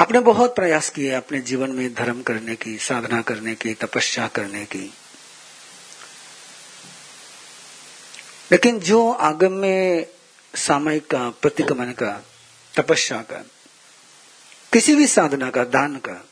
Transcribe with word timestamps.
आपने 0.00 0.20
बहुत 0.20 0.56
प्रयास 0.56 0.90
किए 0.90 1.10
अपने 1.10 1.40
जीवन 1.40 1.70
में 1.70 1.94
धर्म 1.94 2.22
करने 2.22 2.56
की, 2.56 2.78
साधना 2.78 3.22
करने 3.22 3.54
की, 3.54 3.74
तपस्या 3.74 4.28
करने 4.28 4.64
की। 4.64 4.94
लेकिन 8.52 8.80
जो 8.80 9.12
आगम 9.12 9.52
में 9.52 10.06
सामयिक 10.54 11.10
का, 11.10 11.30
प्रतिगमन 11.30 11.92
का, 11.92 12.24
तपस्या 12.76 13.22
का, 13.22 13.44
किसी 14.72 14.94
भी 14.94 15.06
साधना 15.06 15.50
का, 15.50 15.64
दान 15.64 15.96
का, 15.96 16.24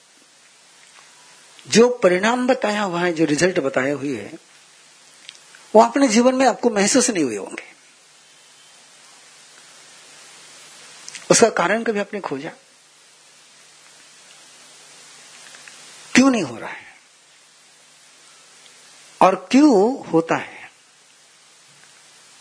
जो 1.69 1.89
परिणाम 1.89 2.47
बताया 2.47 2.83
हुआ 2.83 3.01
है, 3.01 3.13
जो 3.13 3.25
रिज़ल्ट 3.25 3.61
बताए 3.61 3.93
हुए 3.93 4.17
है, 4.17 4.39
वो 5.75 5.83
अपने 5.83 6.09
जीवन 6.09 6.35
में 6.35 6.47
आपको 6.47 6.71
महसूस 6.71 7.11
नहीं 7.11 7.25
हुए 7.25 7.37
होंगे। 7.37 7.73
उसका 11.31 11.49
कारण 11.51 11.83
कभी 11.83 11.99
आपने 11.99 12.21
खोजा? 12.21 12.51
क्यों 16.19 16.31
नहीं 16.31 16.43
हो 16.43 16.59
रहा 16.59 16.71
है? 16.71 16.99
और 19.21 19.49
क्यों 19.51 20.07
होता 20.07 20.37
है? 20.37 20.71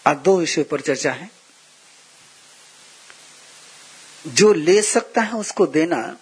आज 0.08 0.17
दो 0.17 0.40
विषय 0.40 0.63
पर 0.63 0.81
चर्चा 0.81 1.12
है। 1.12 1.31
जो 4.27 4.53
ले 4.53 4.81
सकता 4.81 5.22
है 5.22 5.31
उसको 5.31 5.66
देना 5.66 6.17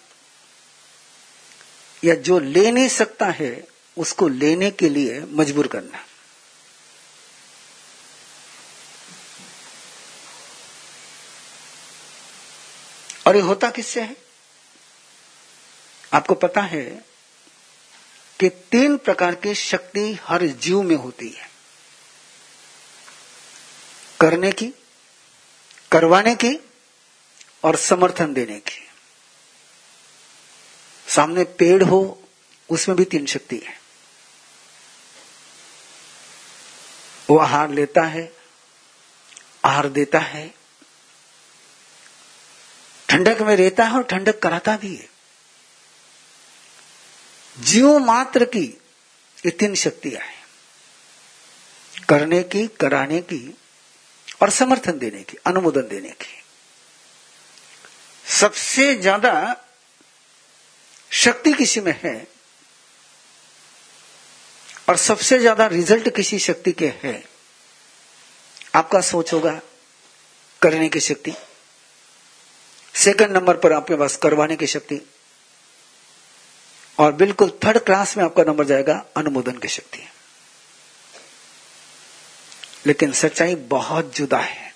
या 2.03 2.15
जो 2.15 2.39
ले 2.39 2.71
नहीं 2.71 2.89
सकता 2.89 3.25
है 3.25 3.67
उसको 3.97 4.27
लेने 4.27 4.71
के 4.71 4.89
लिए 4.89 5.19
मजबूर 5.19 5.67
करना। 5.67 6.05
और 13.27 13.35
ये 13.35 13.41
होता 13.41 13.69
किससे 13.69 14.01
है? 14.01 14.17
आपको 16.13 16.35
पता 16.35 16.61
है 16.61 17.14
कि 18.39 18.49
तीन 18.49 18.97
प्रकार 18.97 19.35
की 19.35 19.55
शक्ति 19.55 20.19
हर 20.23 20.45
जीव 20.45 20.81
में 20.81 20.95
होती 20.95 21.29
है। 21.29 21.49
करने 24.21 24.51
की, 24.51 24.73
करवाने 25.91 26.35
की 26.35 26.59
और 27.63 27.75
समर्थन 27.75 28.33
देने 28.33 28.59
की। 28.59 28.87
सामने 31.07 31.43
पेड़ 31.43 31.83
हो, 31.83 32.23
उसमें 32.69 32.97
भी 32.97 33.05
तीन 33.05 33.25
शक्ति 33.25 33.57
है। 33.57 33.81
वो 37.29 37.37
आहार 37.37 37.69
लेता 37.69 38.03
है, 38.03 38.33
आहार 39.65 39.89
देता 39.89 40.19
है, 40.19 40.55
ठंडक 43.09 43.41
में 43.41 43.55
रहता 43.55 43.83
है 43.83 43.93
और 43.93 44.03
ठंडक 44.03 44.39
कराता 44.39 44.77
भी 44.77 44.95
है। 44.95 45.14
जीव 47.57 47.97
मात्र 47.99 48.45
की 48.45 48.63
ये 49.37 49.51
तीन 49.51 49.75
शक्तियाँ 49.75 50.21
हैं। 50.21 50.43
करने 52.09 52.41
की, 52.43 52.65
कराने 52.69 53.21
की 53.21 53.57
और 54.41 54.49
समर्थन 54.49 54.97
देने 54.99 55.21
की, 55.23 55.37
अनुमोदन 55.45 55.87
देने 55.87 56.09
की। 56.11 56.41
सबसे 58.25 58.93
ज़्यादा 58.95 59.55
शक्ति 61.11 61.53
किसी 61.53 61.81
में 61.81 61.95
है 62.03 62.15
और 64.89 64.97
सबसे 64.97 65.39
ज़्यादा 65.39 65.65
रिज़ल्ट 65.67 66.09
किसी 66.15 66.39
शक्ति 66.39 66.71
के 66.71 66.93
है, 67.03 67.23
आपका 68.75 69.01
सोच 69.01 69.33
होगा, 69.33 69.59
करने 70.61 70.89
की 70.89 70.99
शक्ति। 70.99 71.33
सेकंड 72.95 73.31
नंबर 73.31 73.57
पर 73.57 73.73
आपके 73.73 73.95
पास 73.95 74.15
करवाने 74.17 74.55
की 74.55 74.67
शक्ति। 74.67 75.01
और 76.99 77.11
बिल्कुल 77.11 77.59
थर्ड 77.65 77.77
क्लास 77.77 78.17
में 78.17 78.25
आपका 78.25 78.43
नंबर 78.43 78.65
जाएगा 78.65 79.05
अनुमोदन 79.17 79.57
की 79.57 79.67
शक्ति। 79.67 80.09
लेकिन 82.85 83.13
सच्चाई 83.13 83.55
बहुत 83.55 84.15
जुदा 84.15 84.37
है। 84.37 84.75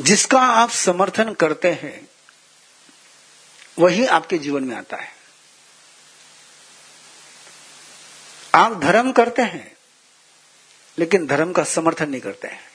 जिसका 0.00 0.40
आप 0.40 0.70
समर्थन 0.70 1.34
करते 1.34 1.68
हैं, 1.68 2.08
वही 3.78 4.06
आपके 4.06 4.38
जीवन 4.38 4.64
में 4.64 4.76
आता 4.76 4.96
है। 4.96 5.12
आप 8.54 8.80
धर्म 8.80 9.12
करते 9.12 9.42
हैं, 9.42 9.76
लेकिन 10.98 11.26
धर्म 11.26 11.52
का 11.52 11.64
समर्थन 11.64 12.10
नहीं 12.10 12.20
करते 12.20 12.48
हैं। 12.48 12.73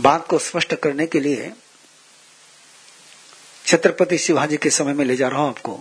बात 0.00 0.26
को 0.26 0.38
स्पष्ट 0.38 0.74
करने 0.74 1.06
के 1.06 1.20
लिए 1.20 1.52
छत्रपति 3.66 4.18
शिवाजी 4.18 4.56
के 4.56 4.70
समय 4.70 4.92
में 4.92 5.04
ले 5.04 5.16
जा 5.16 5.28
रहा 5.28 5.40
हूँ 5.40 5.48
आपको। 5.48 5.80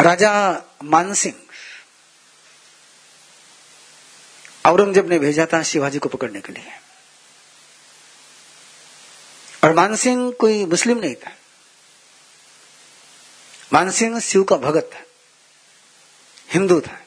राजा 0.00 0.62
मानसिंह 0.84 1.34
औरंगज़ेब 4.66 5.08
ने 5.08 5.18
भेजा 5.18 5.46
था 5.52 5.62
शिवाजी 5.62 5.98
को 5.98 6.08
पकड़ने 6.08 6.40
के 6.40 6.52
लिए। 6.52 6.72
और 9.64 9.74
मानसिंह 9.74 10.32
कोई 10.32 10.64
मुस्लिम 10.64 10.98
नहीं 10.98 11.14
था। 11.14 11.36
मानसिंह 13.72 14.20
शिव 14.20 14.44
का 14.44 14.56
भगत 14.56 14.90
था। 14.94 15.02
हिंदू 16.50 16.80
था। 16.80 16.99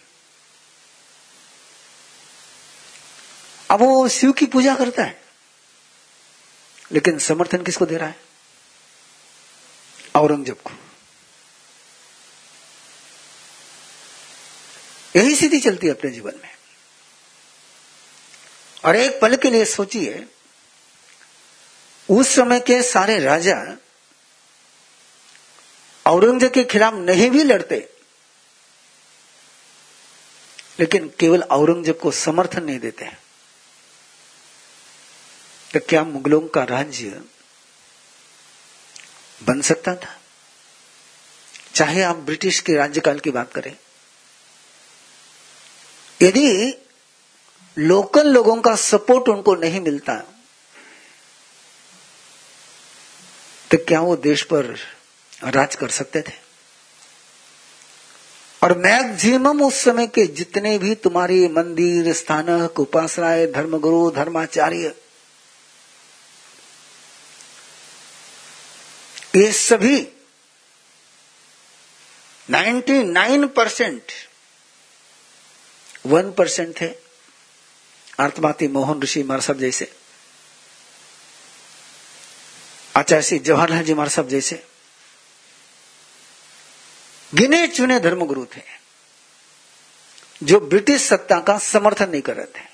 अब 3.74 3.80
वो 3.80 4.08
शिव 4.10 4.32
की 4.32 4.46
पूजा 4.46 4.76
करता 4.76 5.04
है। 5.04 5.22
लेकिन 6.92 7.20
समर्थन 7.20 7.64
किसको 7.64 7.86
दे 7.86 7.98
रहा 7.98 8.08
है? 8.08 8.16
औरंगज़ेब 10.16 10.58
को। 10.64 10.72
यही 15.16 15.36
स्थिति 15.36 15.60
चलती 15.60 15.88
है 15.88 15.94
अपने 15.94 16.12
जीवन 16.12 16.34
में। 16.44 16.50
और 18.86 18.96
एक 18.96 19.20
पल 19.22 19.36
के 19.36 19.50
लिए 19.50 19.66
सोचिए, 19.66 20.28
उस 22.10 22.36
समय 22.36 22.60
के 22.60 22.82
सारे 22.84 23.20
राजा 23.20 23.56
औरंगज़ेब 26.06 26.52
के 26.52 26.64
खिलाफ 26.64 26.94
नहीं 26.94 27.30
भी 27.32 27.44
लड़ते, 27.44 27.78
लेकिन 30.80 31.12
केवल 31.20 31.42
औरंगज़ेब 31.42 32.00
को 32.00 32.12
समर्थन 32.12 32.64
नहीं 32.64 32.80
देते 32.80 33.06
हैं। 33.06 33.23
तो 35.74 35.80
क्या 35.80 36.04
मुगलों 36.04 36.40
का 36.48 36.64
राज्य 36.64 37.22
बन 39.44 39.62
सकता 39.62 39.96
था? 39.96 40.20
चाहे 41.76 42.02
आप 42.02 42.16
ब्रिटिश 42.16 42.60
के 42.60 42.74
राज्यकाल 42.74 43.20
की 43.20 43.32
बात 43.32 43.54
करें। 43.54 43.76
यदि 46.22 46.74
लोकल 47.78 48.28
लोगों 48.28 48.56
का 48.62 48.76
सपोर्ट 48.76 49.30
उनको 49.30 49.56
नहीं 49.56 49.82
मिलता 49.82 50.16
तो 53.72 53.78
क्या 53.78 54.02
वो 54.02 54.16
देश 54.16 54.44
पर 54.44 54.66
राज 55.44 55.76
कर 55.76 55.90
सकते 55.90 56.22
थे? 56.22 56.34
और 58.64 58.78
मैक्सिमम 58.78 59.62
उस 59.62 59.84
समय 59.84 60.08
के 60.08 60.26
जितने 60.28 60.78
भी 60.78 60.96
तुम्हारे 60.96 61.48
मंदिर, 61.48 62.14
स्थानक 62.14 62.80
उपासनाएँ 62.80 63.52
धर्मगुरु, 63.52 64.12
धर्माचार्य 64.12 64.94
ये 69.36 69.52
सभी 69.52 70.08
99 72.52 73.48
परसेंट 73.48 74.12
वन 76.06 76.32
परसेंट 76.32 76.82
थे। 76.82 76.90
आत्माती 78.20 78.68
मोहन 78.68 79.02
ऋषि 79.02 79.24
मार 79.24 79.40
जैसे। 79.40 79.96
आचार्य 82.98 83.24
श्री 83.24 83.40
जवाहरलाल 83.40 83.84
जी 83.84 83.94
मार 83.94 84.08
जैसे। 84.08 84.68
गिने 87.36 87.68
चुने 87.68 88.00
धर्मगुरु 88.00 88.46
थे। 88.46 88.62
जो 90.44 90.60
ब्रिटिश 90.60 91.02
सत्ता 91.02 91.40
का 91.40 91.58
समर्थन 91.58 92.10
नहीं 92.10 92.22
कर 92.22 92.36
रहे 92.36 92.46
थे। 92.46 92.66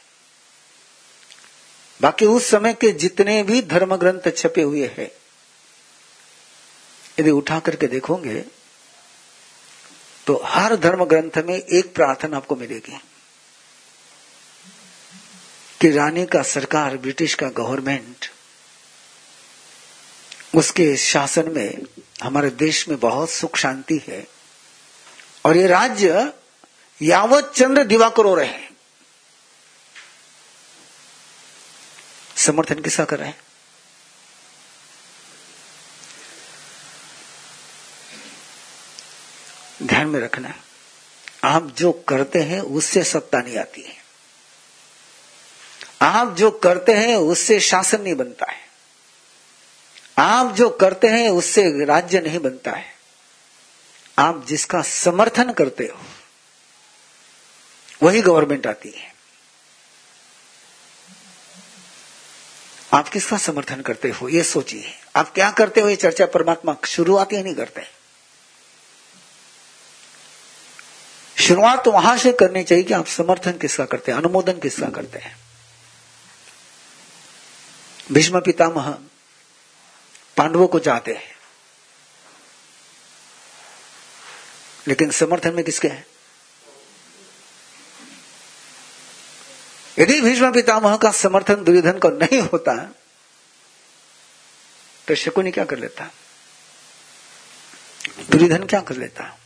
बाकी 2.01 2.25
उस 2.25 2.49
समय 2.49 2.73
के 2.73 2.91
जितने 2.91 3.43
भी 3.43 3.61
धर्म 3.61 3.95
ग्रंथ 3.95 4.37
छपे 4.37 4.61
हुए 4.61 4.87
हैं 4.87 5.18
यदि 7.19 7.31
उठा 7.31 7.59
करके 7.59 7.87
देखोगे 7.87 8.41
तो 10.27 10.41
हर 10.45 10.75
धर्म 10.75 11.03
ग्रंथ 11.05 11.43
में 11.45 11.55
एक 11.55 11.93
प्रार्थना 11.95 12.37
आपको 12.37 12.55
मिलेगी। 12.55 12.99
कि 15.81 15.91
रानी 15.91 16.25
का 16.25 16.41
सरकार, 16.43 16.97
ब्रिटिश 16.97 17.33
का 17.33 17.49
गवर्नमेंट, 17.49 18.25
उसके 20.55 20.97
शासन 20.97 21.51
में, 21.51 21.77
हमारे 22.23 22.49
देश 22.49 22.87
में 22.89 22.99
बहुत 22.99 23.29
सुख 23.29 23.57
शांति 23.57 24.01
है, 24.07 24.27
और 25.45 25.57
ये 25.57 25.67
राज्य 25.67 26.33
यावत 27.01 27.53
चंद्र 27.55 27.83
दिवाकरो 27.83 28.35
रहे 28.35 28.47
हैं। 28.47 28.69
समर्थन 32.37 32.81
किसका 32.81 33.05
कर 33.05 33.19
रहे 33.19 33.27
हैं? 33.27 33.39
ध्यान 39.99 40.11
में 40.11 40.19
रखना 40.19 40.53
आप 41.43 41.65
जो 41.65 41.91
करते 41.91 42.39
हैं, 42.39 42.61
उससे 42.61 43.03
सत्ता 43.03 43.39
नहीं 43.39 43.57
आती 43.57 43.81
है। 43.81 43.95
आप 46.01 46.35
जो 46.35 46.51
करते 46.51 46.93
हैं, 46.93 47.15
उससे 47.15 47.59
शासन 47.59 48.01
नहीं 48.01 48.15
बनता 48.15 48.51
है। 48.51 48.69
आप 50.17 50.55
जो 50.55 50.69
करते 50.69 51.07
हैं, 51.07 51.29
उससे 51.29 51.85
राज्य 51.85 52.19
नहीं 52.19 52.39
बनता 52.39 52.71
है। 52.71 52.85
आप 54.19 54.45
जिसका 54.45 54.81
समर्थन 54.81 55.53
करते 55.53 55.83
हो, 55.83 56.01
वही 58.03 58.21
गवर्नमेंट 58.21 58.67
आती 58.67 58.89
है। 58.89 59.13
आप 62.93 63.09
किसका 63.09 63.37
समर्थन 63.37 63.81
करते 63.81 64.09
हो, 64.09 64.29
ये 64.29 64.43
सोचिए। 64.43 64.93
आप 65.15 65.33
क्या 65.33 65.51
करते 65.51 65.81
हो, 65.81 65.89
ये 65.89 65.95
चर्चा 65.95 66.25
परमात्मा 66.25 66.75
शुरुआत 66.85 67.31
ही 67.31 67.43
नहीं 67.43 67.55
करते। 67.55 67.98
शुरुआत 71.49 71.85
तो 71.85 71.91
वहाँ 71.91 72.17
से 72.17 72.31
करनी 72.33 72.63
चाहिए 72.63 72.83
कि 72.83 72.93
आप 72.93 73.07
समर्थन 73.07 73.51
किसका 73.51 73.85
करते 73.85 74.11
हैं, 74.11 74.19
अनुमोदन 74.19 74.59
किसका 74.59 74.89
करते 74.89 75.19
हैं। 75.19 75.37
भीष्म 78.11 78.41
पितामह 78.41 78.89
पांडवों 80.37 80.67
को 80.67 80.79
चाहते 80.79 81.13
हैं। 81.13 81.37
लेकिन 84.87 85.11
समर्थन 85.11 85.53
में 85.53 85.65
किसके 85.65 85.87
हैं? 85.87 86.05
यदि 89.99 90.21
भीष्म 90.21 90.53
पितामह 90.53 90.97
का 90.97 91.11
समर्थन 91.11 91.63
दुर्योधन 91.63 91.99
को 91.99 92.09
नहीं 92.09 92.41
होता 92.41 92.75
तो 95.07 95.15
शकुनी 95.15 95.51
क्या 95.51 95.65
कर 95.65 95.79
लेता? 95.79 96.11
दुर्योधन 98.29 98.63
क्या 98.63 98.81
कर 98.81 98.95
लेता? 98.95 99.38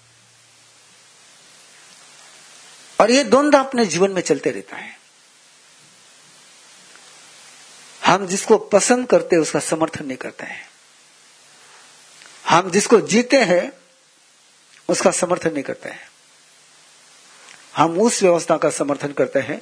और 3.04 3.12
ये 3.12 3.24
द्वंद्व 3.24 3.58
अपने 3.58 3.86
जीवन 3.86 4.12
में 4.12 4.22
चलते 4.22 4.52
रहता 4.52 4.76
है। 4.76 5.00
हम 8.06 8.28
जिसको 8.28 8.58
पसंद 8.58 9.08
करते 9.08 9.36
हैं, 9.36 9.44
उसका 9.44 9.60
समर्थन 9.60 10.06
नहीं 10.06 10.18
करते 10.18 10.46
हैं। 10.46 10.70
हम 12.50 12.72
जिसको 12.72 13.02
जीते 13.02 13.38
हैं, 13.38 13.74
उसका 14.90 15.12
समर्थन 15.12 15.54
नहीं 15.54 15.64
करते 15.64 15.90
हैं। 15.90 16.10
हम 17.78 18.00
उस 18.00 18.24
व्यवस्था 18.24 18.58
का 18.58 18.70
समर्थन 18.70 19.14
करते 19.14 19.40
हैं, 19.40 19.62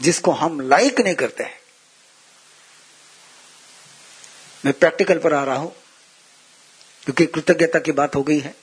जिसको 0.00 0.30
हम 0.30 0.60
लाइक 0.60 1.00
नहीं 1.00 1.14
करते 1.14 1.44
हैं। 1.44 1.60
मैं 4.64 4.74
प्रैक्टिकल 4.74 5.18
पर 5.18 5.34
आ 5.34 5.44
रहा 5.44 5.56
हूँ, 5.56 5.76
क्योंकि 7.04 7.26
कृतज्ञता 7.26 7.78
की 7.78 7.92
बात 7.92 8.16
हो 8.16 8.22
गई 8.22 8.38
है। 8.38 8.59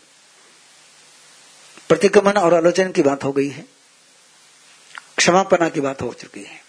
प्रतिक्रमण 1.89 2.37
और 2.37 2.53
आलोचन 2.53 2.91
की 2.91 3.01
बात 3.01 3.23
हो 3.23 3.31
गई 3.31 3.49
है। 3.49 3.65
क्षमापना 5.17 5.69
की 5.69 5.81
बात 5.81 6.01
हो 6.01 6.13
चुकी 6.13 6.43
है। 6.43 6.61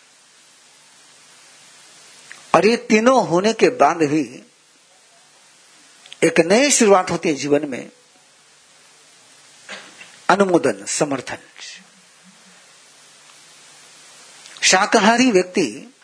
और 2.54 2.66
ये 2.66 2.76
तीनों 2.76 3.26
होने 3.26 3.52
के 3.52 3.68
बाद 3.68 3.96
भी 3.96 4.44
एक 6.22 6.40
नई 6.40 6.70
शुरुआत 6.70 7.10
होती 7.10 7.28
है 7.28 7.34
जीवन 7.34 7.68
में। 7.68 7.90
अनुमोदन, 10.28 10.84
समर्थन। 10.84 11.38
शाकाहारी 14.62 15.30
व्यक्ति 15.30 15.94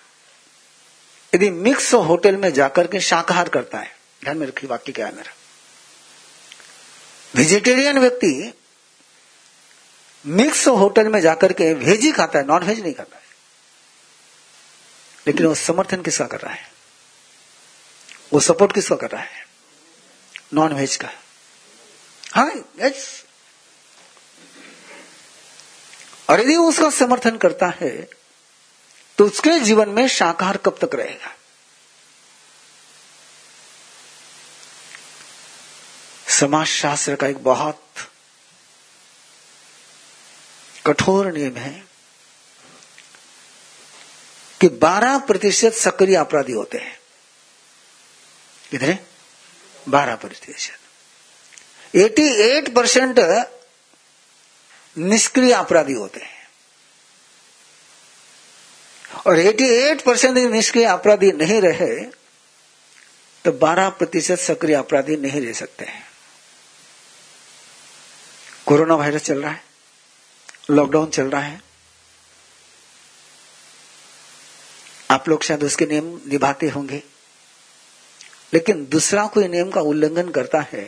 यदि 1.34 1.50
मिक्स 1.50 1.94
होटल 1.94 2.36
में 2.36 2.52
जाकर 2.52 2.86
के 2.86 3.00
शाकाहार 3.00 3.48
करता 3.48 3.78
है, 3.78 3.96
ध्यान 4.22 4.36
में 4.36 4.46
रखिए 4.46 4.70
वाक्य 4.70 4.92
क्या 4.92 5.06
है 5.06 5.16
मेरा 5.16 5.32
वेजिटेरियन 7.34 7.98
व्यक्ति 7.98 8.54
मिक्स 10.24 10.66
होटल 10.68 11.08
में 11.08 11.20
जाकर 11.20 11.52
के 11.52 11.72
वेज 11.74 12.00
ही 12.00 12.12
खाता 12.12 12.38
है 12.38 12.46
नॉन 12.46 12.62
वेज 12.62 12.80
नहीं 12.80 12.94
खाता 12.94 13.16
है। 13.16 13.22
लेकिन 15.26 15.46
वो 15.46 15.54
समर्थन 15.54 16.02
किसका 16.02 16.26
कर 16.26 16.40
रहा 16.40 16.52
है? 16.52 16.72
वो 18.32 18.40
सपोर्ट 18.40 18.72
किसका 18.72 18.96
कर 18.96 19.10
रहा 19.10 19.22
है? 19.22 19.44
नॉन 20.54 20.72
वेज 20.72 20.96
का। 20.96 21.10
हाँ 22.34 22.50
यस 22.80 23.24
और 26.30 26.40
यदि 26.40 26.56
वो 26.56 26.68
उसका 26.68 26.90
समर्थन 26.90 27.36
करता 27.36 27.66
है 27.80 27.90
तो 29.18 29.26
उसके 29.26 29.58
जीवन 29.60 29.88
में 29.88 30.06
शाकाहार 30.08 30.56
कब 30.56 30.78
तक 30.82 30.94
रहेगा? 30.94 31.34
समाज 36.30 36.66
शास्त्र 36.66 37.14
का 37.16 37.26
एक 37.26 37.42
बहुत 37.44 37.83
कठोर 40.86 41.32
नियम 41.32 41.56
है 41.56 41.84
कि 44.60 44.68
12 44.68 45.18
प्रतिशत 45.18 45.72
सक्रिय 45.72 46.16
अपराधी 46.16 46.52
होते 46.52 46.78
हैं। 46.78 46.98
कितने? 48.70 48.98
12 49.88 50.14
प्रतिशत। 50.14 50.78
88 51.96 52.68
परसेंट 52.74 53.18
निष्क्रिय 54.98 55.52
अपराधी 55.52 55.92
होते 55.92 56.20
हैं। 56.20 56.48
और 59.26 59.38
88 59.38 60.02
परसेंट 60.02 60.38
निष्क्रिय 60.38 60.84
अपराधी 60.84 61.32
नहीं 61.32 61.60
रहे 61.60 62.04
तो 63.44 63.52
12 63.52 63.88
प्रतिशत 63.88 64.38
सक्रिय 64.38 64.76
अपराधी 64.76 65.16
नहीं 65.16 65.40
रह 65.46 65.52
सकते 65.52 65.84
हैं। 65.84 66.06
कोरोना 68.66 68.94
वायरस 68.94 69.22
चल 69.22 69.42
रहा 69.42 69.52
है। 69.52 69.73
लॉकडाउन 70.70 71.10
चल 71.10 71.30
रहा 71.30 71.40
है। 71.40 71.60
आप 75.10 75.28
लोग 75.28 75.42
शायद 75.42 75.64
उसके 75.64 75.86
नियम 75.86 76.06
निभाते 76.26 76.68
होंगे। 76.68 77.02
लेकिन 78.52 78.84
दूसरा 78.86 79.26
कोई 79.26 79.48
नियम 79.48 79.70
का 79.70 79.80
उल्लंघन 79.80 80.30
करता 80.30 80.60
है 80.62 80.84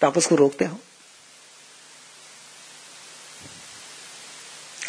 तो 0.00 0.06
आप 0.06 0.18
उसको 0.18 0.34
रोकते 0.34 0.64
हो? 0.64 0.78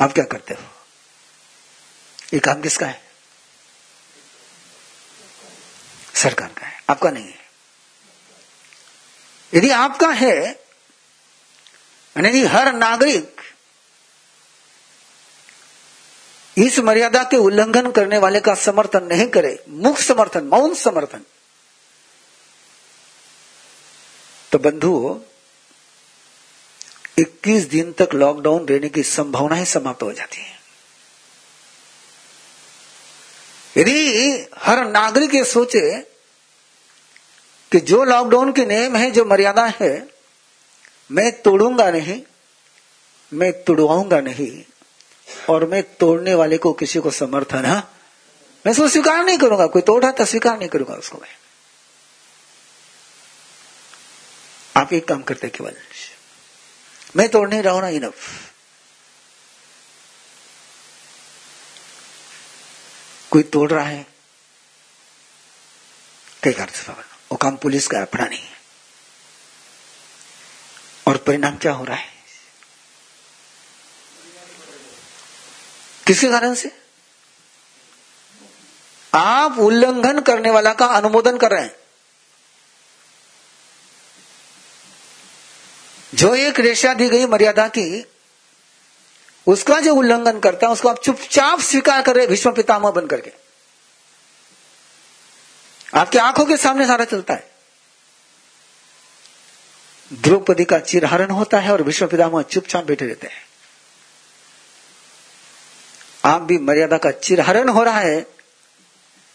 आप 0.01 0.13
क्या 0.13 0.23
करते 0.23 0.53
हो? 0.53 0.63
ये 2.33 2.39
काम 2.39 2.61
किसका 2.61 2.85
है? 2.85 3.01
सरकार 6.15 6.49
का 6.49 6.65
है, 6.65 6.81
आपका 6.89 7.09
नहीं 7.09 7.25
है। 7.25 7.45
यदि 9.53 9.69
आपका 9.69 10.09
है 10.09 10.37
यदि 12.15 12.43
हर 12.45 12.73
नागरिक 12.73 13.36
इस 16.57 16.79
मर्यादा 16.79 17.23
के 17.23 17.37
उल्लंघन 17.37 17.91
करने 17.91 18.17
वाले 18.17 18.39
का 18.39 18.55
समर्थन 18.55 19.03
नहीं 19.03 19.27
करे। 19.27 19.63
मुख 19.69 19.99
समर्थन, 19.99 20.43
मौन 20.43 20.75
समर्थन। 20.75 21.21
तो 24.51 24.57
बंधु 24.59 25.21
21 27.17 27.69
दिन 27.69 27.91
तक 27.91 28.09
लॉकडाउन 28.13 28.67
रहने 28.67 28.89
की 28.89 29.03
संभावना 29.03 29.55
ही 29.55 29.65
समाप्त 29.65 30.03
हो 30.03 30.13
जाती 30.13 30.37
है। 30.37 30.57
यदि 33.77 34.47
हर 34.57 34.85
नागरिक 34.85 35.35
ये 35.35 35.43
सोचे 35.43 35.97
कि 37.71 37.79
जो 37.79 38.03
लॉकडाउन 38.03 38.51
के 38.51 38.65
नियम 38.65 38.95
है, 38.95 39.11
जो 39.11 39.25
मर्यादा 39.25 39.65
है, 39.81 40.07
मैं 41.11 41.41
तोड़ूँगा 41.41 41.91
नहीं, 41.91 42.21
मैं 43.33 43.63
तुड़वाऊँगा 43.63 44.21
नहीं 44.21 44.63
और 45.49 45.65
मैं 45.65 45.83
तोड़ने 45.95 46.33
वाले 46.33 46.57
को 46.57 46.73
किसी 46.73 46.99
को 46.99 47.11
समर्थन 47.11 47.65
है? 47.65 47.77
मैं 48.65 48.71
उसको 48.71 48.89
स्वीकार 48.89 49.23
नहीं 49.25 49.37
करूँगा, 49.37 49.67
कोई 49.67 49.81
तोड़ा 49.81 50.11
तो 50.11 50.25
स्वीकार 50.25 50.57
नहीं 50.57 50.69
करूँगा 50.69 50.93
उसको 50.93 51.17
मैं। 51.17 51.37
आप 54.77 54.93
एक 54.93 55.07
काम 55.07 55.23
करते 55.23 55.49
केवल 55.49 55.75
मैं 57.15 57.29
तोड़ 57.29 57.49
नहीं 57.49 57.61
रहा 57.61 57.73
हूँ 57.73 57.81
ना 57.81 57.87
इनफ 57.87 58.13
कोई 63.31 63.43
तोड़ 63.43 63.71
रहा 63.71 63.85
है? 63.85 64.05
कई 66.43 66.53
कर 66.53 66.69
वो 67.31 67.35
काम 67.35 67.55
पुलिस 67.57 67.87
का 67.87 68.01
अपना 68.01 68.25
नहीं 68.25 68.39
है। 68.39 68.57
और 71.07 71.17
परिणाम 71.17 71.57
क्या 71.57 71.71
हो 71.71 71.83
रहा 71.83 71.97
है? 71.97 72.16
किसके 76.07 76.27
कारण 76.27 76.53
से? 76.53 76.77
आप 79.13 79.59
उल्लंघन 79.59 80.19
करने 80.19 80.49
वाला 80.49 80.73
का 80.73 80.85
अनुमोदन 80.85 81.37
कर 81.37 81.51
रहे 81.51 81.61
हैं। 81.61 81.75
जो 86.13 86.35
एक 86.35 86.59
रेशा 86.59 86.93
दी 86.93 87.09
गई 87.09 87.25
मर्यादा 87.25 87.67
की, 87.67 88.05
उसका 89.47 89.79
जो 89.79 89.95
उल्लंघन 89.95 90.39
करता 90.39 90.67
है, 90.67 90.73
उसको 90.73 90.89
आप 90.89 91.03
चुपचाप 91.03 91.59
स्वीकार 91.59 92.01
कर 92.01 92.15
रहे 92.15 92.27
भीष्म 92.27 92.51
पितामह 92.51 92.91
बन 92.91 93.07
करके 93.07 93.31
आपकी 95.93 96.17
आँखों 96.17 96.45
के 96.45 96.57
सामने 96.57 96.87
सारा 96.87 97.05
चलता 97.05 97.33
है। 97.33 97.51
द्रौपदी 100.13 100.65
का 100.65 100.79
चिरहरण 100.79 101.31
होता 101.31 101.59
है 101.59 101.71
और 101.71 101.81
विश्व 101.81 102.07
पितामह 102.07 102.41
चुपचाप 102.41 102.83
बैठे 102.83 103.05
रहते 103.05 103.27
हैं। 103.27 103.46
आप 106.25 106.41
भी 106.41 106.57
मर्यादा 106.57 106.97
का 106.97 107.11
चिरहरण 107.11 107.69
हो 107.69 107.83
रहा 107.83 107.99
है 107.99 108.25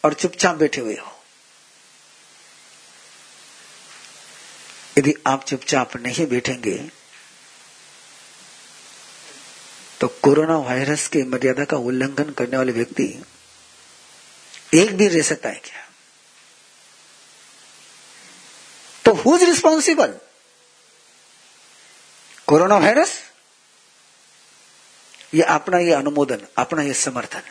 और 0.05 0.15
चुपचाप 0.15 0.57
बैठे 0.57 0.81
हुए 0.81 0.97
हो। 0.97 1.13
यदि 4.99 5.15
आप 5.27 5.45
चुपचाप 5.45 5.97
नहीं 5.97 6.27
बैठेंगे 6.27 6.77
तो 10.01 10.09
कोरोना 10.23 10.57
वायरस 10.59 11.07
के 11.09 11.23
मर्यादा 11.25 11.65
का 11.65 11.77
उल्लंघन 11.77 12.31
करने 12.31 12.57
वाले 12.57 12.73
व्यक्ति 12.73 13.05
एक 14.75 14.97
भी 14.97 15.09
रह 15.09 15.23
सकता 15.23 15.49
है 15.49 15.61
क्या? 15.65 15.89
तो 19.05 19.13
who 19.13 19.37
is 19.37 19.45
responsible 19.45 20.15
corona 22.47 22.77
virus? 22.79 23.13
ये 25.35 25.43
अपना 25.43 25.79
ये 25.79 25.93
अनुमोदन, 25.93 26.47
अपना 26.59 26.83
ये 26.83 26.95
समर्थन। 26.95 27.43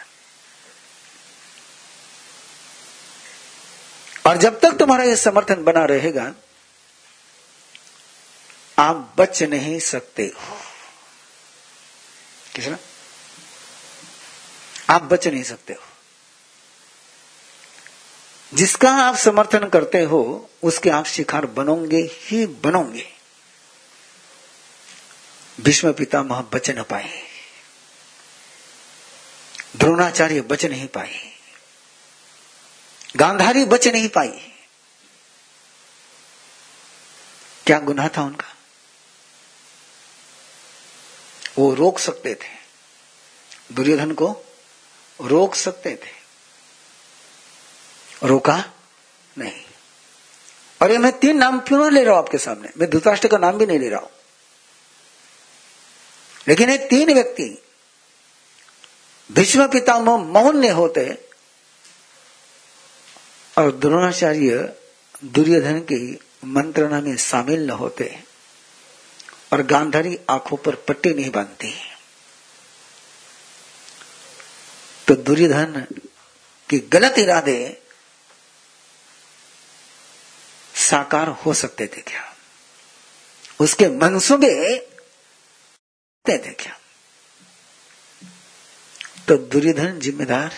और 4.26 4.38
जब 4.38 4.60
तक 4.60 4.72
तुम्हारा 4.72 5.04
ये 5.04 5.16
समर्थन 5.16 5.64
बना 5.64 5.86
रहेगा, 5.86 6.34
आप 8.80 9.16
बच 9.18 9.44
नहीं 9.44 9.80
सकते 9.80 10.24
हो। 10.24 10.58
किसना 12.56 12.78
आप 14.90 15.02
बच 15.02 15.28
नहीं 15.28 15.44
सकते 15.44 15.74
हो। 15.74 15.84
जिसका 18.54 18.92
आप 18.92 19.16
समर्थन 19.16 19.70
करते 19.70 20.02
हो, 20.02 20.50
उसके 20.64 20.90
आप 20.90 21.06
शिकार 21.06 21.46
बनोगे 21.46 22.10
ही 22.14 22.46
बनोगे। 22.46 23.10
भीष्म 25.62 25.94
पितामह 25.94 26.42
बच 26.42 26.70
न 26.70 26.84
पाए। 26.84 27.31
द्रोणाचार्य 29.82 30.42
बच 30.42 30.66
नहीं 30.66 30.88
पाए, 30.88 31.20
गांधारी 33.16 33.64
बच 33.66 33.88
नहीं 33.88 34.10
पाई 34.10 34.30
क्या 37.66 37.80
गुनाह 37.80 38.08
था 38.08 38.22
उनका? 38.22 38.48
वो 41.58 41.74
रोक 41.74 42.00
सकते 42.00 42.34
थे, 42.36 42.50
दुर्योधन 43.72 44.12
को 44.12 44.30
रोक 45.20 45.56
सकते 45.56 45.96
थे। 45.96 46.20
रोका 48.24 48.58
नहीं। 49.36 49.64
और 50.82 50.92
ये 50.92 50.98
मैं 50.98 51.12
तीन 51.20 51.38
नाम 51.38 51.60
क्यों 51.60 51.92
ले 51.94 52.04
रहा 52.04 52.14
हूँ 52.14 52.24
आपके 52.24 52.38
सामने? 52.38 52.70
मैं 52.78 52.90
धृतराष्ट्र 52.90 53.28
का 53.28 53.38
नाम 53.38 53.58
भी 53.58 53.66
नहीं 53.66 53.80
ले 53.80 53.90
रहा 53.90 54.00
हूँ। 54.00 54.10
लेकिन 56.48 56.70
ये 56.70 56.78
तीन 56.88 57.14
व्यक्ति 57.14 57.46
भीष्म 59.32 59.68
पितामह 59.68 60.18
मौन 60.18 60.72
होते। 60.72 61.26
और 63.58 63.72
द्रोणाचार्य 63.72 64.76
दुर्योधन 65.24 65.80
की 65.80 66.20
मंत्रणा 66.46 67.02
में 67.02 67.18
शामिल 67.18 67.68
न 67.68 67.70
होते। 67.70 68.24
और 69.54 69.62
गांधारी 69.62 70.20
आँखों 70.30 70.58
पर 70.58 70.76
पट्टी 70.76 71.14
नहीं 71.14 71.32
बांधती। 71.32 71.76
तो 75.08 75.16
दुर्योधन 75.16 75.88
की 76.70 76.80
गलत 76.80 77.20
इरादे 77.20 77.82
साकार 80.76 81.28
हो 81.28 81.54
सकते 81.54 81.88
थे 81.88 82.02
क्या? 82.02 82.36
उसके 83.60 83.88
मनसूबे 83.88 84.80
थे 86.30 86.38
क्या? 86.38 86.78
तो 89.28 89.38
दुर्योधन 89.38 90.00
जिम्मेदार 90.00 90.54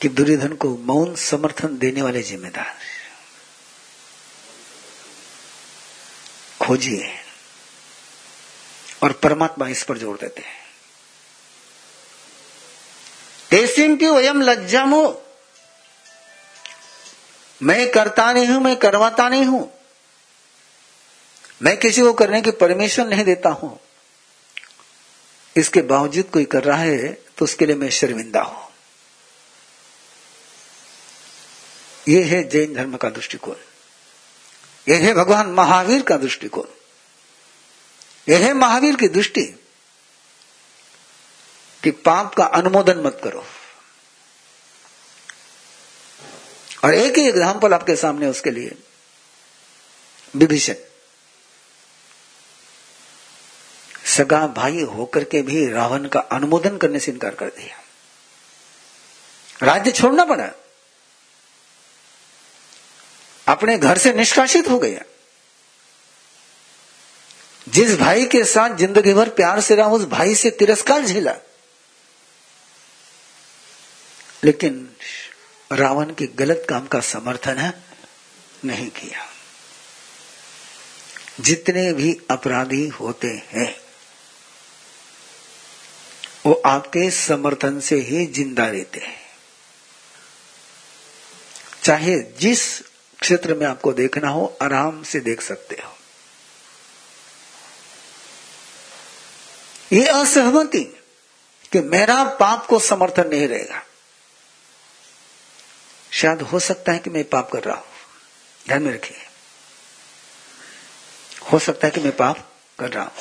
कि 0.00 0.08
दुर्योधन 0.08 0.52
को 0.52 0.76
मौन 0.76 1.14
समर्थन 1.14 1.78
देने 1.78 2.02
वाले 2.02 2.22
जिम्मेदार 2.22 2.76
खोजिए 6.62 7.14
और 9.02 9.12
परमात्मा 9.12 9.68
इस 9.68 9.82
पर 9.82 9.98
ज़ोर 9.98 10.16
देते 10.16 10.42
हैं। 10.42 10.58
तेसिम 13.50 13.96
की 13.96 14.06
वयम 14.06 14.42
लज्जामो। 14.42 15.22
मैं 17.62 17.90
करता 17.90 18.32
नहीं 18.32 18.46
हूँ, 18.46 18.60
मैं 18.60 18.76
करवाता 18.76 19.28
नहीं 19.28 19.44
हूँ। 19.44 19.70
मैं 21.62 21.76
किसी 21.76 22.02
को 22.02 22.12
करने 22.12 22.40
की 22.42 22.50
परमिशन 22.50 23.08
नहीं 23.08 23.24
देता 23.24 23.48
हूँ। 23.48 23.80
इसके 25.56 25.82
बावजूद 25.82 26.30
कोई 26.30 26.44
कर 26.44 26.64
रहा 26.64 26.78
है 26.78 27.12
तो 27.38 27.44
उसके 27.44 27.66
लिए 27.66 27.76
मैं 27.76 27.90
शर्मिंदा 27.90 28.42
हूँ। 28.42 28.68
यह 32.08 32.26
है 32.26 32.42
जैन 32.48 32.74
धर्म 32.74 32.96
का 32.96 33.10
दृष्टिकोण। 33.10 33.56
यह 34.86 34.98
है 34.98 35.14
भगवान 35.14 35.46
महावीर 35.46 36.02
का 36.02 36.16
दृष्टिकोण। 36.16 36.66
यह 38.28 38.44
है 38.46 38.52
महावीर 38.54 38.96
की 38.96 39.08
दृष्टि 39.08 39.42
कि 41.82 41.90
पाप 41.90 42.34
का 42.34 42.44
अनुमोदन 42.44 42.98
मत 42.98 43.20
करो। 43.24 43.44
और 46.84 46.94
एक 46.94 47.18
ही 47.18 47.26
एग्ज़ाम्पल 47.28 47.74
आपके 47.74 47.96
सामने 47.96 48.26
उसके 48.26 48.50
लिए। 48.50 48.76
विभीषण। 50.34 50.74
सगा 54.10 54.46
भाई 54.46 54.80
होकर 54.80 55.24
के 55.24 55.42
भी 55.42 55.70
रावण 55.70 56.08
का 56.08 56.20
अनुमोदन 56.20 56.76
करने 56.76 57.00
से 57.00 57.12
इनकार 57.12 57.34
कर 57.34 57.46
दिया। 57.46 57.76
राज्य 59.66 59.90
छोड़ना 59.90 60.24
पड़ा। 60.24 60.48
अपने 63.48 63.78
घर 63.78 63.98
से 63.98 64.12
निष्कासित 64.12 64.68
हो 64.68 64.78
गया। 64.78 65.00
जिस 67.68 67.96
भाई 67.96 68.26
के 68.26 68.44
साथ 68.44 68.76
ज़िंदगी 68.76 69.14
भर 69.14 69.28
प्यार 69.28 69.60
से 69.60 69.74
रहा, 69.74 69.88
उस 69.88 70.04
भाई 70.04 70.34
से 70.34 70.50
तिरस्कार 70.50 71.06
झेला। 71.06 71.34
लेकिन 74.44 74.96
रावण 75.72 76.14
के 76.14 76.26
गलत 76.26 76.66
काम 76.68 76.86
का 76.86 77.00
समर्थन 77.00 77.58
है, 77.58 77.82
नहीं 78.64 78.90
किया। 78.90 79.26
जितने 81.40 81.92
भी 81.92 82.20
अपराधी 82.30 82.88
होते 82.88 83.28
हैं 83.28 83.89
वो 86.46 86.62
आपके 86.66 87.10
समर्थन 87.10 87.80
से 87.80 87.96
ही 87.96 88.26
ज़िंदा 88.26 88.66
रहते 88.66 89.00
हैं। 89.00 89.20
चाहे 91.82 92.18
जिस 92.18 92.80
क्षेत्र 93.20 93.54
में 93.54 93.66
आपको 93.66 93.92
देखना 93.92 94.28
हो, 94.28 94.58
आराम 94.62 95.02
से 95.02 95.20
देख 95.20 95.40
सकते 95.40 95.74
हो। 95.74 95.96
ये 99.92 100.06
असहमति 100.06 100.96
कि 101.72 101.80
मेरा 101.80 102.24
पाप 102.24 102.66
को 102.66 102.78
समर्थन 102.78 103.28
नहीं 103.28 103.48
रहेगा। 103.48 103.82
शायद 106.12 106.42
हो 106.42 106.58
सकता 106.58 106.92
है 106.92 106.98
कि 106.98 107.10
मैं 107.10 107.24
पाप 107.24 107.50
कर 107.50 107.62
रहा 107.62 107.76
हूँ। 107.76 107.84
ध्यान 108.66 108.82
में 108.82 108.94
रखिए। 108.94 109.16
हो 111.52 111.58
सकता 111.58 111.86
है 111.86 111.90
कि 111.90 112.00
मैं 112.00 112.16
पाप 112.16 112.54
कर 112.78 112.90
रहा 112.90 113.04
हूँ। 113.04 113.12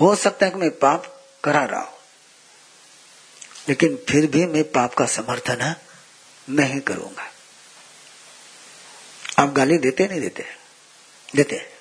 हो 0.00 0.16
सकता 0.16 0.46
है 0.46 0.52
कि 0.52 0.58
मैं 0.58 0.70
पाप 0.70 1.24
करा 1.44 1.64
रहा 1.64 1.80
हूँ। 1.80 2.01
लेकिन 3.68 4.04
फिर 4.08 4.26
भी 4.26 4.46
मैं 4.46 4.64
पाप 4.64 4.94
का 4.94 5.06
समर्थन 5.06 5.76
नहीं 6.50 6.80
करूँगा। 6.80 7.32
आप 9.38 9.48
गाली 9.52 9.78
देते 9.78 10.08
नहीं 10.08 10.20
देते? 10.20 10.46
देते 11.36 11.72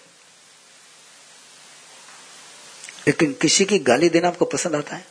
लेकिन 3.08 3.34
किसी 3.34 3.66
की 3.66 3.80
गाली 3.80 4.10
देना 4.10 4.28
आपको 4.28 4.46
पसंद 4.46 4.76
आता 4.76 4.96
है? 4.96 5.08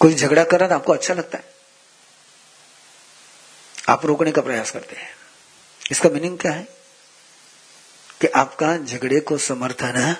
कोई 0.00 0.14
झगड़ा 0.14 0.44
कर 0.44 0.60
रहा 0.60 0.68
था 0.70 0.74
आपको 0.74 0.92
अच्छा 0.92 1.14
लगता 1.14 1.38
है? 1.38 1.54
आप 3.88 4.06
रोकने 4.06 4.32
का 4.32 4.42
प्रयास 4.42 4.70
करते 4.70 4.96
हैं। 4.96 5.16
इसका 5.90 6.08
मीनिंग 6.08 6.38
क्या 6.38 6.52
है? 6.52 6.68
कि 8.20 8.26
आपका 8.26 8.76
झगड़े 8.76 9.20
को 9.20 9.38
समर्थन 9.38 10.16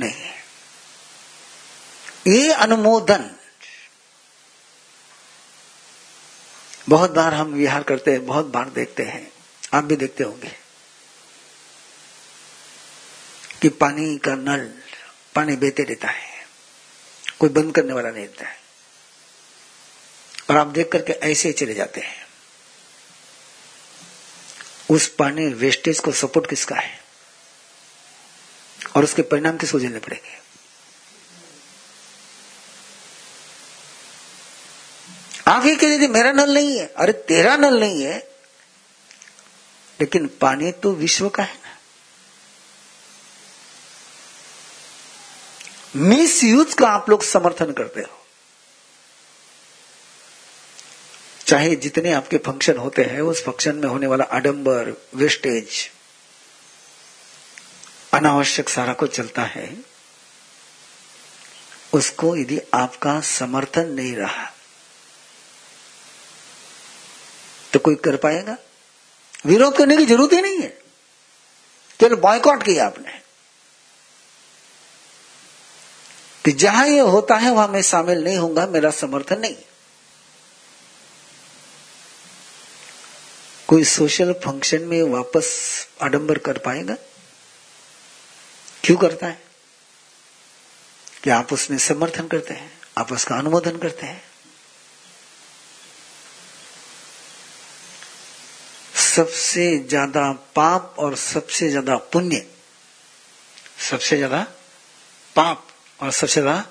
नहीं 0.00 0.12
है। 0.12 0.33
ये 2.26 2.52
अनुमोदन। 2.52 3.30
बहुत 6.88 7.10
बार 7.10 7.34
हम 7.34 7.46
विहार 7.46 7.82
करते 7.82 8.10
हैं, 8.10 8.26
बहुत 8.26 8.46
बार 8.46 8.68
देखते 8.68 9.02
हैं, 9.02 9.32
आप 9.74 9.84
भी 9.84 9.96
देखते 9.96 10.24
होंगे 10.24 10.56
कि 13.62 13.68
पानी 13.68 14.18
का 14.18 14.34
नल, 14.34 14.74
पानी 15.34 15.56
बेते 15.56 15.82
रहता 15.82 16.08
है, 16.08 16.46
कोई 17.40 17.48
बंद 17.48 17.74
करने 17.74 17.92
वाला 17.92 18.10
नहीं 18.10 18.26
रहता 18.26 18.48
है। 18.48 18.60
और 20.50 20.56
आप 20.56 20.66
देख 20.66 20.92
करके 20.92 21.12
ऐसे 21.12 21.52
चले 21.52 21.74
जाते 21.74 22.00
हैं। 22.00 22.26
उस 24.90 25.08
पानी 25.08 25.46
वेस्टेज 25.46 26.00
को 26.00 26.12
सपोर्ट 26.12 26.50
किसका 26.50 26.76
है? 26.76 27.04
और 28.96 29.04
उसके 29.04 29.22
परिणाम 29.22 29.56
किसको 29.56 29.80
झेलने 29.80 29.98
पड़ेंगे? 29.98 30.43
आप 35.48 35.66
ये 35.66 35.76
कह 35.76 35.88
रहे 35.88 35.98
थे 35.98 36.08
मेरा 36.08 36.32
नल 36.32 36.54
नहीं 36.54 36.78
है, 36.78 36.86
अरे 36.86 37.12
तेरा 37.12 37.56
नल 37.56 37.80
नहीं 37.80 38.04
है। 38.04 38.30
लेकिन 40.00 40.26
पानी 40.26 40.72
तो 40.72 40.92
विश्व 40.92 41.28
का 41.28 41.42
है 41.42 41.54
ना। 41.54 41.78
मिस 45.96 46.44
यूज़ 46.44 46.74
का 46.74 46.88
आप 46.88 47.10
लोग 47.10 47.22
समर्थन 47.22 47.72
करते 47.72 48.00
हो। 48.00 48.26
चाहे 51.46 51.76
जितने 51.76 52.12
आपके 52.12 52.38
फ़ंक्शन 52.38 52.76
होते 52.76 53.02
हैं, 53.02 53.20
उस 53.20 53.44
फ़ंक्शन 53.44 53.76
में 53.76 53.88
होने 53.88 54.06
वाला 54.06 54.24
आडंबर, 54.24 55.02
वेस्टेज, 55.14 55.90
अनावश्यक 58.14 58.68
सारा 58.68 58.92
कुछ 58.92 59.16
चलता 59.16 59.42
है। 59.42 59.76
उसको 61.92 62.36
यदि 62.36 62.60
आपका 62.74 63.20
समर्थन 63.20 63.86
नहीं 63.86 64.16
रहा 64.16 64.53
तो 67.74 67.80
कोई 67.80 67.94
कर 67.94 68.16
पाएगा? 68.16 68.56
विरोध 69.46 69.76
करने 69.76 69.96
की 69.96 70.06
ज़रूरत 70.06 70.32
ही 70.32 70.42
नहीं 70.42 70.58
है। 70.60 70.68
केवल 72.00 72.14
बॉयकॉट 72.14 72.62
किया 72.62 72.86
आपने। 72.86 73.20
कि 76.44 76.52
जहाँ 76.52 76.88
ये 76.88 76.98
होता 76.98 77.36
है, 77.36 77.50
वहाँ 77.50 77.68
मैं 77.68 77.82
शामिल 77.82 78.24
नहीं 78.24 78.36
होऊँगा, 78.36 78.66
मेरा 78.66 78.90
समर्थन 78.90 79.38
नहीं। 79.38 79.56
कोई 83.68 83.84
सोशल 83.84 84.32
फ़ंक्शन 84.32 84.82
में 84.82 85.02
वापस 85.02 85.48
आडंबर 86.02 86.38
कर 86.38 86.58
पाएगा? 86.58 86.96
क्यों 88.84 88.96
करता 88.96 89.26
है? 89.26 89.42
कि 91.24 91.30
आप 91.30 91.52
उसमें 91.52 91.78
समर्थन 91.78 92.28
करते 92.28 92.54
हैं, 92.54 92.80
आप 92.98 93.12
उसका 93.12 93.34
अनुमोदन 93.34 93.78
करते 93.78 94.06
हैं। 94.06 94.33
सबसे 99.16 99.78
ज़्यादा 99.78 100.30
पाप 100.56 100.94
और 100.98 101.16
सबसे 101.16 101.68
ज़्यादा 101.70 101.96
पुण्य। 102.12 102.46
सबसे 103.90 104.16
ज़्यादा 104.16 104.42
पाप 105.36 105.66
और 106.00 106.10
सबसे 106.10 106.40
ज़्यादा 106.40 106.64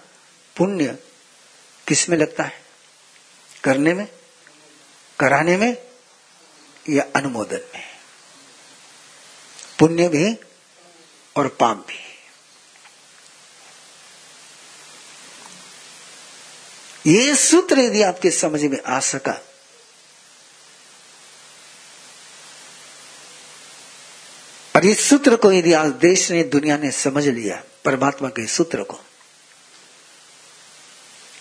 पुण्य 0.56 0.98
किसमें 1.88 2.18
लगता 2.18 2.44
है? 2.44 2.62
करने 3.64 3.94
में? 3.94 4.08
कराने 5.20 5.58
में? 5.58 5.78
या 6.90 7.04
अनुमोदन 7.16 7.62
में? 7.76 7.84
पुण्य 9.80 10.08
भी 10.10 10.34
और 11.36 11.48
पाप 11.48 11.78
भी। 11.78 12.02
ये 17.12 17.36
सूत्र 17.36 17.80
यदि 17.80 18.02
आपके 18.02 18.32
समझ 18.32 18.64
में 18.64 18.82
आ 18.82 19.00
सका 19.00 19.42
और 24.84 24.88
इस 24.90 25.10
सूत्र 25.10 25.36
को 25.36 25.52
यदि 25.52 25.74
आज 25.74 25.92
देश 25.92 26.32
ने, 26.32 26.44
दुनिया 26.44 26.78
ने 26.78 26.92
समझ 26.92 27.28
लिया, 27.28 27.64
परमात्मा 27.86 28.30
के 28.30 28.48
सूत्र 28.48 28.84
को, 28.84 29.00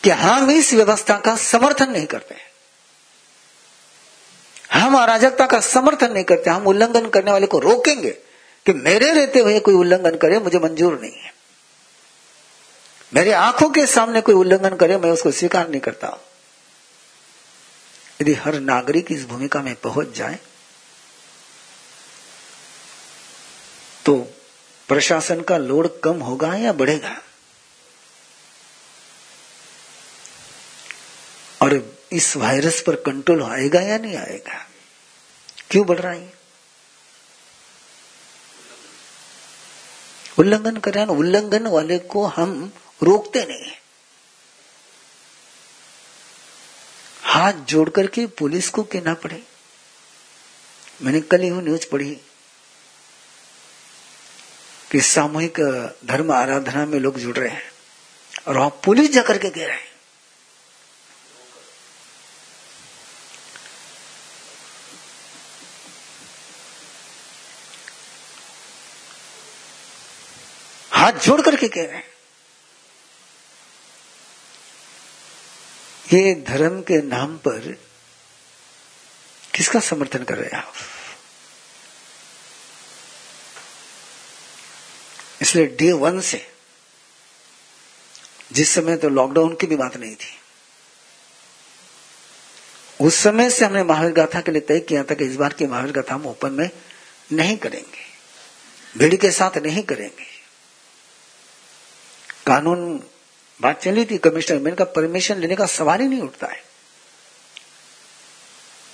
कि 0.03 0.11
हम 0.11 0.51
इस 0.51 0.75
व्यवस्था 0.75 1.19
का 1.19 1.37
समर्थन 1.37 1.91
नहीं 1.91 2.07
करते। 2.07 2.35
हम 4.73 4.97
अराजकता 4.99 5.47
का 5.47 5.61
समर्थन 5.61 6.13
नहीं 6.13 6.25
करते, 6.25 6.51
हम 6.51 6.67
उल्लंघन 6.67 7.09
करने 7.09 7.33
वाले 7.33 7.47
को 7.47 7.59
रोकेंगे 7.59 8.11
कि 8.67 8.73
मेरे 8.73 9.13
रहते 9.13 9.39
हुए 9.39 9.61
कोई 9.61 9.75
उल्लंघन 9.75 10.17
करे, 10.17 10.39
मुझे 10.39 10.59
मंजूर 10.59 11.01
नहीं 11.01 11.13
है। 11.13 11.35
मेरे 13.15 13.33
आँखों 13.33 13.71
के 13.71 13.87
सामने 13.87 14.21
कोई 14.21 14.35
उल्लंघन 14.35 14.77
करे, 14.77 14.97
मैं 14.97 15.11
उसको 15.11 15.31
स्वीकार 15.31 15.69
नहीं 15.69 15.81
करता। 15.81 16.19
यदि 18.23 18.35
हर 18.35 18.55
नागरिक 18.55 19.13
इस 19.13 19.27
भूमिका 19.27 19.63
में 19.63 19.75
पहुँच 19.75 20.17
जाए 20.17 20.39
तो 24.05 24.17
प्रशासन 24.89 25.41
का 25.41 25.59
लोड 25.59 26.01
कम 26.01 26.21
होगा 26.21 26.55
या 26.55 26.73
बढ़ेगा? 26.73 27.23
और 31.63 31.97
इस 32.13 32.37
वायरस 32.37 32.83
पर 32.87 32.97
कंट्रोल 32.97 33.43
आएगा 33.43 33.81
या 33.81 33.99
नहीं 33.99 34.17
आएगा? 34.17 34.67
क्यों 35.71 35.87
बढ़ 35.87 35.99
रहा 35.99 36.13
है? 36.13 36.33
उल्लंघन 40.39 40.77
कर 40.77 40.95
रहे 40.95 41.05
हैं, 41.05 41.11
उल्लंघन 41.11 41.67
वाले 41.67 41.99
को 41.99 42.27
हम 42.27 42.73
रोकते 43.03 43.45
नहीं 43.45 43.73
हाथ 47.23 47.53
जोड़ 47.53 47.91
करके 47.91 48.27
पुलिस 48.27 48.69
को 48.69 48.83
कहना 48.83 49.15
पड़े। 49.15 49.43
मैंने 51.03 51.21
कल 51.21 51.41
ही 51.41 51.51
न्यूज़ 51.51 51.87
पढ़ी। 51.93 52.21
कि 54.93 55.01
सामूहिक 55.01 55.59
धर्म 56.07 56.33
आराधना 56.33 56.85
में 56.87 56.99
लोग 57.01 57.19
जुड़ 57.19 57.37
रहे 57.37 57.49
हैं 57.49 57.71
और 58.49 58.57
वहाँ 58.57 58.71
पुलिस 58.85 59.13
जाकर 59.13 59.39
के 59.39 59.51
कह 59.51 59.67
रहे 59.67 59.77
हैं। 59.77 59.91
हाथ 70.93 71.13
जोड़ 71.13 71.41
करके 71.41 71.69
कह 71.69 71.85
रहे 71.85 71.97
हैं। 71.97 72.11
ये 76.13 76.35
धर्म 76.49 76.81
के 76.83 77.01
नाम 77.03 77.37
पर 77.37 77.77
किसका 79.55 79.81
समर्थन 79.81 80.25
कर 80.25 80.35
रहे 80.35 80.49
हैं 80.49 80.59
आप? 80.59 80.75
इसलिए 85.43 85.67
डे 85.79 85.93
वन 85.95 86.21
से, 86.23 86.47
जिस 88.53 88.75
समय 88.75 88.97
तो 88.97 89.09
लॉकडाउन 89.11 89.55
की 89.55 89.67
भी 89.67 89.77
बात 89.77 89.97
नहीं 89.97 90.15
थी, 90.15 90.33
उस 93.01 93.17
समय 93.17 93.51
से 93.51 93.65
हमने 93.65 93.83
महावीर 93.85 94.13
गाथा 94.13 94.41
के 94.41 94.53
लिए 94.53 94.61
तय 94.63 94.81
किया 94.81 95.03
था 95.05 95.15
कि 95.15 95.25
इस 95.25 95.37
बार 95.37 95.53
की 95.53 95.67
महावीर 95.67 95.93
गाथा 95.93 96.15
हम 96.15 96.27
ओपन 96.27 96.53
में 96.53 96.69
नहीं 97.33 97.57
करेंगे, 97.59 98.05
भीड़ 98.95 99.15
के 99.15 99.31
साथ 99.33 99.57
नहीं 99.59 99.83
करेंगे। 99.85 100.31
कानून 102.47 103.03
बात 103.61 103.81
चली 103.83 104.05
थी 104.05 104.19
कमिश्नर 104.19 104.59
मैंने 104.59 104.77
का 104.77 104.85
परमिशन 104.93 105.39
लेने 105.39 105.57
का 105.57 105.67
सवाल 105.69 106.01
ही 106.01 106.09
नहीं 106.09 106.21
उठता 106.21 106.47
है। 106.47 106.63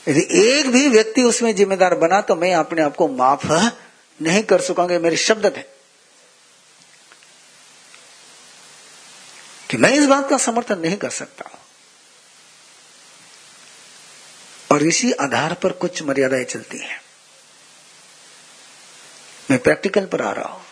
यदि 0.07 0.27
एक 0.41 0.71
भी 0.71 0.89
व्यक्ति 0.89 1.23
उसमें 1.23 1.55
जिम्मेदार 1.57 1.95
बना 1.97 2.21
तो 2.21 2.35
मैं 2.37 2.55
अपने 2.55 2.83
आप 2.83 2.97
को 2.97 3.09
माफ़ 3.09 3.47
नहीं 4.21 4.43
कर 4.45 4.61
सकांगे 4.61 4.99
मेरे 4.99 5.17
शब्द 5.19 5.47
थे। 5.57 5.63
कि 9.71 9.77
मैं 9.77 9.91
इस 9.91 10.07
बात 10.07 10.31
का 10.31 10.39
समर्थन 10.39 10.79
नहीं 10.79 10.97
कर 10.97 11.11
सकता। 11.11 11.51
और 14.73 14.83
इसी 14.83 15.13
आधार 15.13 15.55
पर 15.55 15.73
कुछ 15.73 16.03
मर्यादाएँ 16.03 16.45
चलती 16.45 16.79
हैं। 16.79 17.03
मैं 19.51 19.59
प्रैक्टिकल 19.59 20.07
पर 20.07 20.23
आ 20.23 20.33
रहा 20.33 20.49
हूँ। 20.49 20.65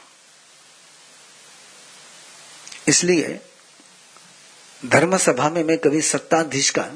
इसलिए 2.88 3.40
धर्म 4.86 5.16
सभा 5.16 5.48
में 5.48 5.64
मैं 5.64 5.78
कभी 5.78 6.02
सत्ताधीश 6.02 6.70
का 6.70 6.90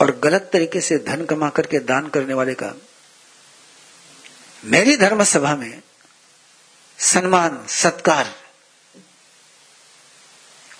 और 0.00 0.16
गलत 0.16 0.50
तरीके 0.52 0.80
से 0.80 0.98
धन 0.98 1.24
कमा 1.24 1.50
करके 1.50 1.78
दान 1.78 2.08
करने 2.08 2.34
वाले 2.34 2.54
का 2.54 2.72
मेरी 4.64 4.96
धर्म 4.96 5.24
सभा 5.24 5.56
में 5.56 5.82
सम्मान, 6.98 7.66
सत्कार 7.66 8.39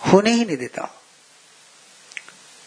होने 0.00 0.30
ही 0.30 0.44
नहीं 0.44 0.56
देता। 0.56 0.82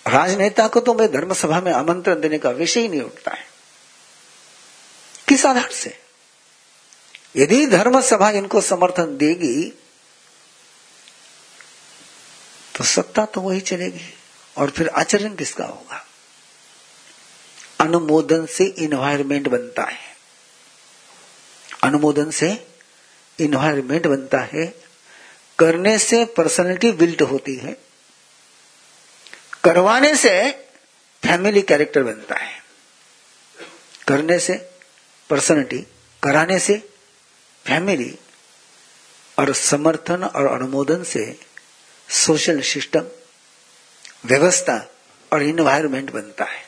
राजनेता 0.05 0.67
को 0.67 0.79
तो 0.79 0.93
मैं 0.93 1.11
धर्म 1.11 1.33
सभा 1.33 1.59
में 1.61 1.71
आमंत्रण 1.71 2.21
देने 2.21 2.37
का 2.37 2.49
विषय 2.51 2.79
ही 2.79 2.87
नहीं 2.87 3.01
उठता 3.01 3.31
है। 3.31 3.45
किस 5.27 5.45
आधार 5.45 5.71
से? 5.71 5.97
यदि 7.35 7.65
धर्म 7.67 7.99
सभा 8.01 8.29
इनको 8.29 8.61
समर्थन 8.61 9.17
देगी 9.17 9.63
तो 12.75 12.83
सत्ता 12.83 13.25
तो 13.25 13.41
वही 13.41 13.59
चलेगी, 13.61 14.13
और 14.55 14.69
फिर 14.69 14.87
आचरण 14.89 15.35
किसका 15.35 15.65
होगा? 15.65 16.05
अनुमोदन 17.79 18.45
से 18.45 18.65
इन्वायरमेंट 18.65 19.47
बनता 19.47 19.83
है। 19.83 20.15
अनुमोदन 21.83 22.31
से 22.31 22.49
इन्वायरमेंट 23.39 24.07
बनता 24.07 24.39
है 24.43 24.65
करने 25.59 25.99
से 25.99 26.25
पर्सनैलिटी 26.25 26.91
बिल्ट 26.91 27.21
होती 27.21 27.55
है। 27.55 27.77
करवाने 29.63 30.15
से 30.15 30.51
फैमिली 31.23 31.61
कैरेक्टर 31.61 32.03
बनता 32.03 32.35
है। 32.35 32.63
करने 34.07 34.39
से 34.39 34.53
पर्सनैलिटी 35.29 35.87
कराने 36.23 36.59
से 36.59 36.89
फैमिली 37.67 38.19
और 39.39 39.53
समर्थन 39.53 40.23
और 40.23 40.47
अनुमोदन 40.47 41.03
से 41.03 41.39
सोशल 42.09 42.61
सिस्टम 42.61 43.05
व्यवस्था 44.25 44.91
और 45.33 45.43
इन्वायरमेंट 45.43 46.11
बनता 46.11 46.45
है। 46.45 46.63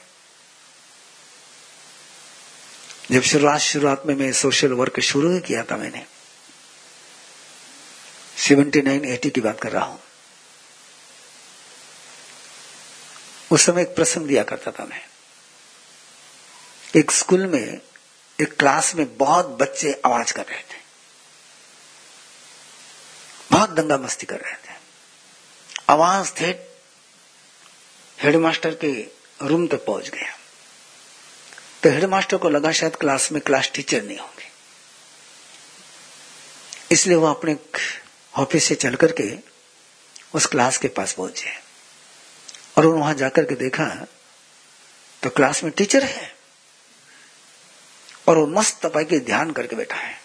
जब 3.11 3.21
शुरुआत 3.21 3.59
शुरुआत 3.59 4.03
में 4.05 4.15
मैं 4.15 4.33
सोशल 4.33 4.71
वर्क 4.71 4.99
शुरू 4.99 5.39
किया 5.39 5.63
था 5.63 5.77
मैंने 5.77 6.05
सेवेंटी 8.47 8.81
नाइन 8.81 9.05
एटी 9.05 9.29
की 9.29 9.41
बात 9.41 9.61
कर 9.61 9.71
रहा 9.71 9.85
हूँ। 9.85 9.99
उस 13.51 13.65
समय 13.65 13.81
एक 13.81 13.95
प्रसंग 13.95 14.27
दिया 14.27 14.43
करता 14.43 14.71
था 14.71 14.85
मैं। 14.85 15.07
एक 16.95 17.11
स्कूल 17.11 17.45
में, 17.45 17.81
एक 18.41 18.57
क्लास 18.59 18.95
में 18.95 19.17
बहुत 19.17 19.45
बच्चे 19.45 20.01
आवाज़ 20.05 20.33
कर 20.33 20.45
रहे 20.45 20.59
थे। 20.59 20.79
बहुत 23.51 23.69
दंगा 23.69 23.97
मस्ती 23.97 24.25
कर 24.25 24.39
रहे 24.39 24.53
थे। 24.53 24.77
आवाज़ 25.89 26.31
थे, 26.41 26.45
हेडमास्टर 28.23 28.75
के 28.75 29.07
रूम 29.41 29.67
तक 29.67 29.85
पहुँच 29.85 30.09
गया। 30.09 30.37
तो 31.83 31.89
हेडमास्टर 31.89 32.37
को 32.37 32.49
लगा 32.49 32.71
शायद 32.71 32.95
क्लास 32.95 33.31
में 33.31 33.41
क्लास 33.41 33.71
टीचर 33.73 34.03
नहीं 34.03 34.17
होंगे। 34.17 34.51
इसलिए 36.91 37.15
वो 37.15 37.27
अपने 37.27 37.55
ऑफ़िस 38.35 38.63
से 38.63 38.75
चल 38.75 38.95
करके 38.95 39.37
उस 40.33 40.45
क्लास 40.45 40.77
के 40.77 40.87
पास 40.87 41.13
पहुँचे। 41.13 41.49
और 42.77 42.85
वहाँ 42.85 43.13
जाकर 43.13 43.43
के 43.43 43.55
देखा 43.55 44.07
तो 45.23 45.29
क्लास 45.29 45.63
में 45.63 45.73
टीचर 45.73 46.03
है। 46.03 46.35
और 48.27 48.37
वो 48.37 48.47
मस्त 48.47 48.85
तपाई 48.85 49.03
के 49.03 49.19
ध्यान 49.19 49.51
करके 49.51 49.75
बैठा 49.75 49.95
है। 49.95 50.21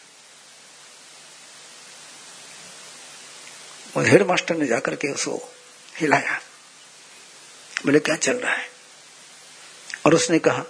वो 3.97 4.03
हेड 4.03 4.23
मास्टर 4.23 4.57
ने 4.57 4.67
जाकर 4.67 4.95
के 4.95 5.09
उसको 5.09 5.53
हिलाया। 5.97 6.41
बोले, 7.85 8.01
क्या 8.01 8.17
चल 8.17 8.37
रहा 8.37 8.53
है? 8.53 8.69
और 10.07 10.15
उसने 10.15 10.39
कहा, 10.39 10.65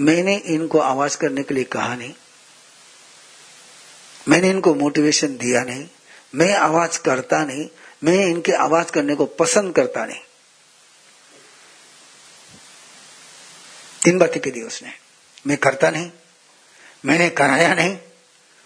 मैंने 0.00 0.36
इनको 0.36 0.78
आवाज़ 0.78 1.16
करने 1.16 1.42
के 1.42 1.54
लिए 1.54 1.64
कहा 1.64 1.94
नहीं। 1.94 2.14
मैंने 4.28 4.50
इनको 4.50 4.74
मोटिवेशन 4.74 5.36
दिया 5.36 5.62
नहीं। 5.62 5.88
मैं 6.34 6.54
आवाज़ 6.54 6.98
करता 6.98 7.44
नहीं, 7.44 7.68
मैं 8.04 8.14
इनके 8.14 8.52
आवाज़ 8.52 8.86
करने 8.86 9.14
को 9.14 9.26
पसंद 9.26 9.74
करता 9.74 10.06
नहीं। 10.06 10.20
तीन 14.04 14.18
बातें 14.18 14.42
कह 14.42 14.50
दी 14.50 14.62
उसने। 14.62 14.94
मैं 15.46 15.56
करता 15.56 15.90
नहीं, 15.90 16.12
मैंने 17.04 17.30
कराया 17.30 17.74
नहीं, 17.74 17.98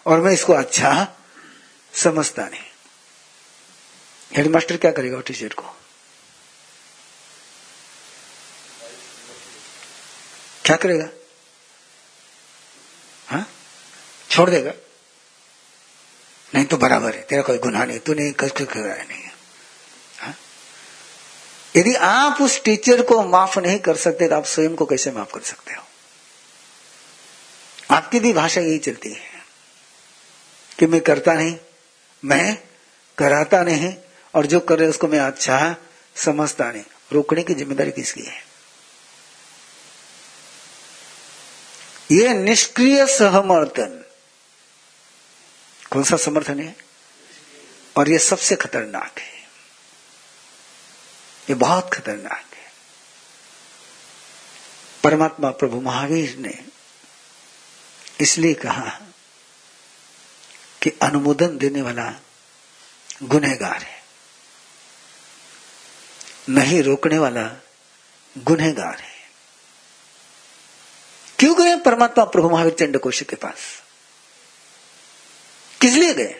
और 0.07 0.20
मैं 0.20 0.33
इसको 0.33 0.53
अच्छा 0.53 1.16
समझता 1.94 2.48
नहीं। 2.48 2.62
हेडमास्टर 4.37 4.77
क्या 4.77 4.90
करेगा 4.90 5.20
टीचर 5.20 5.48
को? 5.48 5.62
क्या 10.64 10.77
करेगा? 10.77 11.09
हा? 13.29 13.46
छोड़ 14.31 14.50
देगा? 14.50 14.72
नहीं 16.54 16.64
तो 16.64 16.76
बराबर 16.76 17.14
है, 17.14 17.22
तेरा 17.22 17.42
कोई 17.42 17.58
गुनाह 17.58 17.84
नहीं, 17.84 17.98
तू 17.98 18.14
तूने 18.14 18.32
कष्ट 18.40 18.62
कराया 18.62 19.04
नहीं? 19.04 19.22
हाँ? 20.18 20.34
यदि 21.76 21.94
आप 21.94 22.42
उस 22.42 22.64
टीचर 22.64 23.02
को 23.02 23.22
माफ़ 23.22 23.58
नहीं 23.58 23.78
कर 23.78 23.96
सकते 23.96 24.28
तो 24.28 24.36
आप 24.36 24.44
स्वयं 24.44 24.74
को 24.74 24.86
कैसे 24.86 25.10
माफ़ 25.10 25.32
कर 25.34 25.40
सकते 25.40 25.74
हो? 25.74 25.82
आपकी 27.90 28.20
भी 28.20 28.32
भाषा 28.32 28.60
यही 28.60 28.78
चलती 28.78 29.12
है 29.12 29.20
कि 30.78 30.86
मैं 30.86 31.00
करता 31.00 31.34
नहीं, 31.34 31.56
मैं 32.24 32.58
कराता 33.18 33.62
नहीं, 33.62 33.94
और 34.34 34.46
जो 34.46 34.60
कर 34.60 34.78
रहे 34.78 34.88
उसको 34.88 35.08
मैं 35.08 35.18
अच्छा 35.18 35.76
समझता 36.16 36.72
नहीं। 36.72 36.84
रोकने 37.12 37.42
की 37.42 37.54
ज़िम्मेदारी 37.54 37.90
किसकी 37.90 38.22
है? 38.22 38.44
ये 42.12 42.34
निष्क्रिय 42.34 43.06
सहमर्दन। 43.06 44.03
कौन 45.94 46.04
सा 46.04 46.16
समर्थन 46.16 46.61
है? 46.61 46.76
और 47.96 48.09
ये 48.09 48.18
सबसे 48.18 48.57
खतरनाक 48.57 49.18
है। 49.18 49.38
ये 51.48 51.54
बहुत 51.54 51.94
खतरनाक 51.94 52.54
है। 52.54 52.72
परमात्मा 55.04 55.50
प्रभु 55.50 55.80
महावीर 55.80 56.37
ने 56.37 56.64
इसलिए 58.20 58.54
कहा 58.54 59.00
कि 60.83 60.90
अनुमोदन 61.02 61.59
देने 61.59 61.83
वाला 61.83 62.20
गुनहगार 63.22 63.83
है। 63.83 64.04
नहीं 66.48 66.83
रोकने 66.83 67.18
वाला 67.18 67.62
गुनहगार 68.38 69.00
है। 69.00 69.30
क्यों 71.38 71.59
गए 71.59 71.76
परमात्मा 71.76 72.24
प्रभु 72.24 72.50
महावीर 72.50 72.74
चंडकोश 72.74 73.22
के 73.22 73.37
पास? 73.37 73.84
किस 75.85 75.94
लिए 75.94 76.14
गए? 76.14 76.35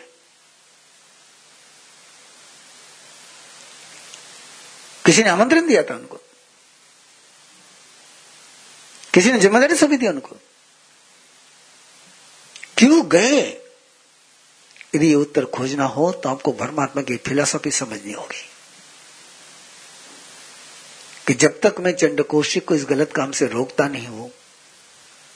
किसी 5.07 5.23
ने 5.23 5.29
आमंत्रण 5.29 5.67
दिया 5.67 5.83
था 5.83 5.95
उनको? 5.95 6.17
किसी 9.15 9.33
ने 9.33 9.39
ज़िम्मेदारी 9.39 9.77
सौंपी 9.77 9.99
थी 9.99 10.09
उनको? 10.09 10.37
क्यों 12.77 13.09
गए? 13.09 13.41
यदि 14.95 15.09
ये 15.09 15.15
उत्तर 15.15 15.45
खोजना 15.45 15.85
हो 15.85 16.13
तो 16.13 16.29
आपको 16.29 16.53
परमात्मा 16.53 17.03
की 17.03 17.17
फिलोसॉफी 17.17 17.71
समझनी 17.71 18.13
होगी। 18.13 18.51
कि 21.27 21.35
जब 21.35 21.61
तक 21.61 21.75
मैं 21.81 21.93
चंडकोशी 21.93 22.61
को 22.61 22.75
इस 22.75 22.85
गलत 22.85 23.13
काम 23.13 23.33
से 23.33 23.47
रोकता 23.47 23.89
नहीं 23.89 24.07
हूँ, 24.07 24.33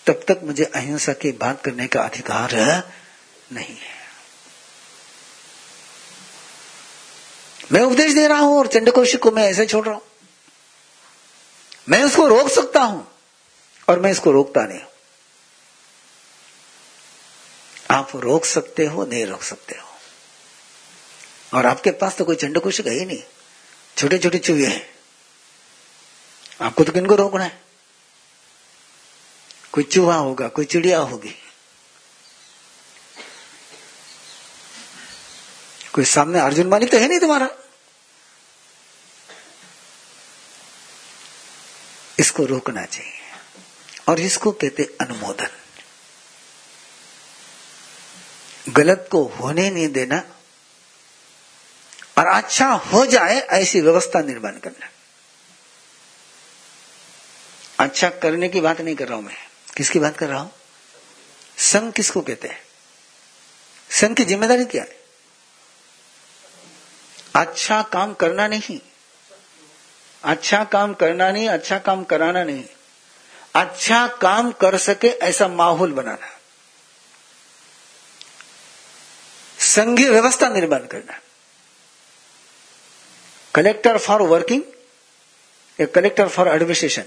तब 0.06 0.24
तक 0.28 0.40
मुझे 0.44 0.64
अहिंसा 0.64 1.12
की 1.12 1.32
बात 1.32 1.64
करने 1.64 1.86
का 1.86 2.00
अधिकार 2.02 2.54
नहीं 3.52 3.76
है। 3.76 3.97
मैं 7.72 7.80
उपदेश 7.80 8.12
दे 8.12 8.28
रहा 8.28 8.38
हूँ 8.38 8.58
और 8.58 8.66
चंडकोशी 8.66 9.16
को 9.16 9.30
मैं 9.30 9.42
ऐसे 9.42 9.66
छोड़ 9.66 9.86
रहा 9.86 9.94
हूँ। 9.94 10.02
मैं 11.88 12.04
उसको 12.04 12.26
रोक 12.28 12.48
सकता 12.48 12.80
हूँ 12.80 13.12
और 13.88 14.00
मैं 14.00 14.10
इसको 14.10 14.30
रोकता 14.30 14.64
नहीं 14.64 14.80
आप 17.90 18.16
रोक 18.16 18.44
सकते 18.44 18.86
हो, 18.86 19.06
नहीं 19.06 19.26
रोक 19.26 19.42
सकते 19.42 19.74
हो। 19.74 19.88
और 21.58 21.66
आपके 21.66 21.90
पास 21.90 22.16
तो 22.16 22.24
कोई 22.24 22.36
चंडकोश 22.36 22.80
है 22.80 22.92
ही 22.92 23.04
नहीं। 23.04 23.22
छोटे 23.96 24.18
छोटे 24.18 24.38
चूहे 24.38 24.66
हैं। 24.66 24.88
आपको 26.60 26.84
तो 26.84 26.92
किनको 26.92 27.14
रोकना 27.14 27.44
है? 27.44 27.62
कोई 29.72 29.84
चूहा 29.84 30.16
होगा, 30.16 30.48
कोई 30.48 30.64
चिड़िया 30.64 30.98
होगी। 30.98 31.34
कोई 35.98 36.04
सामने 36.04 36.40
अर्जुन 36.40 36.66
मानी 36.66 36.86
तो 36.86 36.98
है 36.98 37.08
नहीं 37.08 37.20
तुम्हारा। 37.20 37.48
इसको 42.18 42.44
रोकना 42.44 42.84
चाहिए। 42.84 43.12
और 44.08 44.20
इसको 44.20 44.52
कहते 44.52 44.96
अनुमोदन। 45.00 45.48
गलत 48.72 49.08
को 49.12 49.24
होने 49.24 49.70
नहीं 49.70 49.88
देना 49.88 50.18
और 52.18 52.26
अच्छा 52.26 52.68
हो 52.68 53.06
जाए 53.06 53.40
ऐसी 53.40 53.80
व्यवस्था 53.80 54.20
निर्माण 54.22 54.58
करना। 54.58 54.90
अच्छा 57.78 58.08
करने 58.08 58.48
की 58.48 58.60
बात 58.60 58.80
नहीं 58.80 58.94
कर 58.96 59.08
रहा 59.08 59.16
हूँ 59.16 59.24
मैं। 59.24 59.36
किसकी 59.76 59.98
बात 59.98 60.16
कर 60.16 60.28
रहा 60.28 60.40
हूँ? 60.40 60.52
संघ 61.58 61.92
किसको 61.92 62.20
कहते 62.20 62.48
हैं? 62.48 62.62
संघ 63.90 64.16
की 64.16 64.24
ज़िम्मेदारी 64.24 64.64
क्या 64.64 64.82
है? 64.82 64.97
अच्छा 67.38 67.82
काम 67.82 68.14
करना 68.14 68.48
नहीं। 68.48 68.80
अच्छा 70.24 70.64
काम 70.64 70.94
करना 70.94 71.30
नहीं 71.32 71.48
अच्छा 71.48 71.78
काम 71.78 72.04
कराना 72.04 72.44
नहीं। 72.44 72.64
अच्छा 73.54 74.06
काम 74.06 74.50
कर 74.52 74.78
सके 74.78 75.08
ऐसा 75.08 75.48
माहौल 75.48 75.92
बनाना। 75.92 76.38
संघीय 79.58 80.10
व्यवस्था 80.10 80.48
निर्माण 80.48 80.86
करना। 80.86 81.20
कलेक्टर 83.54 83.98
फॉर 83.98 84.22
वर्किंग, 84.22 84.62
या 85.80 85.86
collector 85.86 86.28
for 86.28 86.48
administration. 86.48 87.04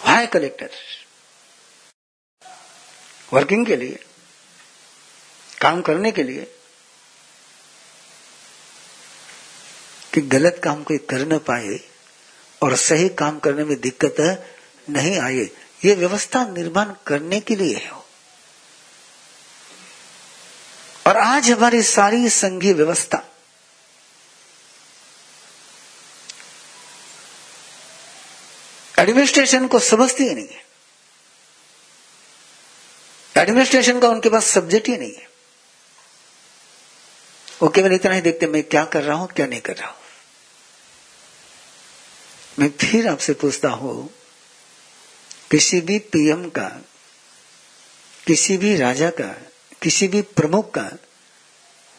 High 0.00 0.26
collector? 0.26 0.70
Working 3.32 3.66
के 3.66 3.76
लिए। 3.76 4.04
काम 5.60 5.80
करने 5.82 6.10
के 6.12 6.22
लिए 6.22 6.46
कि 10.14 10.20
गलत 10.20 10.60
काम 10.64 10.82
कोई 10.82 10.98
कर 11.10 11.26
न 11.26 11.38
पाए 11.38 11.78
और 12.62 12.76
सही 12.76 13.08
काम 13.08 13.38
करने 13.38 13.64
में 13.64 13.80
दिक्कत 13.80 14.16
नहीं 14.90 15.18
आए, 15.18 15.48
ये 15.84 15.94
व्यवस्था 15.94 16.44
निर्माण 16.46 16.94
करने 17.06 17.40
के 17.40 17.56
लिए 17.56 17.76
है। 17.76 17.90
और 21.06 21.16
आज 21.16 21.50
हमारी 21.50 21.82
सारी 21.82 22.28
संघीय 22.30 22.72
व्यवस्था 22.72 23.22
एडमिनिस्ट्रेशन 28.98 29.66
को 29.68 29.78
समझती 29.78 30.24
ही 30.24 30.34
नहीं 30.34 30.48
है। 30.48 30.64
एडमिनिस्ट्रेशन 33.36 34.00
का 34.00 34.08
उनके 34.08 34.28
पास 34.28 34.46
सब्जेक्ट 34.46 34.88
ही 34.88 34.96
नहीं 34.96 35.14
है। 35.14 35.33
वो 37.62 37.68
केवल 37.68 37.92
इतना 37.92 38.14
ही 38.14 38.20
देखते 38.20 38.46
मैं 38.46 38.62
क्या 38.62 38.84
कर 38.84 39.02
रहा 39.02 39.16
हूँ, 39.16 39.28
क्या 39.28 39.46
नहीं 39.46 39.60
कर 39.60 39.76
रहा 39.76 39.88
हूँ? 39.88 39.96
मैं 42.58 42.70
फिर 42.70 43.08
आपसे 43.08 43.32
पूछता 43.32 43.68
हूँ, 43.68 44.10
किसी 45.50 45.80
भी 45.80 45.98
पीएम 45.98 46.48
का, 46.48 46.68
किसी 48.26 48.56
भी 48.56 48.76
राजा 48.76 49.10
का, 49.10 49.34
किसी 49.82 50.08
भी 50.08 50.22
प्रमुख 50.22 50.70
का 50.70 50.90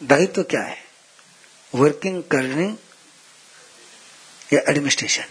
दायित्व 0.02 0.32
तो 0.32 0.42
क्या 0.42 0.62
है? 0.62 0.84
वर्किंग 1.74 2.22
करने 2.22 2.66
या 4.52 4.60
एडमिनिस्ट्रेशन 4.68 5.24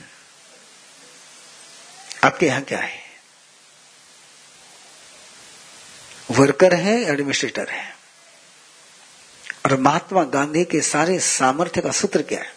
आपके 2.23 2.45
यहाँ 2.45 2.61
क्या 2.61 2.79
है? 2.79 3.03
वर्कर 6.31 6.73
है 6.73 7.03
एडमिनिस्ट्रेटर 7.03 7.69
है? 7.69 7.94
और 9.65 9.80
महात्मा 9.80 10.23
गांधी 10.23 10.65
के 10.65 10.82
सारे 10.82 11.19
सामर्थ्य 11.19 11.82
का 11.82 11.91
सूत्र 11.91 12.21
क्या 12.21 12.41
है? 12.41 12.56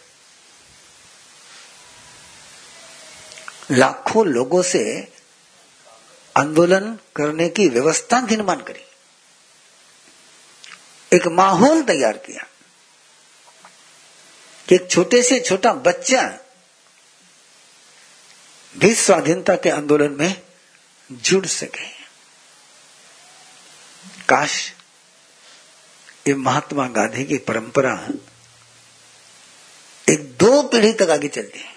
लाखों 3.70 4.26
लोगों 4.26 4.62
से 4.62 5.12
आंदोलन 6.36 6.98
करने 7.16 7.48
की 7.48 7.68
व्यवस्था 7.68 8.20
निर्माण 8.20 8.56
करी। 8.56 8.84
एक 11.16 11.26
माहौल 11.26 11.82
तैयार 11.82 12.16
किया। 12.16 12.46
कि 14.68 14.74
एक 14.74 14.90
छोटे 14.90 15.22
से 15.22 15.40
छोटा 15.40 15.72
बच्चा 15.72 16.38
भी 18.76 18.94
स्वाधीनता 18.94 19.54
के 19.54 19.70
आंदोलन 19.70 20.12
में 20.12 20.42
जुड़ 21.12 21.46
सके। 21.46 21.86
काश 24.28 24.77
ये 26.28 26.34
महात्मा 26.34 26.88
गांधी 26.88 27.24
की 27.24 27.38
परंपरा 27.38 28.08
एक 30.10 30.36
दो 30.38 30.62
पीढ़ी 30.62 30.92
तक 30.92 31.10
आगे 31.10 31.28
चलती 31.28 31.58
है। 31.58 31.72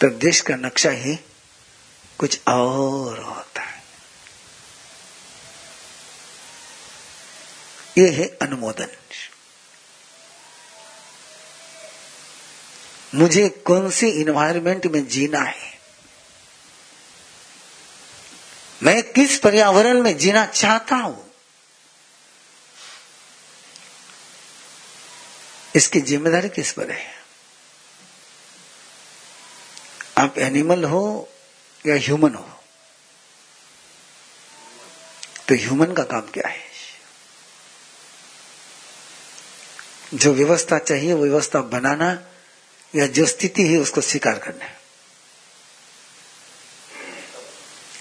तो 0.00 0.08
देश 0.08 0.40
का 0.40 0.56
नक्शा 0.56 0.90
ही 0.90 1.16
कुछ 2.18 2.40
और 2.48 3.18
होता 3.18 3.62
है। 3.62 3.82
ये 7.98 8.10
है 8.10 8.24
अनुमोदन। 8.42 8.96
मुझे 13.14 13.48
कौन 13.48 13.90
सी 13.90 14.08
इन्वायरमेंट 14.08 14.86
में 14.86 15.08
जीना 15.08 15.40
है? 15.40 15.79
मैं 18.82 19.12
किस 19.12 19.38
पर्यावरण 19.38 20.02
में 20.02 20.18
जीना 20.18 20.46
चाहता 20.46 20.96
हूँ? 20.96 21.32
इसकी 25.76 26.00
ज़िम्मेदारी 26.00 26.48
किस 26.48 26.72
पर 26.72 26.90
है? 26.90 27.14
आप 30.18 30.38
एनिमल 30.38 30.84
हो 30.84 31.28
या 31.86 31.94
ह्यूमन 31.94 32.34
हो? 32.34 32.60
तो 35.48 35.54
ह्यूमन 35.54 35.92
का 35.92 36.02
काम 36.02 36.20
क्या 36.20 36.48
है? 36.48 36.70
जो 40.14 40.32
व्यवस्था 40.32 40.78
चाहिए, 40.78 41.12
वो 41.12 41.22
व्यवस्था 41.22 41.60
बनाना 41.60 42.26
या 42.96 43.06
जो 43.06 43.26
स्थिति 43.26 43.66
है, 43.66 43.78
उसको 43.78 44.00
स्वीकार 44.00 44.38
करना 44.38 44.64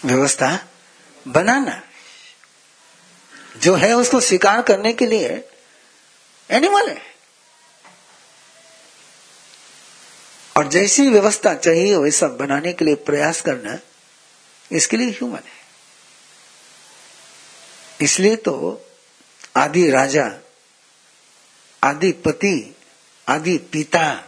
व्यवस्था 0.05 0.68
बनाना। 1.29 1.81
जो 3.57 3.75
है 3.75 3.93
उसको 3.93 4.19
स्वीकार 4.19 4.61
करने 4.61 4.93
के 4.93 5.05
लिए 5.05 5.29
एनिमल 6.49 6.89
है। 6.89 7.09
और 10.57 10.67
जैसी 10.67 11.09
व्यवस्था 11.09 11.53
चाहिए 11.53 11.95
वैसा 11.95 12.27
बनाने 12.27 12.73
के 12.73 12.85
लिए 12.85 12.95
प्रयास 12.95 13.41
करना 13.41 13.77
इसके 14.71 14.97
लिए 14.97 15.09
ह्यूमन 15.09 15.35
है। 15.35 15.57
इसलिए 18.01 18.35
तो 18.35 18.85
आदि 19.57 19.89
राजा, 19.91 20.25
आदि 21.83 22.11
पति, 22.11 22.75
आदि 23.27 23.57
पिता 23.57 24.23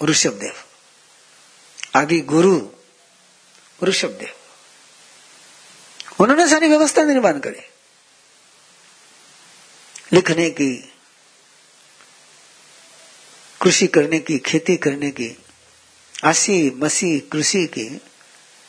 ऋषभ 0.00 0.32
देव 0.32 0.54
आदि 1.94 2.20
गुरु 2.20 2.68
ऋषभ 3.82 4.08
देव 4.08 4.34
उन्होंने 6.22 6.48
सारी 6.48 6.68
व्यवस्था 6.68 7.02
निर्माण 7.04 7.38
करी। 7.38 7.62
लिखने 10.12 10.48
की, 10.50 10.74
कृषि 13.60 13.86
करने 13.86 14.18
की, 14.18 14.38
खेती 14.38 14.76
करने 14.76 15.10
की, 15.10 15.36
आसी, 16.24 16.70
मसी, 16.76 17.18
कृषि 17.32 17.66
की 17.66 17.86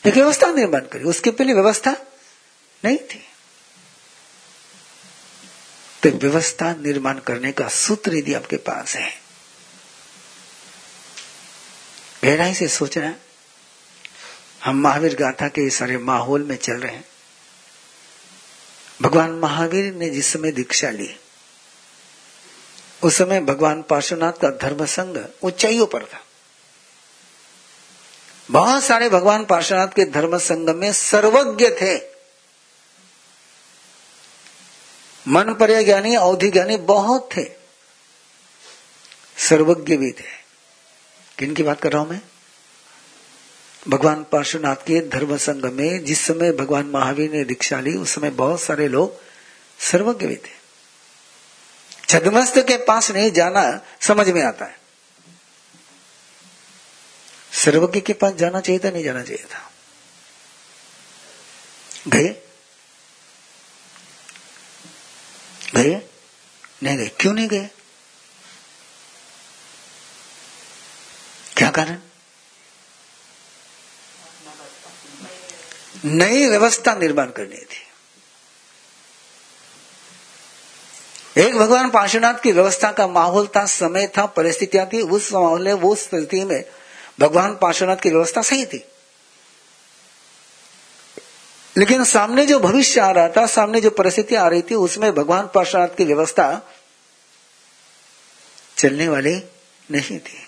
एक 0.04 0.13
व्यवस्था 0.13 0.52
निर्माण 0.54 0.82
करी। 0.82 1.04
उसके 1.04 1.32
पहले 1.32 1.54
व्यवस्था 1.54 1.92
नहीं 2.84 2.98
थी। 2.98 3.24
तो 6.04 6.10
व्यवस्था 6.10 6.74
निर्माण 6.74 7.20
करने 7.20 7.52
का 7.52 7.68
सूत्र 7.70 8.16
यदि 8.16 8.34
आपके 8.34 8.58
पास 8.58 8.96
है, 8.96 9.12
गहराई 12.24 12.54
से 12.54 12.68
सोचना। 12.68 13.16
हम 14.63 14.82
महावीर 14.82 15.16
गाथा 15.16 15.48
के 15.48 15.70
सारे 15.70 15.98
माहौल 15.98 16.44
में 16.44 16.56
चल 16.58 16.74
रहे 16.74 16.96
हैं। 16.96 17.12
भगवान 19.04 19.32
महावीर 19.32 19.94
ने 19.94 20.10
जिस 20.10 20.34
समय 20.34 20.52
दीक्षा 20.52 20.89
ली, 20.89 21.20
उस 23.04 23.18
समय 23.18 23.39
भगवान 23.39 23.82
पार्श्वनाथ 23.82 24.32
का 24.32 24.50
धर्म 24.50 24.86
संघ 24.86 25.20
ऊंचाइयों 25.44 25.86
पर 25.86 26.06
था। 26.06 26.24
बहुत 28.52 28.84
सारे 28.84 29.10
भगवान 29.10 29.46
पार्श्वनाथ 29.46 29.88
के 29.88 30.06
धर्म 30.06 30.38
संघ 30.38 30.70
में 30.70 30.94
सर्वज्ञ 30.94 31.70
थे। 31.70 31.98
मन 35.28 35.54
पर 35.54 35.84
ज्ञानी 35.84 36.16
अवधि 36.16 36.50
ज्ञानी 36.50 36.78
बहुत 36.78 37.30
थे। 37.38 37.44
सर्वज्ञ 39.38 39.98
भी 39.98 40.12
थे। 40.12 40.44
किन 41.38 41.54
की 41.54 41.63
बात 41.63 41.82
कर 41.82 41.92
रहा 41.92 42.02
हूँ 42.02 42.10
मैं? 42.10 42.22
भगवान 43.88 44.24
पार्श्वनाथ 44.24 44.76
के 44.76 45.08
धर्म 45.08 45.38
संघ 45.38 45.65
में 45.65 46.04
जिस 46.04 46.22
समय 46.26 46.52
भगवान 46.52 46.86
महावीर 46.86 47.32
ने 47.32 47.43
दीक्षा 47.43 47.80
ली, 47.80 47.93
उस 47.93 48.15
समय 48.15 48.30
बहुत 48.30 48.62
सारे 48.62 48.88
लोग 48.88 49.22
सर्वज्ञ 49.80 50.28
भी 50.28 50.36
थे। 50.36 50.63
छदमस्त 52.10 52.58
के 52.58 52.78
पास 52.78 53.12
नहीं 53.12 53.32
जाना 53.32 53.82
समझ 54.02 54.30
में 54.30 54.43
आता 54.43 54.65
है। 54.65 54.80
सर्वज्ञ 57.54 58.02
के 58.02 58.13
पास 58.13 58.34
जाना 58.34 58.60
चाहिए 58.60 58.80
था, 58.80 58.91
नहीं 58.91 59.04
जाना 59.04 59.24
चाहिए 59.24 59.43
था। 59.43 59.72
गए 62.08 62.43
गए 65.76 66.10
नहीं 66.84 66.98
गए 66.98 67.08
क्यों 67.08 67.34
नहीं 67.34 67.48
गए? 67.48 67.69
क्या 71.58 71.69
कारण? 71.69 72.02
नई 76.06 76.46
व्यवस्था 76.46 76.96
निर्माण 76.96 77.26
करनी 77.26 77.58
थी। 77.58 77.89
एक 81.38 81.56
भगवान 81.56 81.89
पार्श्वनाथ 81.89 82.34
की 82.34 82.52
व्यवस्था 82.52 82.92
का 82.92 83.08
माहौल 83.08 83.48
था, 83.48 83.66
समय 83.66 84.08
था, 84.08 84.26
परिस्थितियाँ 84.26 84.89
थी, 84.94 85.02
उस 85.02 85.34
माहौल 85.34 85.63
में 85.63 85.74
वो 85.74 85.96
स्थिति 85.96 86.46
में 86.46 86.66
भगवान 87.20 87.58
पार्श्वनाथ 87.62 87.98
की 87.98 88.10
व्यवस्था 88.10 88.42
सही 88.42 88.66
थी। 88.66 88.86
लेकिन 91.78 92.04
सामने 92.04 92.46
जो 92.46 92.60
भविष्य 92.60 93.00
आ 93.00 93.12
रहा 93.12 93.28
था, 93.28 93.46
सामने 93.48 93.82
जो 93.82 93.89
परिस्थिति 93.89 94.36
आ 94.36 94.48
रही 94.48 94.62
थी, 94.62 94.76
उसमें 94.76 95.16
भगवान 95.16 95.50
पार्श्वनाथ 95.56 95.88
की 95.88 96.04
व्यवस्था 96.04 96.74
चलने 98.78 99.08
वाली 99.08 99.44
नहीं 99.92 100.20
थी। 100.20 100.48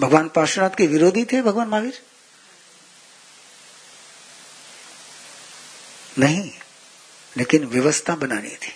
भगवान 0.00 0.28
पार्श्वनाथ 0.28 0.70
के 0.70 0.86
विरोधी 0.86 1.24
थे, 1.24 1.42
भगवान 1.42 1.68
महावीर? 1.68 2.02
नहीं, 6.18 6.50
लेकिन 7.36 7.66
व्यवस्था 7.66 8.14
बनानी 8.16 8.48
थी। 8.48 8.72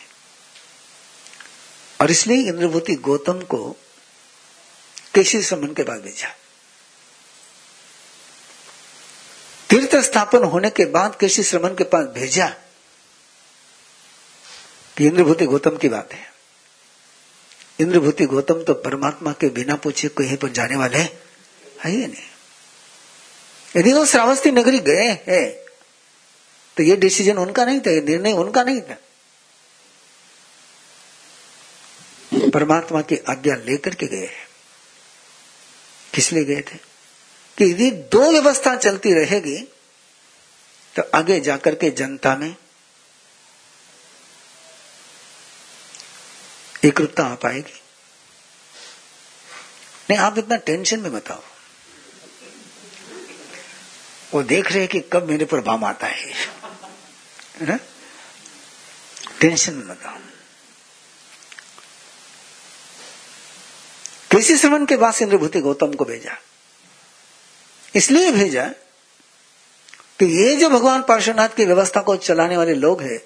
और 2.01 2.11
इसलिए 2.11 2.49
इंद्रभूति 2.49 2.95
गौतम 2.95 3.41
को 3.41 3.77
केशी 5.15 5.43
समन 5.43 5.75
के 5.75 5.83
बाद 5.83 6.01
भेजा। 6.01 6.29
तीर्थ 9.71 9.97
स्थापन 9.97 10.45
होने 10.45 10.71
के 10.71 10.85
बाद 10.85 11.17
केशी 11.21 11.43
श्रमण 11.43 11.75
के 11.75 11.85
पास 11.85 12.07
भेजा 12.07 12.47
कि 14.97 15.07
इंद्रभूति 15.07 15.47
गौतम 15.47 15.77
की 15.77 15.89
बात 15.89 16.13
है। 16.13 16.33
इंद्रभूति 17.81 18.27
गौतम 18.27 18.63
तो 18.63 18.75
परमात्मा 18.75 19.33
के 19.33 19.49
बिना 19.49 19.77
पूछे 19.77 20.09
कहीं 20.09 20.37
पर 20.37 20.49
जाने 20.49 20.77
वाले 20.77 20.99
है 20.99 21.91
ही 21.91 22.07
नहीं। 22.07 22.31
यदि 23.77 23.93
वो 23.93 24.07
श्रावस्ती 24.07 24.51
नगरी 24.51 24.79
गए 24.79 25.09
हैं 25.29 25.62
तो 26.77 26.83
ये 26.83 26.97
डिसीज़न 26.97 27.39
उनका 27.39 27.65
नहीं 27.65 27.81
था, 27.81 27.91
ये 27.91 28.01
निर्णय 28.01 28.33
उनका 28.33 28.63
नहीं 28.63 28.81
था। 28.81 28.97
परमात्मा 32.51 33.01
की 33.03 33.17
आज्ञा 33.29 33.55
लेकर 33.57 33.95
के 33.95 34.07
गए 34.07 34.27
हैं। 34.27 34.49
किस 36.15 36.33
लिए 36.33 36.45
गए 36.45 36.61
थे? 36.63 36.77
कि 37.59 37.65
यदि 37.65 37.91
दो 37.91 38.31
व्यवस्था 38.33 38.75
चलती 38.77 39.13
रहेगी 39.15 39.59
तो 40.97 41.03
आगे 41.15 41.39
जाकर 41.41 41.75
के 41.75 41.91
जनता 41.91 42.35
में 42.37 42.55
एकरूपता 46.85 47.25
आ 47.25 47.35
पाएगी। 47.35 47.81
नहीं, 50.11 50.19
आप 50.19 50.39
इतना 50.39 50.57
टेंशन 50.57 51.01
में 51.01 51.13
बताओ 51.13 51.43
वो 54.35 54.43
देख 54.43 54.71
रहे 54.71 54.81
हैं 54.81 54.89
कि 54.89 55.01
कब 55.13 55.29
मेरे 55.29 55.45
पर 55.45 55.61
बाम 55.61 55.85
आता 55.85 56.07
है। 56.07 56.33
ना 57.55 57.79
टेंशन 59.41 59.75
में 59.75 59.87
बताओ 59.89 60.19
कृषि 64.31 64.57
श्रवण 64.57 64.85
के 64.87 64.97
बाद 64.97 65.23
इंद्रभूति 65.23 65.61
गौतम 65.61 65.93
को 65.95 66.05
भेजा। 66.05 66.37
इसलिए 67.95 68.31
भेजा 68.33 68.65
कि 70.19 70.27
ये 70.37 70.55
जो 70.57 70.69
भगवान 70.71 71.03
पार्श्वनाथ 71.03 71.57
की 71.57 71.65
व्यवस्था 71.65 72.01
को 72.03 72.17
चलाने 72.19 72.57
वाले 72.57 72.75
लोग 72.75 73.03
हैं, 73.03 73.21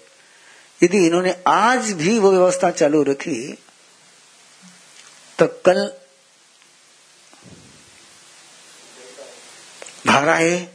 यदि 0.80 1.06
इन्होंने 1.06 1.34
आज 1.46 1.92
भी 1.92 2.18
वो 2.18 2.30
व्यवस्था 2.32 2.70
चालू 2.72 3.02
रखी 3.02 3.40
तो 5.38 5.46
कल 5.66 5.86
धाराएँ 10.06 10.68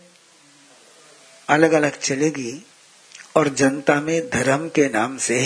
अलग 1.47 1.71
अलग 1.73 1.99
चलेगी। 1.99 2.51
और 3.35 3.49
जनता 3.49 3.95
में 3.95 4.29
धर्म 4.29 4.69
के 4.69 4.89
नाम 4.89 5.17
से 5.17 5.39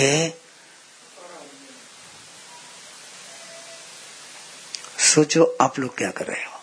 सोचो 4.98 5.56
आप 5.60 5.78
लोग 5.78 5.96
क्या 5.96 6.10
कर 6.10 6.26
रहे 6.26 6.44
हो। 6.44 6.60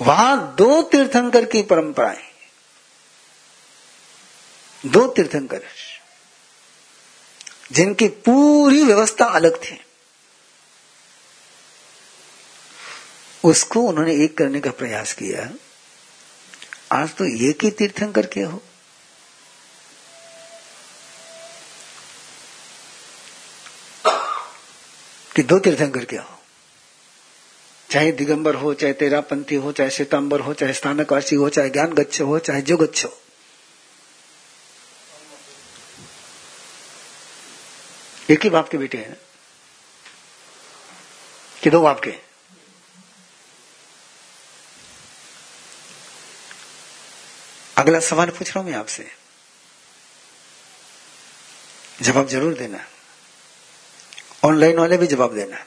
वहाँ 0.00 0.54
दो 0.54 0.82
तीर्थंकर 0.82 1.44
की 1.44 1.62
परंपराएँ 1.62 2.30
दो 4.86 5.06
तीर्थंकर। 5.06 5.62
जिनकी 7.72 8.08
पूरी 8.08 8.82
व्यवस्था 8.82 9.24
अलग 9.24 9.56
थी। 9.56 9.84
उसको 13.44 13.80
उन्होंने 13.80 14.24
एक 14.24 14.38
करने 14.38 14.60
का 14.60 14.70
प्रयास 14.70 15.12
किया। 15.12 15.50
आज 16.92 17.14
तो 17.14 17.24
एक 17.24 17.64
ही 17.64 17.70
तीर्थंकर 17.70 18.26
के 18.26 18.40
हो। 18.40 18.62
कि 25.36 25.42
दो 25.42 25.58
तीर्थंकर 25.58 26.04
क्या 26.04 26.22
हो 26.22 26.40
चाहे 27.90 28.12
दिगंबर 28.12 28.54
हो, 28.54 28.74
चाहे 28.74 28.92
तेरापंथी 28.92 29.54
हो, 29.54 29.72
चाहे 29.72 29.90
श्वेतांबर 29.90 30.40
हो, 30.40 30.54
चाहे 30.54 30.72
स्थानकवासी 30.72 31.36
हो, 31.36 31.48
चाहे 31.48 31.70
ज्ञान 31.70 31.92
गच्छ 31.92 32.20
हो, 32.20 32.38
चाहे 32.38 32.62
जो 32.62 32.76
गच्छ 32.76 33.04
हो। 33.04 33.20
एक 38.30 38.42
ही 38.42 38.50
बाप 38.50 38.68
के 38.68 38.78
बेटे 38.78 38.98
हैं। 38.98 39.16
कि 41.62 41.70
दो 41.70 41.80
बाप 41.80 42.00
के? 42.00 42.14
अगला 47.78 48.00
सवाल 48.00 48.30
पूछ 48.30 48.48
रहा 48.48 48.60
हूँ 48.60 48.70
मैं 48.70 48.78
आपसे। 48.78 49.10
जवाब 52.02 52.28
ज़रूर 52.28 52.54
देना। 52.54 52.86
ऑनलाइन 54.44 54.78
वाले 54.78 54.96
भी 54.96 55.06
जवाब 55.06 55.34
देना 55.34 55.64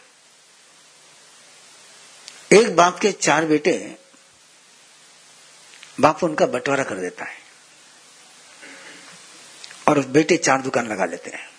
एक 2.54 2.76
बाप 2.76 3.00
के 3.00 3.12
चार 3.12 3.46
बेटे, 3.46 3.98
बाप 6.00 6.24
उनका 6.24 6.46
बंटवारा 6.46 6.84
कर 6.84 6.96
देता 6.96 7.26
है 7.26 7.38
और 9.88 10.00
बेटे 10.00 10.38
चार 10.38 10.62
दुकान 10.62 10.88
लगा 10.88 11.06
लेते 11.06 11.30
हैं। 11.30 11.50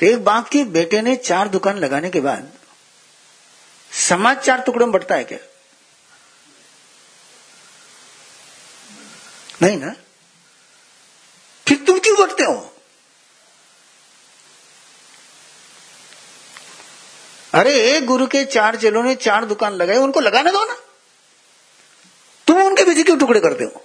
तो 0.00 0.06
एक 0.06 0.24
बाप 0.24 0.48
के 0.48 0.64
बेटे 0.64 1.02
ने 1.02 1.16
चार 1.16 1.48
दुकान 1.48 1.78
लगाने 1.78 2.10
के 2.10 2.20
बाद 2.20 2.52
समाज 3.90 4.38
चार 4.38 4.60
टुकड़ों 4.60 4.86
में 4.86 4.92
बढ़ता 4.92 5.14
है 5.14 5.24
क्या? 5.24 5.38
नहीं 9.62 9.76
ना? 9.76 9.94
फिर 11.66 11.78
तुम 11.78 11.98
क्यों 11.98 12.16
बढ़ते 12.18 12.44
हो? 12.44 12.75
अरे, 17.56 18.00
गुरु 18.00 18.26
के 18.26 18.44
चार 18.44 18.76
चेलों 18.76 19.02
ने 19.02 19.14
चार 19.14 19.44
दुकान 19.44 19.72
लगाई, 19.72 19.96
उनको 19.96 20.20
लगाने 20.20 20.52
दो 20.52 20.64
ना। 20.64 20.76
तुम 22.46 22.62
उनके 22.62 22.84
पीछे 22.84 23.02
क्यों 23.02 23.18
टुकड़े 23.18 23.40
करते 23.40 23.64
हो? 23.64 23.84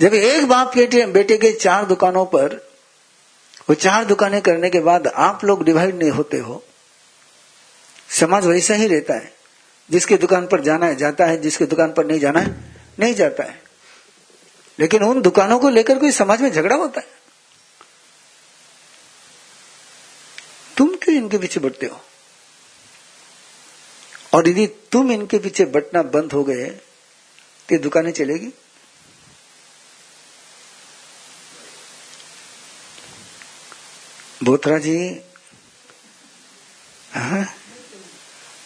जब 0.00 0.14
एक 0.14 0.46
बाप 0.46 0.76
बेटे 0.76 1.06
बेटे 1.06 1.38
के 1.38 1.52
चार 1.52 1.84
दुकानों 1.84 2.26
पर, 2.26 2.70
वो 3.70 3.74
चार 3.74 4.04
दुकानें 4.04 4.42
करने 4.42 4.70
के 4.70 4.80
बाद 4.80 5.06
आप 5.06 5.44
लोग 5.44 5.64
डिवाइड 5.64 5.98
नहीं 5.98 6.10
होते 6.10 6.36
हो, 6.36 6.64
समाज 8.10 8.46
वैसा 8.46 8.74
ही 8.74 8.86
रहता 8.86 9.14
है। 9.14 9.34
जिसकी 9.90 10.16
दुकान 10.16 10.46
पर 10.46 10.60
जाना 10.60 10.86
है, 10.86 10.96
जाता 10.96 11.24
है, 11.24 11.40
जिसकी 11.40 11.64
दुकान 11.64 11.92
पर 11.92 12.06
नहीं 12.06 12.20
जाना 12.20 12.40
है, 12.40 12.56
नहीं 12.98 13.14
जाता 13.14 13.44
है। 13.44 13.62
लेकिन 14.78 15.02
उन 15.02 15.22
दुकानों 15.22 15.58
को 15.58 15.68
लेकर 15.68 15.98
कोई 15.98 16.10
समाज 16.10 16.42
में 16.42 16.52
झगड़ा 16.52 16.76
होता 16.76 17.00
है। 17.00 17.15
इनके 21.16 21.38
पीछे 21.38 21.60
बढ़ते 21.60 21.86
हो। 21.86 22.00
और 24.34 24.48
यदि 24.48 24.66
तुम 24.92 25.10
इनके 25.12 25.38
पीछे 25.38 25.64
बटना 25.74 26.02
बंद 26.10 26.32
हो 26.32 26.42
गए 26.44 26.66
तो 26.66 27.74
ये 27.74 27.78
दुकानें 27.78 28.12
चलेगी। 28.12 28.52
बोथरा 34.44 34.78
जी 34.78 34.96
हाँ 37.12 37.42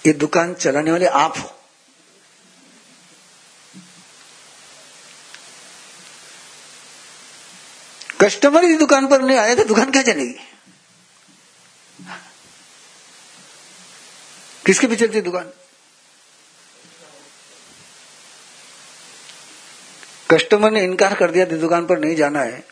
ये 0.07 0.13
दुकान 0.15 0.55
चलाने 0.55 0.91
वाले 0.91 1.07
आप 1.07 1.39
हो। 1.39 1.49
कस्टमर 8.21 8.65
इस 8.65 8.79
दुकान 8.79 9.07
पर 9.09 9.23
नहीं 9.23 9.37
आया 9.39 9.55
तो 9.55 9.65
दुकान 9.65 9.91
क्या 9.91 10.03
चलेगी? 10.03 10.35
किसके 14.65 14.87
पीछे 14.87 15.07
चलती 15.07 15.21
दुकान? 15.23 15.51
कस्टमर 20.31 20.71
ने 20.71 20.83
इनकार 20.85 21.15
कर 21.15 21.31
दिया 21.31 21.45
दुकान 21.47 21.87
पर 21.87 21.99
नहीं 21.99 22.17
जाना 22.17 22.41
है। 22.43 22.65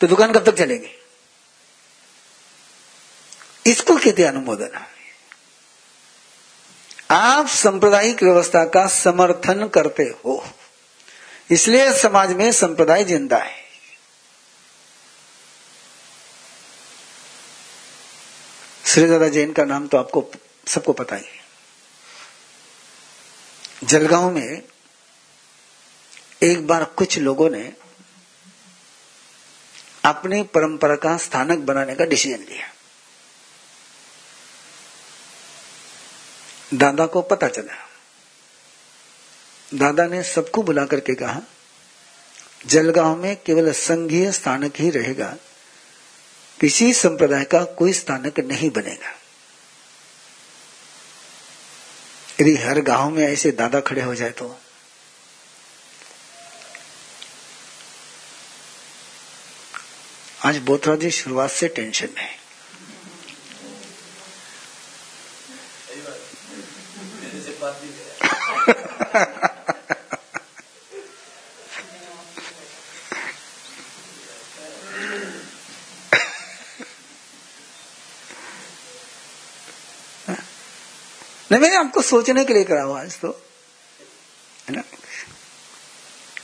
तो 0.00 0.06
दुकान 0.06 0.32
कब 0.32 0.44
तक 0.44 0.56
चलेगी? 0.56 0.90
इसको 3.66 3.96
कहते 3.96 4.24
अनुमोदन। 4.24 4.78
आप 7.10 7.46
सांप्रदायिक 7.48 8.22
व्यवस्था 8.22 8.64
का 8.66 8.86
समर्थन 8.88 9.66
करते 9.68 10.02
हो, 10.16 10.44
इसलिए 11.50 11.92
समाज 11.92 12.32
में 12.32 12.50
संप्रदाय 12.52 13.04
ज़िंदा 13.04 13.38
है। 13.38 13.60
श्रीदादा 18.84 19.28
जैन 19.28 19.52
का 19.52 19.64
नाम 19.64 19.86
तो 19.86 19.98
आपको 19.98 20.20
सबको 20.66 20.92
पता 20.92 21.16
ही 21.16 21.24
जलगांव 23.84 24.30
में 24.30 24.62
एक 26.42 26.66
बार 26.66 26.84
कुछ 26.84 27.18
लोगों 27.18 27.50
ने 27.50 27.72
अपनी 30.04 30.42
परंपरा 30.42 30.96
का 30.96 31.16
स्थानक 31.16 31.58
बनाने 31.58 31.94
का 31.94 32.04
डिसीज़न 32.04 32.40
लिया। 32.40 32.72
दादा 36.74 37.06
को 37.06 37.22
पता 37.22 37.48
चला। 37.48 37.88
दादा 39.74 40.06
ने 40.06 40.22
सबको 40.22 40.62
बुला 40.62 40.84
करके 40.86 41.14
कहा, 41.14 41.40
जलगांव 42.66 43.16
में 43.16 43.36
केवल 43.36 43.72
संघीय 43.72 44.32
स्थानक 44.32 44.76
ही 44.76 44.90
रहेगा, 44.90 45.36
किसी 46.60 46.92
संप्रदाय 46.94 47.44
का 47.44 47.64
कोई 47.64 47.92
स्थानक 47.92 48.40
नहीं 48.40 48.70
बनेगा। 48.70 49.21
यदि 52.42 52.56
हर 52.56 52.80
गाँव 52.80 53.10
में 53.10 53.24
ऐसे 53.24 53.50
दादा 53.52 53.80
खड़े 53.80 54.02
हो 54.02 54.14
जाए 54.14 54.30
तो। 54.30 54.58
आज 60.44 60.58
बोथरा 60.58 60.96
जी 60.96 61.10
शुरुआत 61.10 61.50
से 61.50 61.68
टेंशन 61.68 62.08
में 62.16 62.22
है। 62.22 62.42
नहीं, 81.52 81.60
मैंने 81.60 81.76
आपको 81.76 82.02
सोचने 82.02 82.44
के 82.44 82.52
लिए 82.52 82.64
करा 82.64 82.82
हुआ 82.82 83.02
आज 83.02 83.20
तो। 83.20 83.42
है 84.68 84.76
ना? 84.76 84.82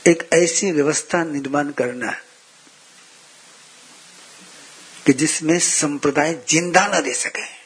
एक 0.07 0.29
ऐसी 0.33 0.71
व्यवस्था 0.71 1.23
निर्माण 1.23 1.71
करना 1.71 2.11
कि 5.05 5.13
जिसमें 5.13 5.59
संप्रदाय 5.59 6.33
ज़िंदा 6.49 6.87
न 6.87 6.91
रह 6.91 7.13
सके। 7.13 7.59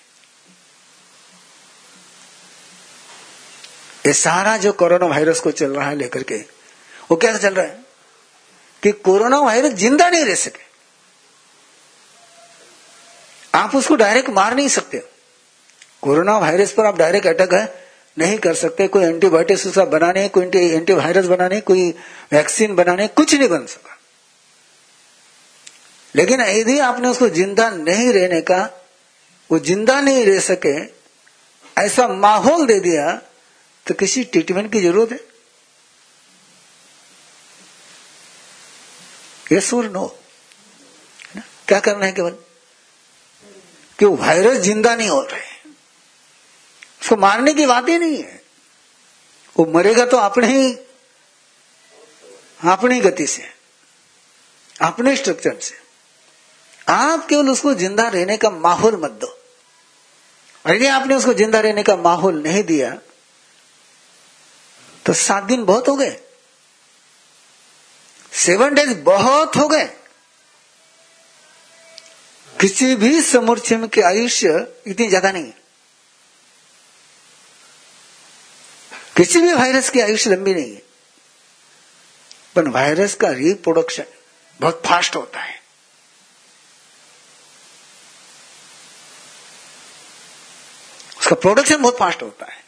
ये 4.08 4.14
सारा 4.14 4.58
जो 4.58 4.74
कोरोना 4.74 5.06
वायरस 5.06 5.40
को 5.40 5.52
चल 5.52 5.76
रहा 5.76 5.90
है 5.90 5.96
लेकर 5.96 6.24
के, 6.24 6.36
वो 7.12 7.16
क्या 7.16 7.38
चल 7.38 7.54
रहा 7.54 7.66
है? 7.66 7.84
कि 8.84 8.92
कोरोना 8.92 9.40
वायरस 9.40 9.72
ज़िंदा 9.72 10.10
नहीं 10.10 10.26
रह 10.26 10.36
सके। 10.36 10.64
आप 13.58 13.76
उसको 13.76 13.96
डायरेक्ट 13.96 14.30
मार 14.30 14.56
नहीं 14.56 14.68
सकते 14.68 15.13
कोरोना 16.04 16.38
वायरस 16.38 16.72
पर 16.72 16.86
आप 16.86 16.98
डायरेक्ट 16.98 17.28
अटैक 17.28 17.54
है, 17.54 17.64
नहीं 18.18 18.38
कर 18.38 18.54
सकते, 18.54 18.88
कोई 18.88 19.04
एंटीबायोटिक्स 19.04 19.66
उसका 19.68 19.86
बनाने, 19.86 20.28
कोई 20.30 20.46
एंटीवायरस 20.46 21.26
बनाने, 21.26 21.60
कोई 21.62 21.90
वैक्सीन 22.32 22.76
बनाने, 22.76 23.08
कुछ 23.08 23.34
नहीं 23.36 23.50
बन 23.50 23.66
सका। 23.66 23.98
लेकिन 26.16 26.42
यदि 26.42 26.78
आपने 26.80 27.08
उसको 27.08 27.30
ज़िंदा 27.30 27.70
नहीं 27.70 28.12
रहने 28.14 28.42
का, 28.42 28.58
वो 29.50 29.60
ज़िंदा 29.60 30.00
नहीं 30.02 30.26
रह 30.26 30.40
सके, 30.40 30.76
ऐसा 31.78 32.08
माहौल 32.08 32.66
दे 32.66 32.80
दिया 32.80 33.22
तो 33.86 33.94
किसी 33.94 34.24
ट्रीटमेंट 34.24 34.72
की 34.72 34.82
ज़रूरत 34.82 35.12
है। 35.12 35.20
यस 39.52 39.74
और 39.74 39.90
नो? 39.90 40.06
क्या 41.68 41.80
करना 41.80 42.06
है 42.06 42.12
केवल? 42.12 42.36
कि 44.00 44.06
वायरस 44.06 44.58
ज़िंदा 44.58 44.96
नहीं 44.96 45.10
हो 45.10 45.22
रहे। 45.22 45.53
उसको 47.04 47.16
मारने 47.18 47.54
की 47.54 47.66
बात 47.66 47.90
ही 47.90 47.98
नहीं 48.00 48.18
है। 48.18 48.42
वो 49.56 49.66
मरेगा 49.68 50.06
तो 50.06 50.18
अपने 50.20 50.48
ही, 50.48 50.72
अपनी 52.68 53.00
गति 53.02 53.26
से, 53.28 53.44
अपने 54.76 55.16
स्ट्रक्चर 55.16 55.56
से। 55.60 55.76
आप 56.88 57.26
केवल 57.28 57.50
उसको 57.50 57.74
ज़िंदा 57.76 58.08
रहने 58.08 58.38
का 58.38 58.50
माहौल 58.52 58.96
मत 59.02 59.12
दो। 59.22 59.28
और 60.66 60.76
यदि 60.76 60.86
आपने 60.88 61.16
उसको 61.16 61.34
ज़िंदा 61.34 61.60
रहने 61.60 61.84
का 61.84 61.96
माहौल 61.98 62.42
नहीं 62.44 62.64
दिया 62.64 62.92
तो 65.06 65.14
सात 65.16 65.44
दिन 65.44 65.66
बहुत 65.66 65.88
हो 65.88 65.96
गए। 65.96 66.18
सेवन 68.38 68.74
डेज़ 68.74 68.94
बहुत 69.04 69.58
हो 69.58 69.68
गए। 69.68 69.86
किसी 72.54 72.96
भी 72.96 73.22
समुच्चय 73.22 73.88
के 73.88 74.02
आयुष्य 74.04 74.68
इतनी 74.88 75.08
ज़्यादा 75.08 75.32
नहीं। 75.32 75.46
है 75.46 75.62
किसी 79.18 79.42
भी 79.42 79.54
वायरस 79.54 79.90
की 79.90 80.00
आयुष 80.00 80.28
लंबी 80.28 80.54
नहीं 80.54 80.74
है। 80.74 80.82
पर 82.56 82.68
वायरस 82.68 83.14
का 83.16 83.30
रिप्रोडक्शन 83.30 84.04
बहुत 84.60 84.84
फास्ट 84.86 85.16
होता 85.16 85.40
है। 85.40 85.62
उसका 91.20 91.36
प्रोडक्शन 91.36 91.82
बहुत 91.82 91.98
फास्ट 91.98 92.24
होता 92.24 92.46
है। 92.46 92.64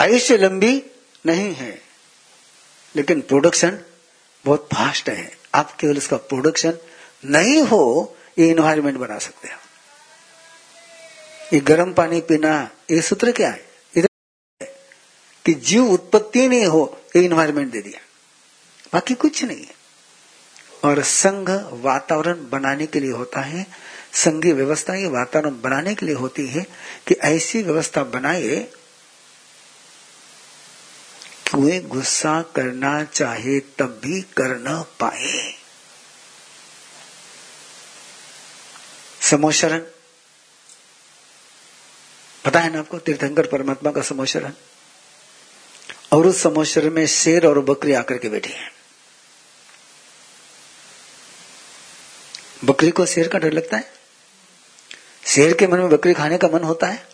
आयुष्य 0.00 0.36
लंबी 0.36 0.82
नहीं 1.26 1.54
है, 1.54 1.82
लेकिन 2.96 3.20
प्रोडक्शन 3.20 3.80
बहुत 4.44 4.68
फास्ट 4.74 5.08
है। 5.08 5.38
आप 5.54 5.76
केवल 5.76 5.96
उसका 5.96 6.16
प्रोडक्शन 6.16 6.78
नहीं 7.24 7.62
हो, 7.62 8.16
ये 8.38 8.50
इन्वायरमेंट 8.50 8.98
बना 8.98 9.18
सकते 9.18 9.48
हो। 9.48 9.58
ये 11.54 11.60
गर्म 11.60 11.92
पानी 11.92 12.20
पीना, 12.20 12.70
ये 12.90 13.02
सूत्र 13.02 13.32
क्या 13.32 13.50
है? 13.50 13.69
कि 15.46 15.54
जीव 15.54 15.90
उत्पत्ति 15.90 16.48
नहीं 16.48 16.66
हो 16.66 17.02
ये 17.16 17.24
इन्वायरमेंट 17.24 17.72
दे 17.72 17.80
दिया। 17.80 18.00
बाकी 18.92 19.14
कुछ 19.14 19.44
नहीं 19.44 19.64
है। 19.64 19.80
और 20.84 21.02
संघ 21.02 21.50
वातावरण 21.72 22.48
बनाने 22.50 22.86
के 22.86 23.00
लिए 23.00 23.10
होता 23.10 23.40
है, 23.40 23.66
संघीय 24.12 24.52
व्यवस्था 24.52 24.94
ये 24.94 25.06
वातावरण 25.06 25.60
बनाने 25.60 25.94
के 25.94 26.06
लिए 26.06 26.14
होती 26.14 26.46
है 26.46 26.66
कि 27.06 27.14
ऐसी 27.14 27.62
व्यवस्था 27.62 28.02
बनाए 28.02 28.56
कि 31.46 31.56
वे 31.56 31.80
गुस्सा 31.80 32.42
करना 32.42 33.04
चाहे 33.04 33.60
तब 33.60 34.00
भी 34.04 34.20
कर 34.20 34.58
न 34.58 34.84
पाए। 35.00 35.54
समोशरण 39.20 39.78
पता 42.44 42.60
है 42.60 42.72
ना 42.72 42.78
आपको 42.78 42.98
तीर्थंकर 42.98 43.46
परमात्मा 43.46 43.90
का 43.92 44.02
समोशरण 44.02 44.52
और 46.12 46.26
उस 46.26 46.42
समोशर 46.42 46.90
में 46.90 47.06
शेर 47.06 47.46
और 47.46 47.60
बकरी 47.60 47.92
आकर 47.92 48.18
के 48.18 48.28
बैठी 48.28 48.50
है। 48.50 48.72
बकरी 52.64 52.90
को 52.90 53.06
शेर 53.06 53.28
का 53.28 53.38
डर 53.38 53.52
लगता 53.52 53.76
है? 53.76 53.92
शेर 55.26 55.54
के 55.54 55.66
मन 55.66 55.78
में 55.78 55.88
बकरी 55.88 56.14
खाने 56.14 56.38
का 56.38 56.48
मन 56.48 56.64
होता 56.64 56.86
है? 56.86 57.08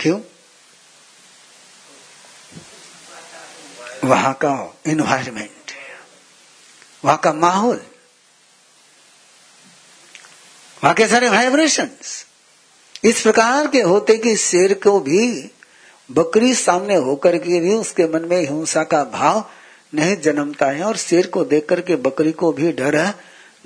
क्यों? 0.00 0.20
वहाँ 4.04 4.34
का 4.34 4.78
इन्वायरमेंट 4.86 5.72
वहाँ 7.04 7.18
का 7.18 7.32
माहौल, 7.32 7.76
वहाँ 10.84 10.94
के 10.94 11.06
सारे 11.08 11.28
वाइब्रेशंस 11.28 12.26
इस 13.04 13.22
प्रकार 13.22 13.66
के 13.66 13.80
होते 13.80 14.18
कि 14.18 14.36
शेर 14.36 14.74
को 14.74 15.00
भी 15.00 15.50
बकरी 16.10 16.54
सामने 16.54 16.94
होकर 16.94 17.36
के 17.38 17.60
भी 17.60 17.74
उसके 17.74 18.04
मन 18.08 18.24
में 18.24 18.40
हिंसा 18.40 18.82
का 18.84 19.02
भाव 19.04 19.44
नहीं 19.94 20.16
जन्मता 20.16 20.66
है 20.66 20.82
और 20.82 20.96
शेर 20.96 21.26
को 21.26 21.44
देख 21.44 21.66
करके 21.68 21.96
बकरी 21.96 22.32
को 22.32 22.52
भी 22.52 22.72
डर 22.72 22.96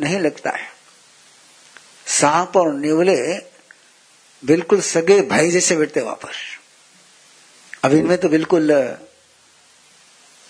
नहीं 0.00 0.18
लगता 0.18 0.50
है। 0.50 0.68
सांप 2.06 2.56
और 2.56 2.72
नेवले 2.74 3.16
बिल्कुल 4.42 4.80
सगे 4.80 5.20
भाई 5.22 5.50
जैसे 5.50 5.76
बैठते 5.76 6.00
वहाँ 6.00 6.16
पर। 6.16 6.32
अब 7.84 7.92
इनमें 7.92 8.16
तो 8.18 8.28
बिल्कुल 8.28 8.72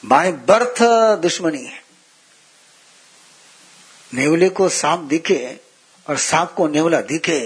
बाय 0.03 0.33
बर्थ 0.33 0.83
दुश्मनी 1.23 1.65
है। 1.65 1.83
नेवले 4.13 4.49
को 4.49 4.69
सांप 4.69 5.01
दिखे 5.01 5.59
और 6.07 6.17
सांप 6.19 6.53
को 6.53 6.69
नेवला 6.69 7.01
दिखे 7.03 7.41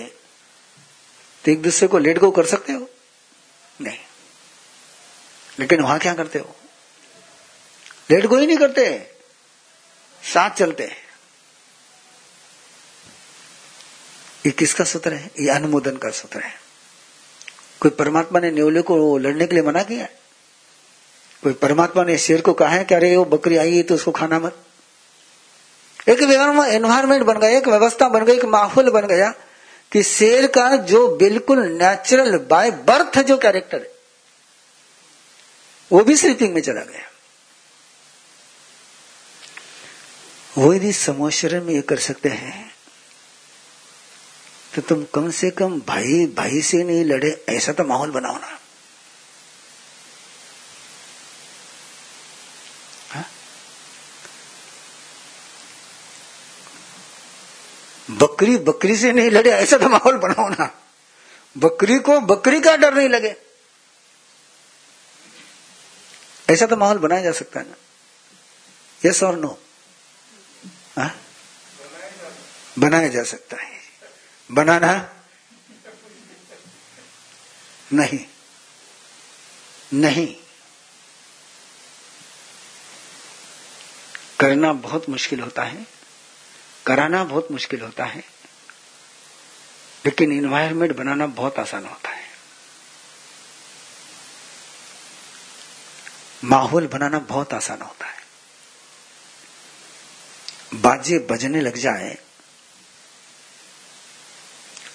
तो 1.45 1.51
एक 1.51 1.63
दूसरे 1.63 1.89
को 1.89 1.99
लेट 1.99 2.19
गो 2.19 2.31
कर 2.31 2.47
सकते 2.47 2.73
हो? 2.73 2.89
नहीं। 3.81 3.99
लेकिन 5.61 5.81
वहाँ 5.81 5.99
क्या 5.99 6.15
करते 6.15 6.39
हो? 6.39 6.57
लेट 8.11 8.27
गो 8.27 8.37
ही 8.37 8.47
नहीं 8.47 8.57
करते? 8.57 9.11
साथ 10.35 10.51
चलते 10.51 10.85
ये 14.47 14.51
किसका 14.51 14.85
सूत्र 14.85 15.13
है? 15.13 15.31
ये 15.41 15.51
अनुमोदन 15.51 15.97
का 15.97 16.11
सूत्र 16.11 16.41
है। 16.41 16.53
कोई 17.81 17.91
परमात्मा 17.91 18.41
ने 18.41 18.51
न्योले 18.51 18.83
को 18.83 19.19
लड़ने 19.19 19.47
के 19.47 19.55
लिए 19.55 19.65
मना 19.65 19.83
किया? 19.83 20.07
कोई 21.43 21.53
परमात्मा 21.53 22.05
ने 22.05 22.19
शेर 22.19 22.41
को 22.41 22.53
कहा 22.53 22.69
है 22.69 22.85
कि 22.85 22.95
अरे, 22.95 23.17
वो 23.17 23.25
बकरी 23.25 23.57
आई 23.57 23.77
है 23.77 23.83
तो 23.83 23.95
उसको 23.95 24.11
खाना 24.11 24.39
मत। 24.39 24.59
एक 26.09 26.23
एनवायरमेंट 26.23 27.23
बन 27.23 27.39
गया, 27.39 27.51
एक 27.51 27.69
व्यवस्था 27.69 28.09
बन 28.09 28.25
गई, 28.25 28.33
एक 28.33 28.45
माहौल 28.45 28.91
बन 28.91 29.07
गया 29.07 29.35
कि 29.93 30.03
शेर 30.03 30.47
का 30.47 30.77
जो 30.77 31.17
बिल्कुल 31.17 31.59
नेचुरल 31.59 32.39
बाय 32.39 32.71
बर्थ 32.71 33.19
जो 33.19 33.39
कैरेक्टर 33.39 33.83
है 33.83 33.94
वो 35.95 36.03
भी 36.05 36.17
स्लीपिंग 36.17 36.55
में 36.55 36.61
चला 36.63 36.81
गया। 36.81 37.11
वो 40.59 40.73
यदि 40.75 40.93
समोशरण 40.93 41.65
में 41.65 41.75
ये 41.75 41.81
कर 41.83 41.99
सकते 41.99 42.29
हैं 42.29 42.75
तो 44.75 44.83
तुम 44.83 45.05
कम 45.15 45.31
से 45.31 45.51
कम 45.51 45.81
भाई 45.81 46.27
भाई 46.27 46.61
से 46.63 46.83
नहीं 46.85 47.05
लड़े, 47.05 47.31
ऐसा 47.49 47.73
तो 47.73 47.85
माहौल 47.85 48.11
बनाओ 48.11 48.39
ना। 48.39 48.59
हाँ? 53.11 53.25
बकरी 58.11 58.57
बकरी 58.57 58.97
से 58.97 59.13
नहीं 59.13 59.31
लड़े, 59.31 59.51
ऐसा 59.51 59.79
तो 59.79 59.89
माहौल 59.89 60.17
बनाओ 60.19 60.49
ना। 60.49 60.71
बकरी 61.57 61.99
को, 61.99 62.21
बकरी 62.21 62.61
का 62.61 62.77
डर 62.77 62.95
नहीं 62.95 63.09
लगे। 63.09 63.37
ऐसा 66.55 66.67
तो 66.67 66.77
माहौल 66.77 66.99
बनाया 66.99 67.23
जा 67.23 67.33
सकता 67.33 67.61
है 67.61 67.67
ना? 67.69 67.77
यस 69.09 69.23
और 69.23 69.37
नो 69.37 69.61
बनाया 72.79 73.09
जा 73.09 73.23
सकता 73.23 73.57
है। 73.57 73.81
बनाना? 74.53 75.15
नहीं। 77.93 78.27
नहीं। 79.95 80.37
करना 84.41 84.73
बहुत 84.73 85.09
मुश्किल 85.09 85.41
होता 85.41 85.63
है। 85.63 85.87
कराना 86.87 87.25
बहुत 87.25 87.49
मुश्किल 87.51 87.81
होता 87.81 88.05
है। 88.05 88.25
लेकिन 90.07 90.33
इन्वायरमेंट 90.33 90.97
बनाना 90.97 91.27
बहुत 91.27 91.59
आसान 91.59 91.87
होता 91.87 92.11
है। 92.11 92.24
माहौल 96.45 96.87
बनाना 96.87 97.19
बहुत 97.19 97.55
आसान 97.55 97.83
होता 97.83 98.07
है। 98.07 98.23
बाजे 100.75 101.19
बजने 101.19 101.61
लग 101.61 101.77
जाए 101.77 102.19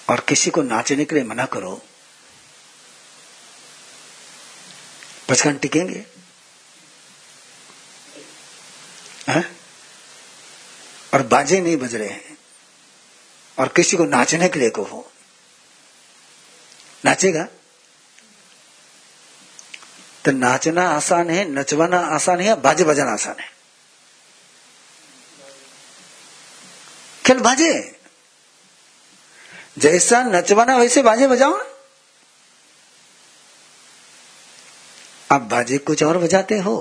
और 0.10 0.20
किसी 0.20 0.52
को 0.52 0.62
नाचने 0.62 1.06
के 1.06 1.16
लिए 1.16 1.24
मना 1.24 1.46
करो 1.46 1.82
बचकान 5.30 5.58
टिकेंगे। 5.58 6.06
है? 9.28 9.42
और 11.14 11.22
बाजे 11.22 11.62
नहीं 11.62 11.78
बज 11.78 11.96
रहे 11.96 12.10
हैं 12.10 12.38
और 13.60 13.68
किसी 13.68 13.98
को 13.98 14.06
नाचने 14.06 14.50
के 14.50 14.60
लिए 14.60 14.70
कहो। 14.70 15.12
नाचेगा? 17.06 17.48
तो 20.26 20.32
नाचना 20.32 20.90
आसान 20.90 21.30
है, 21.30 21.46
नचवाना 21.50 22.00
आसान 22.16 22.40
है 22.40 22.48
या 22.48 22.56
बाजे 22.56 22.84
बजाना 22.84 23.12
आसान 23.12 23.40
है? 23.40 23.48
खेल 27.26 27.40
बाजे? 27.40 27.72
जैसा 29.78 30.24
नचवाना 30.24 30.78
वैसे 30.78 31.02
बाजे 31.02 31.28
बजाओ 31.28 31.58
आप 35.32 35.42
बाजे 35.42 35.78
कुछ 35.78 36.04
और 36.04 36.18
बजाते 36.18 36.58
हो 36.58 36.76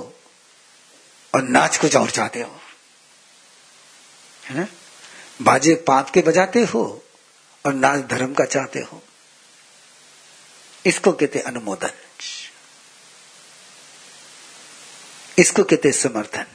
और 1.33 1.41
नाच 1.41 1.77
कुछ 1.77 1.95
और 1.95 2.09
चाहते 2.09 2.41
हो, 2.41 2.59
है 4.43 4.57
ना? 4.57 4.67
बाजे 5.41 5.75
पाप 5.87 6.09
के 6.09 6.21
बजाते 6.21 6.63
हो 6.63 6.81
और 7.65 7.73
नाच 7.73 8.05
धर्म 8.05 8.33
का 8.33 8.45
चाहते 8.45 8.79
हो। 8.79 9.01
इसको 10.85 11.11
कहते 11.11 11.39
अनुमोदन। 11.39 11.91
इसको 15.39 15.63
कहते 15.63 15.91
समर्थन। 15.91 16.45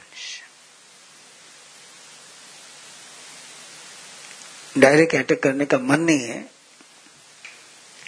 डायरेक्ट 4.77 5.15
अटैक 5.15 5.41
करने 5.43 5.65
का 5.65 5.77
मन 5.79 6.01
नहीं 6.01 6.19
है 6.19 6.37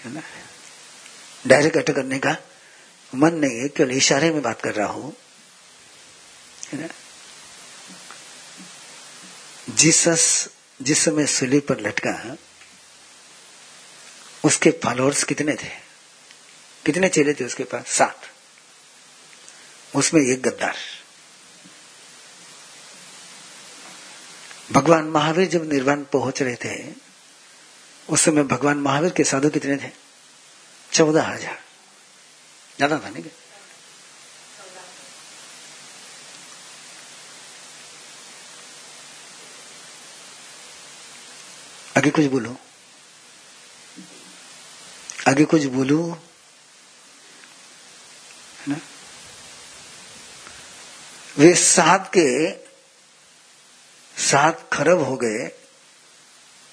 है 0.05 0.13
ना? 0.13 0.21
डायरेक्ट 1.47 1.77
अटैक 1.77 1.95
करने 1.95 2.19
का 2.19 2.35
मन 3.15 3.33
नहीं 3.33 3.59
है, 3.59 3.67
केवल 3.67 3.91
इशारे 3.91 4.31
में 4.31 4.41
बात 4.41 4.61
कर 4.61 4.73
रहा 4.75 4.87
हूँ, 4.87 5.15
है 6.73 6.89
जीसस 9.69 10.49
जिस 10.81 10.99
समय 10.99 11.25
सुली 11.25 11.59
पर 11.59 11.79
लटका, 11.79 12.37
उसके 14.43 14.71
फॉलोअर्स 14.83 15.23
कितने 15.23 15.55
थे? 15.55 15.69
कितने 16.85 17.09
चेले 17.09 17.33
थे 17.33 17.45
उसके 17.45 17.63
पास? 17.63 17.87
सात। 17.87 18.29
उसमें 19.97 20.21
एक 20.21 20.41
गद्दार। 20.41 20.75
भगवान 24.71 25.05
महावीर 25.05 25.47
जब 25.47 25.69
निर्वाण 25.73 26.03
पहुँच 26.03 26.41
रहे 26.41 26.55
थे, 26.55 26.93
उस 28.09 28.21
समय 28.21 28.43
भगवान 28.43 28.77
महावीर 28.77 29.11
के 29.11 29.23
साधु 29.23 29.49
कितने 29.49 29.77
थे? 29.77 29.91
चौदह 30.91 31.23
हज़ार। 31.23 31.59
ज़्यादा 32.77 32.99
था 32.99 33.09
नहीं 33.09 33.23
आगे 41.97 42.09
कुछ 42.09 42.25
बोलो। 42.25 42.55
आगे 45.27 45.45
कुछ 45.45 45.63
बोलो। 45.63 45.99
है 48.59 48.69
ना? 48.69 48.79
वे 51.37 51.53
सात 51.55 52.11
के 52.17 52.51
सात 54.21 54.69
खरब 54.73 54.99
हो 54.99 55.15
गए 55.17 55.47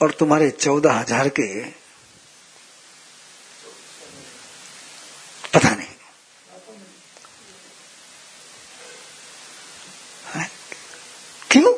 और 0.02 0.10
तुम्हारे 0.10 0.50
चौदह 0.50 0.92
हज़ार 0.92 1.28
के 1.28 1.64
पता 5.54 5.70
नहीं। 5.70 5.86
क्यों? 11.50 11.72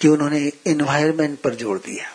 कि 0.00 0.08
उन्होंने 0.08 0.52
इन्वायरमेंट 0.66 1.40
पर 1.40 1.54
ज़ोर 1.54 1.78
दिया। 1.78 2.12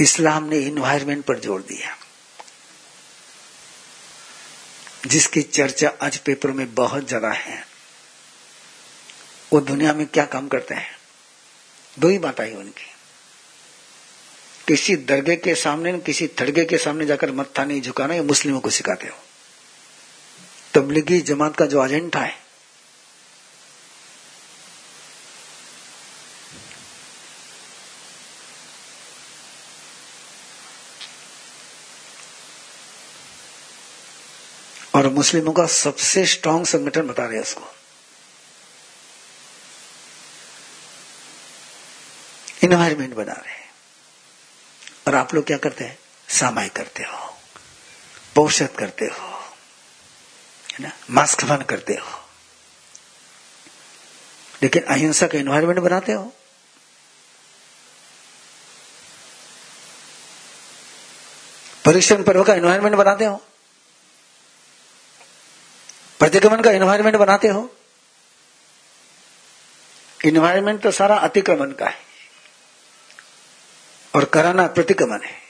इस्लाम 0.00 0.44
ने 0.44 0.58
इन्वायरमेंट 0.58 1.24
पर 1.24 1.38
ज़ोर 1.38 1.62
दिया। 1.62 1.96
जिसकी 5.06 5.42
चर्चा 5.42 5.92
आज 6.02 6.16
पेपर 6.16 6.50
में 6.50 6.74
बहुत 6.74 7.08
ज़्यादा 7.08 7.30
है, 7.30 7.66
वो 9.52 9.60
दुनिया 9.60 9.92
में 9.92 10.06
क्या 10.06 10.24
काम 10.24 10.48
करते 10.48 10.74
हैं? 10.74 10.96
दो 11.98 12.08
ही 12.08 12.18
बात 12.18 12.40
आई 12.40 12.52
उनकी। 12.52 12.92
किसी 14.68 14.96
दरगे 14.96 15.36
के 15.36 15.54
सामने, 15.54 15.98
किसी 15.98 16.26
थड़गे 16.26 16.64
के 16.64 16.78
सामने 16.78 17.06
जाकर 17.06 17.32
मत्था 17.32 17.64
नहीं 17.64 17.82
झुकाना, 17.82 18.14
ये 18.14 18.20
मुस्लिमों 18.20 18.60
को 18.60 18.70
सिखाते 18.70 19.06
हो। 19.06 19.16
तबलीगी 20.74 21.20
जमात 21.20 21.56
का 21.56 21.66
जो 21.66 21.84
एजेंडा 21.84 22.20
है 22.20 22.45
मुस्लिमों 35.16 35.52
का 35.52 35.66
सबसे 35.66 36.26
स्ट्रांग 36.26 36.66
संगठन 36.66 37.02
बता 37.02 37.26
रहे 37.26 37.40
उसको 37.40 37.76
इन्वायरमेंट 42.64 43.14
बना 43.14 43.32
रहे 43.32 43.52
हैं। 43.52 43.70
और 45.08 45.14
आप 45.14 45.34
लोग 45.34 45.44
क्या 45.44 45.58
करते 45.58 45.84
हैं? 45.84 45.98
सामाई 46.28 46.68
करते 46.68 47.02
हो। 47.02 47.38
पौषद 48.34 48.68
करते 48.78 49.04
हो। 49.04 49.28
है 50.72 50.78
ना? 50.80 50.92
मास्क 51.10 51.44
बन 51.44 51.56
करते 51.56 51.94
हो। 51.94 52.28
लेकिन 54.62 54.82
अहिंसा 54.82 55.26
का 55.26 55.38
इन्वायरमेंट 55.38 55.78
बनाते 55.78 56.12
हो। 56.12 56.32
परिश्रम 61.84 62.22
पर्व 62.22 62.44
का 62.44 62.54
इन्वायरमेंट 62.54 62.96
बनाते 62.96 63.24
हो। 63.24 63.45
प्रतिक्रमण 66.18 66.62
का 66.62 66.70
इन्वायरमेंट 66.70 67.16
बनाते 67.16 67.48
हो। 67.48 67.76
इन्वायरमेंट 70.24 70.82
तो 70.82 70.90
सारा 70.90 71.16
अतिक्रमण 71.16 71.72
का 71.72 71.86
है। 71.86 71.98
और 74.14 74.24
कराना 74.24 74.66
प्रतिक्रमण 74.66 75.22
है। 75.22 75.46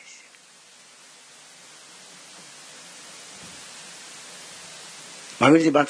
महावीर 5.43 5.63
जी, 5.63 5.71
बात 5.71 5.89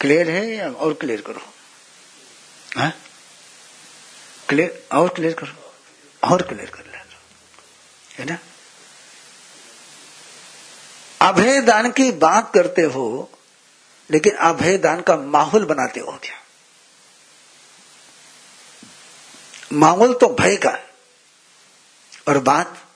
क्लियर 0.00 0.30
है 0.30 0.46
या 0.46 0.70
और 0.70 0.94
क्लियर 0.94 1.20
करो? 1.20 1.54
हाँ? 2.78 2.92
क्लियर 4.48 4.86
और 4.92 5.08
क्लियर 5.08 5.34
करो। 5.34 5.74
और 6.32 6.42
क्लियर 6.42 6.70
कर 6.70 6.86
ले 6.86 6.98
है 8.18 8.24
ना? 8.24 8.38
अभय 11.28 11.60
दान 11.60 11.90
की 11.90 12.12
बात 12.12 12.54
करते 12.54 12.82
हो, 12.82 13.30
लेकिन 14.10 14.32
अभय 14.32 14.78
दान 14.78 15.00
का 15.00 15.16
माहौल 15.16 15.64
बनाते 15.64 16.00
हो 16.00 16.12
क्या? 16.12 16.44
माहौल 19.72 20.14
तो 20.14 20.28
भय 20.28 20.56
का 20.56 20.78
और 22.28 22.38
बात 22.38 22.86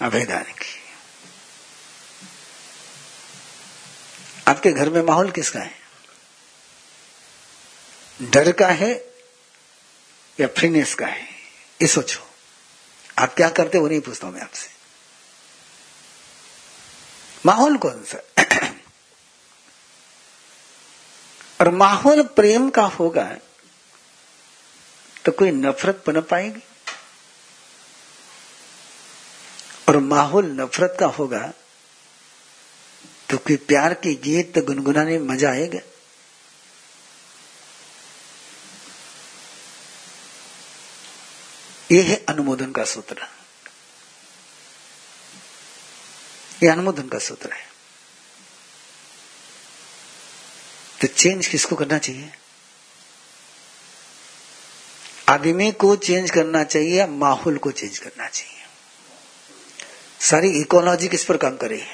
अभय 0.00 0.24
दान 0.24 0.42
की। 0.42 0.82
आपके 4.48 4.72
घर 4.72 4.90
में 4.90 5.02
माहौल 5.02 5.30
किसका 5.30 5.60
है? 5.60 5.74
डर 8.22 8.52
का 8.52 8.68
है 8.68 9.04
या 10.40 10.46
फ्रीनेस 10.46 10.94
का 10.94 11.06
है? 11.06 11.22
ये 11.82 11.86
सोचो। 11.86 12.20
आप 13.18 13.34
क्या 13.34 13.48
करते 13.48 13.78
वो 13.78 13.88
नहीं 13.88 14.00
पूछता 14.00 14.26
हूँ 14.26 14.34
मैं 14.34 14.42
आपसे। 14.42 14.75
माहौल 17.44 17.76
कौन 17.76 18.02
सा? 18.04 18.18
और 21.60 21.70
माहौल 21.72 22.22
प्रेम 22.36 22.68
का 22.70 22.84
होगा 22.94 23.24
तो 25.24 25.32
कोई 25.32 25.50
नफरत 25.50 26.02
बन 26.06 26.20
पाएगी? 26.22 26.62
और 29.88 29.96
माहौल 29.98 30.46
नफरत 30.52 30.96
का 31.00 31.06
होगा 31.08 31.40
तो 33.30 33.38
कोई 33.38 33.56
प्यार 33.68 33.94
के 33.94 34.14
गीत 34.22 34.54
तो 34.54 34.62
गुनगुनाने 34.62 35.18
में 35.18 35.26
मज़ा 35.28 35.50
आएगा? 35.50 35.80
ये 41.92 42.02
है 42.02 42.16
अनुमोदन 42.28 42.72
का 42.72 42.84
सूत्र। 42.84 43.26
ये 46.62 46.68
अनुमोदन 46.68 47.08
का 47.08 47.18
सूत्र 47.18 47.52
है। 47.52 47.66
तो 51.00 51.06
चेंज 51.06 51.46
किसको 51.46 51.76
करना 51.76 51.98
चाहिए? 51.98 52.32
आदमी 55.28 55.72
को 55.72 55.96
चेंज 55.96 56.30
करना 56.30 56.64
चाहिए, 56.64 57.06
माहौल 57.06 57.58
को 57.58 57.70
चेंज 57.70 57.98
करना 57.98 58.28
चाहिए। 58.28 58.56
सारी 60.20 60.50
इकोलॉजी 60.50 61.08
किस 61.08 61.24
पर 61.24 61.36
काम 61.36 61.56
करे? 61.56 61.86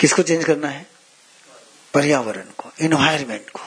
किसको 0.00 0.22
चेंज 0.22 0.44
करना 0.44 0.68
है? 0.68 0.86
पर्यावरण 1.94 2.42
को 2.42 2.72
इन्वायरमेंट 2.80 3.50
को। 3.50 3.60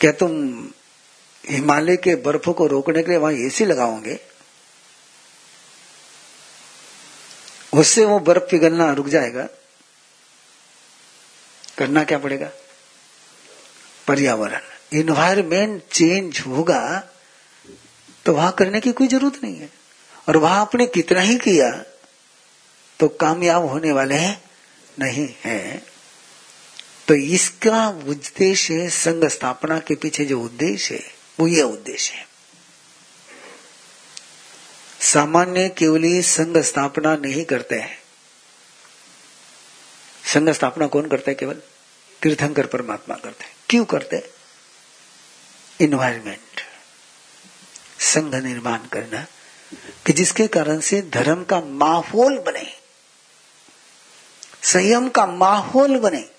क्या 0.00 0.12
तुम 0.12 0.64
हिमालय 1.48 1.96
के 1.96 2.14
बर्फों 2.14 2.52
को 2.52 2.66
रोकने 2.66 3.02
के 3.02 3.08
लिए 3.08 3.18
वहाँ 3.18 3.32
एसी 3.32 3.64
लगाओगे? 3.64 4.31
उससे 7.72 8.04
वो 8.04 8.18
बर्फ़ 8.20 8.42
पिघलना 8.42 8.92
रुक 8.92 9.08
जाएगा। 9.08 9.48
करना 11.78 12.04
क्या 12.04 12.18
पड़ेगा? 12.18 12.50
पर्यावरण। 14.06 14.60
इन्वायरमेंट 14.92 15.82
चेंज 15.92 16.40
होगा 16.40 16.82
तो 18.26 18.32
वहाँ 18.32 18.52
करने 18.52 18.80
की 18.80 18.92
कोई 18.92 19.06
ज़रूरत 19.08 19.42
नहीं 19.44 19.56
है। 19.56 19.68
और 20.28 20.36
वहाँ 20.36 20.60
आपने 20.60 20.86
कितना 20.86 21.20
ही 21.20 21.36
किया 21.38 21.70
तो 23.00 23.08
कामयाब 23.08 23.64
होने 23.64 23.92
वाले 23.92 24.14
हैं 24.14 24.42
नहीं 24.98 25.28
है। 25.44 25.82
तो 27.08 27.14
इसका 27.14 27.88
उद्देश्य 28.08 28.88
संघ 28.90 29.24
स्थापना 29.26 29.78
के 29.78 29.94
पीछे 29.94 30.24
जो 30.24 30.40
उद्देश्य 30.40 30.94
है, 30.94 31.10
वो 31.40 31.46
ये 31.48 31.62
उद्देश्य 31.62 32.14
है। 32.14 32.26
सामान्य 35.02 35.68
केवली 35.68 36.22
संघ 36.22 36.58
स्थापना 36.58 37.16
नहीं 37.16 37.44
करते 37.44 37.74
हैं। 37.74 37.98
संघ 40.24 40.50
स्थापना 40.50 40.86
कौन 40.86 41.08
करता 41.08 41.30
है 41.30 41.34
केवल? 41.34 41.54
तीर्थंकर 42.22 42.66
परमात्मा 42.66 43.14
करते 43.14 43.44
हैं। 43.44 43.56
क्यों 43.68 43.84
करते 43.84 44.30
इन्वायरमेंट 45.80 46.60
संघ 48.00 48.34
निर्माण 48.34 48.78
करना 48.92 49.26
कि 50.06 50.12
जिसके 50.12 50.46
कारण 50.46 50.80
से 50.80 51.02
धर्म 51.02 51.44
का 51.44 51.60
माहौल 51.60 52.38
बने। 52.38 52.78
संयम 54.62 55.08
का 55.08 55.26
माहौल 55.26 55.98
बने। 55.98 56.30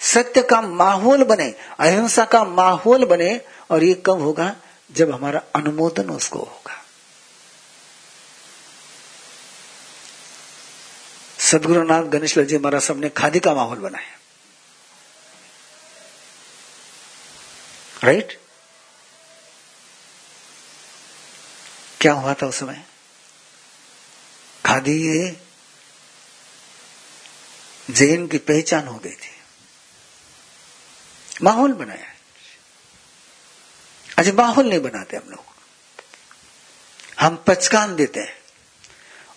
सत्य 0.00 0.42
का 0.42 0.60
माहौल 0.60 1.24
बने। 1.24 1.54
अहिंसा 1.78 2.24
का 2.24 2.44
माहौल 2.44 3.04
बने 3.04 3.40
और 3.70 3.84
ये 3.84 4.02
कब 4.06 4.20
होगा? 4.20 4.56
जब 4.92 5.14
हमारा 5.14 5.42
अनुमोदन 5.54 6.10
उसको 6.10 6.38
होगा। 6.38 6.79
सदगुरुनाथ 11.52 12.02
गणेश 12.02 12.38
जी 12.38 12.58
महाराज 12.58 12.82
सबने 12.82 13.08
खादी 13.08 13.40
का 13.40 13.54
माहौल 13.54 13.78
बनाया। 13.78 14.18
राइट 18.04 18.40
क्या 22.00 22.12
हुआ 22.12 22.34
था 22.34 22.46
उस 22.46 22.58
समय? 22.58 22.84
खादी 24.66 25.30
जैन 27.90 28.26
की 28.26 28.38
पहचान 28.38 28.86
हो 28.88 28.98
गई 28.98 29.10
थी। 29.10 29.36
माहौल 31.42 31.72
बनाया। 31.72 32.06
अच्छा 34.18 34.32
माहौल 34.32 34.68
नहीं 34.68 34.80
बनाते 34.80 35.16
हम 35.16 35.30
लोग। 35.30 35.44
हम 37.20 37.44
पचकान 37.46 37.96
देते 37.96 38.20
हैं। 38.20 38.39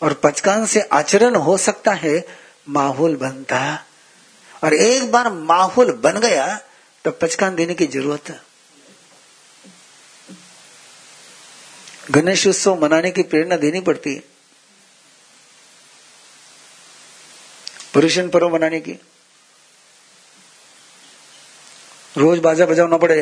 और 0.01 0.13
पचकान 0.13 0.65
से 0.65 0.81
आचरण 0.81 1.35
हो 1.35 1.57
सकता 1.57 1.91
है, 1.93 2.25
माहौल 2.69 3.15
बनता। 3.15 3.61
और 4.63 4.73
एक 4.73 5.11
बार 5.11 5.31
माहौल 5.31 5.91
बन 5.93 6.19
गया 6.19 6.55
तो 7.05 7.11
पचकान 7.11 7.55
देने 7.55 7.73
की 7.73 7.87
ज़रूरत। 7.87 8.29
है 8.29 8.41
गणेश 12.11 12.45
उत्सव 12.47 12.81
मनाने 12.81 13.11
की 13.11 13.23
प्रेरणा 13.23 13.57
देनी 13.57 13.81
पड़ती 13.81 14.13
है। 14.13 14.23
पुरुषन 17.93 18.29
पर्व 18.29 18.49
मनाने 18.49 18.79
की। 18.79 18.93
रोज 22.17 22.39
बाजा 22.39 22.65
बजाना 22.65 22.97
पड़े। 22.97 23.21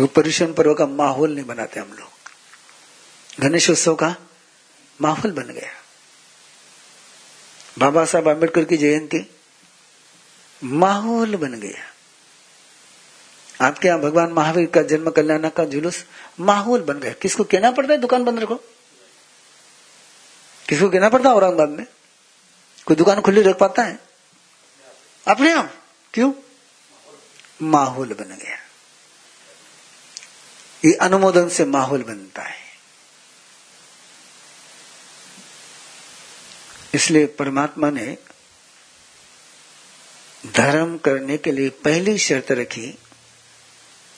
पर्यूषण 0.00 0.52
पर्व 0.52 0.74
का 0.74 0.86
माहौल 0.86 1.34
नहीं 1.34 1.44
बनाते 1.44 1.80
हम 1.80 1.92
लोग। 1.92 2.09
गणेश 3.40 3.70
उत्सव 3.70 3.94
का 3.94 4.16
माहौल 5.02 5.32
बन 5.32 5.42
गया। 5.42 5.70
बाबा 7.78 8.04
साहब 8.04 8.28
आम्बेडकर 8.28 8.64
की 8.64 8.76
जयंती 8.76 9.30
माहौल 10.64 11.36
बन 11.36 11.54
गया। 11.54 11.90
आपके 13.66 13.88
यहाँ 13.88 14.00
भगवान 14.00 14.32
महावीर 14.32 14.66
का 14.66 14.82
जन्म 14.82 15.10
कल्याण 15.10 15.48
का 15.48 15.64
जुलूस 15.64 16.04
माहौल 16.40 16.80
बन 16.80 16.98
गया। 16.98 17.12
किसको 17.12 17.44
कहना 17.44 17.70
पड़ता 17.70 17.92
है? 17.92 17.98
दुकान 17.98 18.24
बंद 18.24 18.40
रखो। 18.40 18.54
किसको 20.68 20.90
कहना 20.90 21.08
पड़ता 21.08 21.28
है 21.28 21.34
औरंगाबाद 21.34 21.68
में? 21.68 21.86
कोई 22.86 22.96
दुकान 22.96 23.20
खुली 23.20 23.42
रख 23.42 23.58
पाता 23.58 23.82
है? 23.82 23.98
अपने 25.28 25.52
आप। 25.52 25.74
क्यों? 26.14 26.32
माहौल 27.62 28.08
बन 28.08 28.38
गया। 28.42 28.56
ये 30.84 30.94
अनुमोदन 30.94 31.48
से 31.48 31.64
माहौल 31.64 32.02
बनता 32.02 32.42
है। 32.42 32.69
इसलिए 36.94 37.26
परमात्मा 37.26 37.90
ने 37.90 38.18
धर्म 40.46 40.98
करने 40.98 41.38
के 41.38 41.52
लिए 41.52 41.68
पहली 41.68 42.18
शर्त 42.18 42.52
रखी 42.52 42.86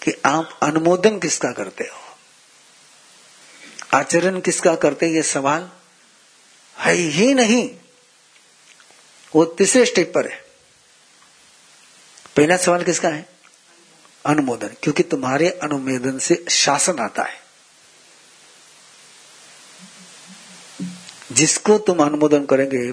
कि 0.02 0.22
आप 0.26 0.58
अनुमोदन 0.62 1.18
किसका 1.18 1.52
करते 1.52 1.84
हो? 1.84 2.16
आचरण 3.94 4.40
किसका 4.40 4.74
करते 4.74 5.06
ये 5.06 5.22
सवाल 5.22 5.70
है 6.78 6.94
ही 6.94 7.34
नहीं। 7.34 7.76
वो 9.34 9.44
तीसरे 9.44 9.86
स्टेप 9.86 10.12
पर 10.14 10.26
है। 10.26 10.44
पहला 12.36 12.56
सवाल 12.56 12.84
किसका 12.84 13.08
है? 13.08 13.28
अनुमोदन, 14.26 14.68
क्योंकि 14.82 15.02
तुम्हारे 15.02 15.50
अनुमोदन 15.50 16.18
से 16.18 16.44
शासन 16.50 16.98
आता 16.98 17.22
है। 17.22 17.41
जिसको 21.32 21.78
तुम 21.78 22.02
अनुमोदन 22.04 22.44
करेंगे, 22.46 22.92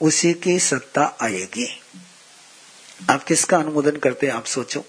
उसी 0.00 0.32
की 0.34 0.58
सत्ता 0.60 1.16
आएगी। 1.22 1.66
आप 3.10 3.24
किसका 3.24 3.56
अनुमोदन 3.56 3.96
करते 3.96 4.26
हैं, 4.26 4.34
आप 4.34 4.44
सोचो। 4.44 4.84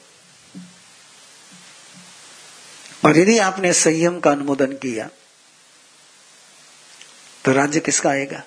और 3.06 3.18
यदि 3.18 3.38
आपने 3.40 3.74
संयम 3.74 4.20
का 4.20 4.32
अनुमोदन 4.32 4.72
किया 4.74 5.10
तो 7.46 7.52
राज्य 7.52 7.80
किसका 7.80 8.10
आएगा? 8.10 8.44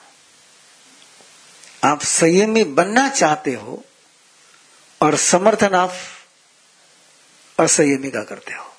आप 1.85 2.03
संयमी 2.03 2.65
बनना 2.65 3.09
चाहते 3.09 3.55
हो, 3.55 3.85
और 5.01 5.17
समर्थन 5.17 5.75
आप 5.75 5.95
असंयमी 7.59 8.11
का 8.11 8.23
करते 8.23 8.55
हो। 8.55 8.70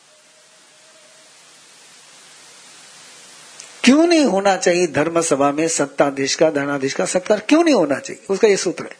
क्यों 3.83 4.07
नहीं 4.07 4.25
होना 4.25 4.57
चाहिए 4.57 4.87
धर्म 4.87 5.21
सभा 5.21 5.51
में 5.51 5.67
सत्ताधीश 5.67 6.35
का 6.35 6.49
धनाधीश 6.49 6.93
का 6.93 7.05
सत्कार 7.05 7.39
क्यों 7.39 7.63
नहीं 7.63 7.75
होना 7.75 7.99
चाहिए? 7.99 8.25
उसका 8.29 8.47
ये 8.47 8.57
सूत्र 8.57 8.83
है। 8.83 8.97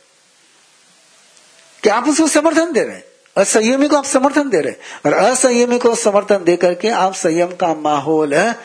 कि 1.83 1.89
आप 1.89 2.09
उसको 2.09 2.27
समर्थन 2.27 2.73
दे 2.73 2.83
रहे 2.83 2.95
हैं। 2.95 3.03
असंयमी 3.37 3.87
को 3.87 3.95
आप 3.95 4.05
समर्थन 4.05 4.49
दे 4.49 4.61
रहे 4.61 4.71
हैं। 4.71 4.79
और 5.05 5.13
असंयमी 5.13 5.79
को 5.79 5.95
समर्थन 5.95 6.43
दे 6.43 6.57
करके 6.57 6.89
आप 6.89 7.13
संयम 7.13 7.55
का 7.55 7.73
माहौल 7.73 8.55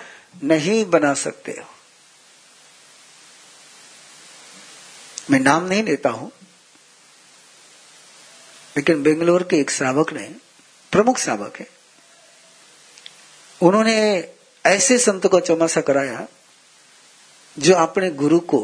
नहीं 0.45 0.85
बना 0.85 1.15
सकते 1.15 1.53
हो। 1.53 1.71
मैं 5.31 5.41
नाम 5.41 5.67
नहीं 5.67 5.83
लेता 5.83 6.11
हूँ, 6.11 6.33
लेकिन 8.77 9.03
बेंगलोर 9.03 9.43
के 9.43 9.57
एक 9.57 9.71
श्रावक 9.71 10.13
ने, 10.13 10.35
प्रमुख 10.93 11.19
श्रावक 11.19 11.57
है, 11.61 11.67
उन्होंने 13.63 14.29
ऐसे 14.67 14.99
संत 14.99 15.27
को 15.27 15.41
चौमासा 15.41 15.81
कराया, 15.81 16.27
जो 17.57 17.75
अपने 17.75 18.11
गुरु 18.13 18.39
को, 18.41 18.61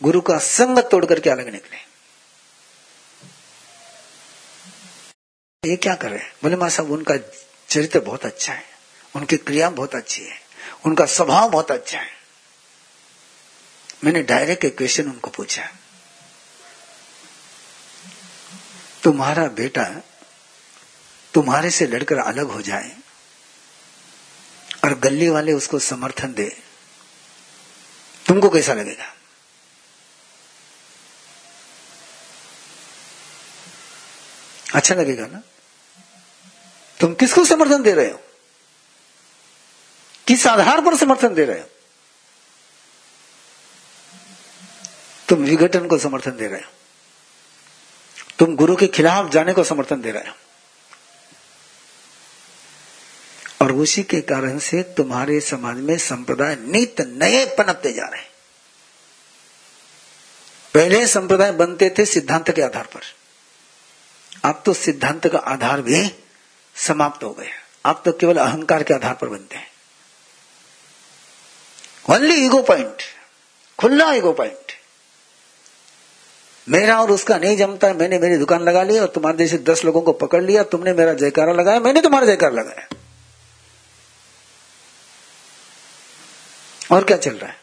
गुरु 0.00 0.20
का 0.20 0.38
संग 0.38 0.78
तोड़ 0.90 1.04
करके 1.06 1.30
अलग 1.30 1.48
निकले 1.48 1.88
ये 5.62 5.76
क्या 5.76 5.94
कर 5.94 6.10
रहे 6.10 6.18
हैं? 6.18 6.32
बोले, 6.42 6.56
माँ 6.56 6.68
साहब, 6.68 6.90
उनका 6.90 7.16
चरित्र 7.68 8.00
बहुत 8.00 8.24
अच्छा 8.24 8.52
है, 8.52 8.64
उनकी 9.14 9.36
क्रिया 9.36 9.68
बहुत 9.70 9.94
अच्छी 9.94 10.22
है, 10.22 10.38
उनका 10.86 11.06
स्वभाव 11.06 11.50
बहुत 11.50 11.70
अच्छा 11.70 11.98
है। 11.98 12.18
मैंने 14.04 14.22
डायरेक्ट 14.22 14.64
एक 14.64 14.76
क्वेश्चन 14.78 15.10
उनको 15.10 15.30
पूछा, 15.30 15.68
तुम्हारा 19.02 19.46
बेटा 19.56 19.84
तुम्हारे 21.34 21.70
से 21.70 21.86
लड़कर 21.86 22.18
अलग 22.18 22.50
हो 22.50 22.60
जाए 22.62 22.96
और 24.84 24.98
गली 24.98 25.28
वाले 25.28 25.52
उसको 25.52 25.78
समर्थन 25.78 26.34
दे, 26.34 26.62
तुमको 28.26 28.48
कैसा 28.48 28.74
लगेगा? 28.74 29.04
अच्छा 34.74 34.94
लगेगा 34.94 35.26
ना? 35.26 35.42
तुम 37.00 37.14
किसको 37.14 37.44
समर्थन 37.44 37.82
दे 37.82 37.92
रहे 37.92 38.10
हो? 38.10 38.20
किस 40.26 40.46
आधार 40.46 40.80
पर 40.80 40.96
समर्थन 40.96 41.34
दे 41.34 41.44
रहे 41.44 41.60
हो? 41.60 41.66
तुम 45.28 45.38
विघटन 45.38 45.86
को 45.86 45.98
समर्थन 45.98 46.36
दे 46.36 46.46
रहे 46.46 46.60
हो। 46.60 46.72
तुम 48.38 48.56
गुरु 48.56 48.76
के 48.76 48.86
खिलाफ 48.86 49.30
जाने 49.30 49.52
को 49.52 49.64
समर्थन 49.64 50.00
दे 50.00 50.10
रहे 50.10 50.28
हो। 50.28 50.34
और 53.60 53.72
उसी 53.72 54.02
के 54.02 54.20
कारण 54.20 54.58
से 54.58 54.82
तुम्हारे 54.96 55.40
समाज 55.40 55.76
में 55.76 55.96
संप्रदाय 55.98 56.56
नित 56.56 57.00
नए 57.00 57.44
पनपते 57.46 57.92
जा 57.92 58.04
रहे 58.04 58.20
हैं। 58.20 58.28
पहले 60.74 61.06
संप्रदाय 61.06 61.52
बनते 61.52 61.94
थे 61.98 62.04
सिद्धांत 62.04 62.50
के 62.50 62.62
आधार 62.62 62.84
पर। 62.84 63.00
अब 64.44 64.62
तो 64.66 64.72
सिद्धांत 64.72 65.26
का 65.26 65.38
आधार 65.38 65.82
भी 65.82 66.10
समाप्त 66.76 67.24
हो 67.24 67.30
गया। 67.30 67.90
अब 67.90 68.02
तो 68.04 68.12
केवल 68.12 68.36
अहंकार 68.36 68.82
के 68.82 68.94
आधार 68.94 69.14
पर 69.14 69.28
बनते 69.28 69.56
हैं। 69.56 69.68
ओनली 72.10 72.44
ईगो 72.44 72.62
पॉइंट 72.62 73.02
खुला 73.78 74.12
ईगो 74.12 74.32
पॉइंट 74.32 74.72
मेरा 76.68 77.00
और 77.00 77.10
उसका 77.10 77.36
नहीं 77.38 77.56
जमता, 77.56 77.92
मैंने 77.94 78.18
मेरी 78.18 78.36
दुकान 78.36 78.62
लगा 78.62 78.82
ली 78.82 78.98
और 78.98 79.08
तुम्हारे 79.08 79.38
जैसे 79.38 79.58
दस 79.58 79.84
लोगों 79.84 80.02
को 80.02 80.12
पकड़ 80.12 80.42
लिया, 80.42 80.62
तुमने 80.62 80.92
मेरा 80.92 81.12
जयकारा 81.12 81.52
लगाया, 81.52 81.80
मैंने 81.80 82.00
तुम्हारा 82.00 82.26
जयकारा 82.26 82.52
लगाया। 82.52 82.99
और 86.92 87.04
क्या 87.04 87.16
चल 87.16 87.38
रहा 87.38 87.50
है? 87.50 87.60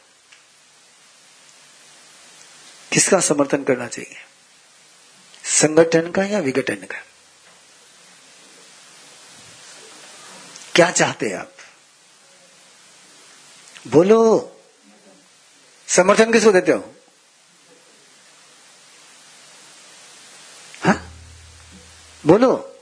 किसका 2.93 3.19
समर्थन 3.19 3.63
करना 3.63 3.87
चाहिए? 3.87 4.15
संगठन 5.45 6.11
का 6.11 6.23
या 6.23 6.39
विघटन 6.39 6.75
का? 6.75 6.97
क्या 10.75 10.91
चाहते 10.91 11.25
हैं 11.25 11.37
आप? 11.37 11.53
बोलो। 13.87 14.53
समर्थन 15.87 16.33
किसको 16.33 16.51
देते 16.51 16.71
हो? 16.71 16.95
हा? 20.83 20.93
बोलो। 22.25 22.76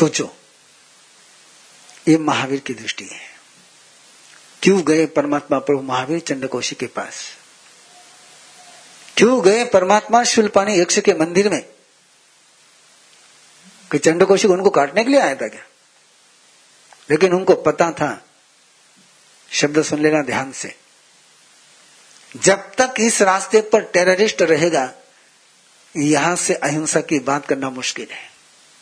सोचो, 0.00 0.36
ये 2.08 2.18
महावीर 2.18 2.60
की 2.60 2.74
दृष्टि 2.74 3.04
है। 3.04 3.20
क्यों 4.62 4.84
गए 4.84 5.06
परमात्मा 5.06 5.58
प्रभु 5.58 5.82
महावीर 5.82 6.20
चंद्रकोशी 6.20 6.74
के 6.74 6.86
पास? 6.86 7.14
क्यों 9.16 9.44
गए 9.44 9.64
परमात्मा 9.64 10.24
शुल्पानी 10.24 10.80
यक्ष 10.80 10.98
के 10.98 11.14
मंदिर 11.14 11.48
में? 11.48 11.68
कि 13.92 13.98
चंडकोशी 13.98 14.48
उनको 14.48 14.70
काटने 14.70 15.04
के 15.04 15.10
लिए 15.10 15.20
आया 15.20 15.34
था 15.34 15.48
क्या? 15.48 15.64
लेकिन 17.10 17.32
उनको 17.32 17.54
पता 17.54 17.90
था, 17.90 18.26
शब्द 19.52 19.82
सुन 19.82 20.02
लेना 20.02 20.22
ध्यान 20.22 20.52
से। 20.52 20.76
जब 22.36 22.56
तक 22.56 22.94
इस 23.00 23.22
रास्ते 23.22 23.60
पर 23.60 23.80
टेररिस्ट 23.80 24.42
रहेगा, 24.42 24.94
यहाँ 25.96 26.36
से 26.36 26.54
अहिंसा 26.54 27.00
की 27.00 27.18
बात 27.18 27.46
करना 27.46 27.70
मुश्किल 27.70 28.08
है। 28.10 28.32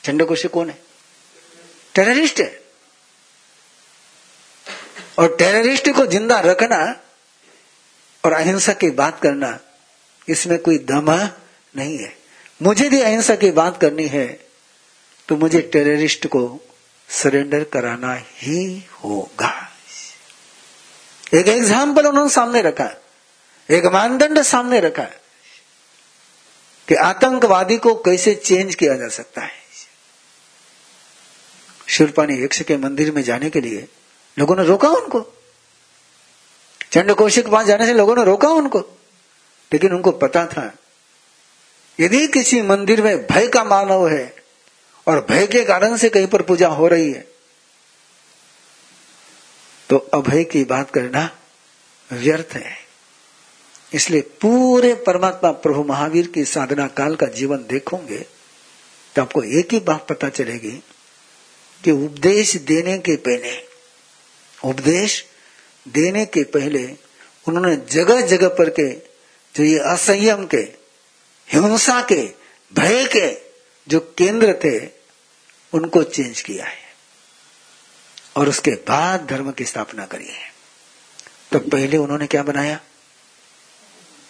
चंडकोशी 0.05 0.49
कौन 0.49 0.71
है? 0.71 0.88
टेररिस्ट। 1.99 2.41
है 2.41 2.61
और 5.19 5.35
टेररिस्ट 5.37 5.89
को 5.93 6.07
ज़िंदा 6.09 6.39
रखना 6.43 6.79
और 8.25 8.33
अहिंसा 8.35 8.73
की 8.75 8.91
बात 8.93 9.21
करना, 9.23 9.59
इसमें 10.29 10.59
कोई 10.61 10.79
दम 10.87 11.11
नहीं 11.75 11.99
है। 11.99 12.13
मुझे 12.61 12.89
भी 12.89 13.01
अहिंसा 13.03 13.35
की 13.37 13.51
बात 13.53 13.81
करनी 13.81 14.07
है 14.09 14.27
तो 15.29 15.37
मुझे 15.37 15.61
टेररिस्ट 15.73 16.27
को 16.27 16.43
सरेंडर 17.09 17.65
कराना 17.73 18.15
ही 18.37 18.63
होगा। 18.95 19.53
एक 21.33 21.49
एग्ज़ाम्पल 21.49 22.07
उन्होंने 22.07 22.31
सामने 22.31 22.63
रखा, 22.63 22.91
एक 23.69 23.87
मानदंड 23.93 24.43
सामने 24.45 24.81
रखा 24.81 25.05
कि 26.89 26.95
आतंकवादी 27.03 27.77
को 27.79 27.95
कैसे 28.03 28.35
चेंज 28.37 28.75
किया 28.75 28.95
जा 28.97 29.09
सकता 29.13 29.43
है। 29.43 29.58
शिवपानी 31.89 32.43
यक्ष 32.43 32.61
के 32.63 32.77
मंदिर 32.77 33.11
में 33.13 33.23
जाने 33.23 33.51
के 33.51 33.61
लिए, 33.61 33.87
लोगों 34.37 34.57
ने 34.57 34.65
रोका 34.65 34.89
उनको। 34.91 35.21
चंड 36.93 37.15
कौशिक 37.15 37.49
पास 37.49 37.67
जाने 37.67 37.87
से 37.87 37.95
लोगों 37.95 38.17
ने 38.17 38.25
रोका 38.25 38.49
उनको। 38.51 38.79
लेकिन 39.73 39.93
उनको 39.93 40.11
पता 40.13 40.45
था, 40.47 40.73
यदि 41.99 42.27
किसी 42.27 42.61
मंदिर 42.63 43.03
में 43.03 43.27
भय 43.27 43.49
का 43.49 43.65
मानव 43.65 44.09
है, 44.09 44.35
और 45.07 45.25
भय 45.29 45.47
के 45.47 45.65
कारण 45.65 45.97
से 45.97 46.09
कहीं 46.09 46.27
पर 46.27 46.43
पूजा 46.43 46.69
हो 46.69 46.89
रही 46.89 47.11
है 47.13 47.27
तो 49.91 49.97
अभय 50.15 50.45
की 50.45 50.65
बात 50.65 50.91
करना 50.91 51.31
व्यर्थ 52.11 52.55
है। 52.55 52.77
इसलिए 53.93 54.21
पूरे 54.41 54.93
परमात्मा 55.07 55.51
प्रभु 55.53 55.83
महावीर 55.85 56.27
की 56.27 56.45
साधना 56.45 56.87
काल 56.89 57.15
का 57.17 57.27
जीवन 57.33 57.65
देखोगे 57.69 58.19
तो 59.17 59.23
आपको 59.23 59.43
एक 59.43 59.73
ही 59.73 59.79
बात 59.81 60.07
पता 60.09 60.29
चलेगी 60.29 60.73
कि 61.85 61.91
उपदेश 61.91 62.57
देने 62.57 62.99
के 62.99 63.17
पहले, 63.17 63.69
उपदेश 64.65 65.27
देने 65.89 66.27
के 66.27 66.45
पहले 66.45 66.97
उन्होंने 67.49 67.77
जगह 67.77 68.21
जगह 68.21 68.49
पर 68.49 68.71
के 68.71 68.95
जो 69.57 69.63
ये 69.63 69.79
असंयम 69.79 70.47
के, 70.47 70.57
हिंसा 71.53 72.03
के, 72.03 72.35
भय 72.75 73.07
के 73.07 73.41
जो 73.89 74.15
केंद्र 74.19 74.53
थे, 74.65 74.91
उनको 75.73 76.03
चेंज 76.03 76.41
किया 76.41 76.65
है। 76.65 76.89
और 78.37 78.49
उसके 78.49 78.71
बाद 78.71 79.27
धर्म 79.27 79.53
की 79.53 79.65
स्थापना 79.65 80.07
करी 80.07 80.29
है। 80.29 80.55
तो 81.53 81.59
पहले 81.59 81.97
उन्होंने 81.97 82.27
क्या 82.27 82.43
बनाया? 82.43 82.81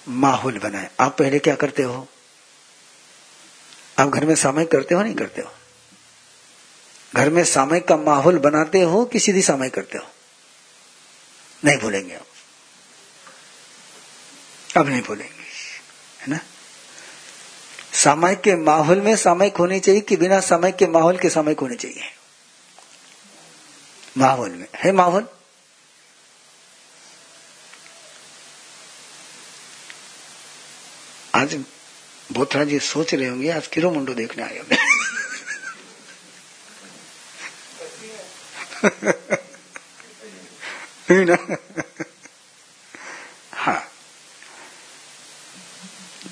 माहौल 0.09 0.59
बनाया। 0.59 0.91
आप 1.01 1.19
पहले 1.19 1.39
क्या 1.39 1.55
करते 1.55 1.83
हो? 1.83 2.09
आप 3.99 4.09
घर 4.09 4.27
में 4.27 4.35
सामयिक 4.35 4.71
करते 4.71 4.95
हो? 4.95 5.03
नहीं 5.03 5.15
करते 5.15 5.43
हो? 5.43 5.58
घर 7.15 7.31
में 7.31 7.45
सामयिक 7.45 7.89
का 7.89 7.97
माहौल 7.97 8.39
बनाते 8.39 8.81
हो 8.81 9.05
कि 9.05 9.21
सीधी 9.21 9.43
सामयिक 9.43 9.75
करते 9.75 9.99
हो? 9.99 10.05
नहीं 11.65 11.79
भूलेंगे 11.79 12.15
आप 12.15 12.27
अब 14.77 14.89
नहीं 14.89 15.03
भूलेंगे, 15.03 15.45
है 16.21 16.27
ना? 16.29 16.39
सामयिक 17.93 18.41
के 18.41 18.55
माहौल 18.57 19.01
में 19.01 19.17
सामयिक 19.17 19.57
होनी 19.57 19.81
चाहिए 19.81 20.01
कि 20.01 20.17
बिना 20.17 20.41
सामयिक 20.41 20.77
के 20.77 20.87
माहौल 20.87 21.19
के 21.19 21.31
सामयिक 21.31 21.61
होने 21.61 21.77
चाहिए? 21.77 22.03
माहौल 24.19 24.51
में। 24.51 24.67
है 24.77 24.93
माहौल? 24.93 25.27
आज 31.35 31.55
बोथरा 32.33 32.65
जी 32.65 32.79
सोच 32.79 33.15
रहे 33.15 33.29
होंगे, 33.29 33.51
आज 33.51 33.67
किरो 33.67 33.91
मुंडो 33.91 34.15
देखने 34.15 34.43
आए 34.43 34.59
होंगे। 34.59 34.78
नहीं 41.11 41.37
हाँ। 43.53 43.93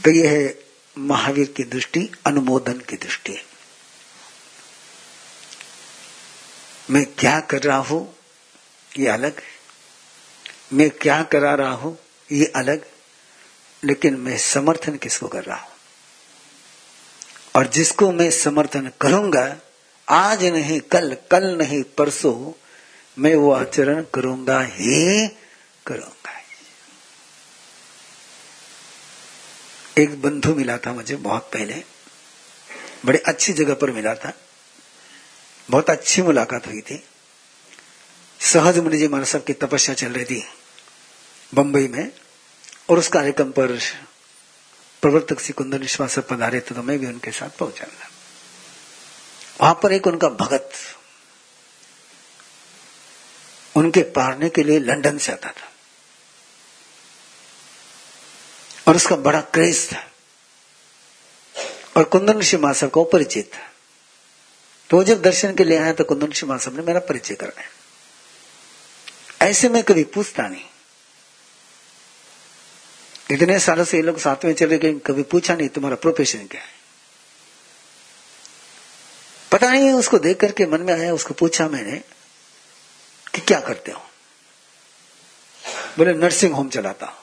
तो 0.05 0.11
यह 0.11 0.31
है 0.31 0.59
महावीर 0.99 1.53
की 1.57 1.65
दृष्टि, 1.65 2.13
अनुमोदन 2.27 2.79
की 2.79 2.97
दृष्टि। 2.97 3.43
मैं 6.91 7.07
क्या 7.07 7.41
कर 7.41 7.63
रहा 7.63 7.77
हूँ, 7.77 8.17
ये 8.99 9.09
अलग। 9.09 9.43
मैं 10.73 10.91
क्या 10.91 11.23
करा 11.23 11.55
रहा 11.55 11.73
हूँ, 11.73 11.99
ये 12.33 12.53
अलग। 12.57 12.87
लेकिन 13.85 14.17
मैं 14.17 14.39
समर्थन 14.39 14.97
किसको 14.97 15.29
कर 15.29 15.45
रहा 15.45 15.57
हूँ? 15.57 15.73
और 17.57 17.67
जिसको 17.67 18.13
मैं 18.13 18.31
समर्थन 18.31 18.93
करूँगा 19.01 19.57
आज 20.09 20.45
नहीं, 20.45 20.81
कल 20.83 21.17
कल 21.31 21.45
नहीं, 21.59 21.83
परसों 21.99 22.53
मैं 23.17 23.35
वो 23.35 23.51
आचरण 23.53 24.05
करूँगा 24.15 24.61
ही 24.63 25.29
करूँगा 25.87 26.15
एक 29.99 30.21
बंधु 30.23 30.55
मिला 30.55 30.77
था 30.79 30.93
मुझे 30.93 31.17
बहुत 31.17 31.51
पहले, 31.53 31.83
बड़े 33.05 33.19
अच्छी 33.19 33.53
जगह 33.53 33.75
पर 33.75 33.91
मिला 33.91 34.15
था, 34.15 34.33
बहुत 35.69 35.91
अच्छी 35.91 36.23
मुलाकात 36.23 36.67
हुई 36.67 36.81
थी। 36.81 37.03
सहज 38.41 38.79
मुनि 38.79 38.99
जी 38.99 39.09
महाराज 39.09 39.43
की 39.47 39.53
तपस्या 39.53 39.95
चल 39.95 40.13
रही 40.13 40.25
थी 40.25 40.43
बंबई 41.53 41.89
में, 41.89 42.13
और 42.91 42.99
उस 42.99 43.09
कार्यक्रम 43.09 43.51
पर 43.51 43.79
प्रवर्तक 45.03 45.41
सिकुंदर 45.41 45.71
कुंदन 45.71 45.83
विश्वास 45.83 46.19
पधारे 46.31 46.61
थे 46.61 46.75
तो 46.75 46.83
मैं 46.83 46.99
भी 46.99 47.07
उनके 47.07 47.31
साथ 47.31 47.59
पहुँचा। 47.59 47.87
वहाँ 49.61 49.75
पर 49.83 49.93
एक 49.93 50.07
उनका 50.07 50.29
भगत 50.29 50.73
उनके 53.77 54.03
पारने 54.13 54.49
के 54.49 54.63
लिए 54.63 54.79
लंदन 54.79 55.19
से 55.19 55.33
आता 55.33 55.51
था। 55.51 55.73
और 58.89 58.97
उसका 58.97 59.17
बड़ा 59.17 59.41
क्रेज 59.41 59.89
था। 59.93 60.05
और 61.97 62.05
कुंदन 62.05 62.39
ऋषि 62.39 62.57
महासव 62.57 62.89
को 62.89 63.05
परिचित 63.05 63.51
था। 63.55 63.71
तो 64.91 65.03
जब 65.05 65.23
दर्शन 65.23 65.55
के 65.55 65.65
लिए 65.65 65.79
आया 65.79 65.93
तो 65.93 66.05
कुंदन 66.05 66.27
ऋषि 66.27 66.47
महासव 66.47 66.77
ने 66.77 66.83
मेरा 66.83 67.01
परिचय 67.01 67.35
कराया 67.35 67.69
ऐसे 69.47 69.69
में 69.69 69.83
कभी 69.83 70.05
पूछता 70.05 70.47
नहीं। 70.49 70.65
इतने 73.31 73.59
सालों 73.61 73.85
से 73.85 73.97
ये 73.97 74.03
लोग 74.03 74.19
साथ 74.19 74.45
में 74.45 74.53
चले 74.55 74.79
गए, 74.79 74.93
कभी 75.07 75.23
पूछा 75.23 75.55
नहीं, 75.55 75.69
तुम्हारा 75.69 75.97
प्रोफेशन 75.97 76.47
क्या 76.47 76.61
है? 76.61 76.76
पता 79.57 79.71
नहीं 79.71 79.93
उसको 79.93 80.19
देख 80.19 80.41
करके 80.41 80.67
मन 80.67 80.81
में 80.81 80.93
आया, 80.95 81.13
उसको 81.15 81.35
पूछा 81.35 81.69
मैंने 81.69 81.97
कि 83.35 83.41
क्या 83.41 83.61
करते 83.61 83.93
हो? 83.93 84.01
बोले 85.99 86.13
नर्सिंग 86.15 86.55
होम 86.55 86.69
चलाता 86.69 87.07
हूँ। 87.07 87.17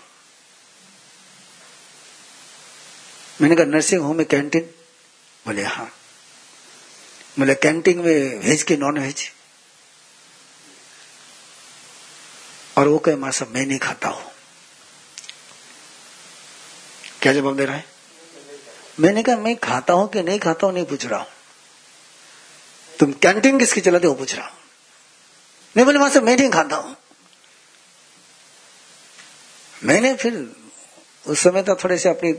मैंने 3.41 3.55
कहा 3.55 3.65
नर्सिंग 3.65 4.01
होम 4.01 4.17
में 4.17 4.25
कैंटीन 4.25 4.61
बोले 5.45 5.63
हाँ। 5.63 5.85
बोले 7.39 7.55
कैंटीन 7.55 7.99
में 7.99 8.39
वेज 8.39 8.63
के 8.63 8.77
नॉन 8.77 8.97
वेज 8.97 9.31
और 12.77 12.87
वो 12.87 12.97
कहे, 12.99 13.15
माँ 13.15 13.31
मैं 13.49 13.65
नहीं 13.65 13.79
खाता 13.79 14.09
हूँ। 14.09 14.31
क्या 17.21 17.33
जवाब 17.33 17.57
दे 17.57 17.65
रहा 17.65 17.75
है? 17.75 17.85
मैंने 18.99 19.23
कहा, 19.23 19.37
मैं 19.37 19.55
खाता 19.55 19.93
हूँ 19.93 20.09
कि 20.09 20.23
नहीं 20.23 20.39
खाता 20.39 20.67
हूँ, 20.67 20.73
नहीं 20.73 20.85
पूछ 20.85 21.05
रहा 21.05 21.19
हूँ। 21.19 21.32
तुम 22.99 23.13
कैंटीन 23.13 23.59
किसकी 23.59 23.81
चलाते 23.81 24.07
हो? 24.07 24.13
पूछ 24.13 24.35
रहा 24.35 24.47
हूँ। 24.47 24.57
नहीं 25.75 25.85
बोले 25.85 25.99
माँ 25.99 26.09
साहब 26.09 26.23
मैं 26.23 26.37
नहीं 26.37 26.49
खाता 26.49 26.75
हूँ। 26.75 26.95
मैंने 29.83 30.15
फिर 30.15 30.55
उस 31.27 31.39
समय 31.39 31.63
तो 31.63 31.75
थोड़े 31.75 31.97
से 31.97 32.09
अपनी 32.09 32.29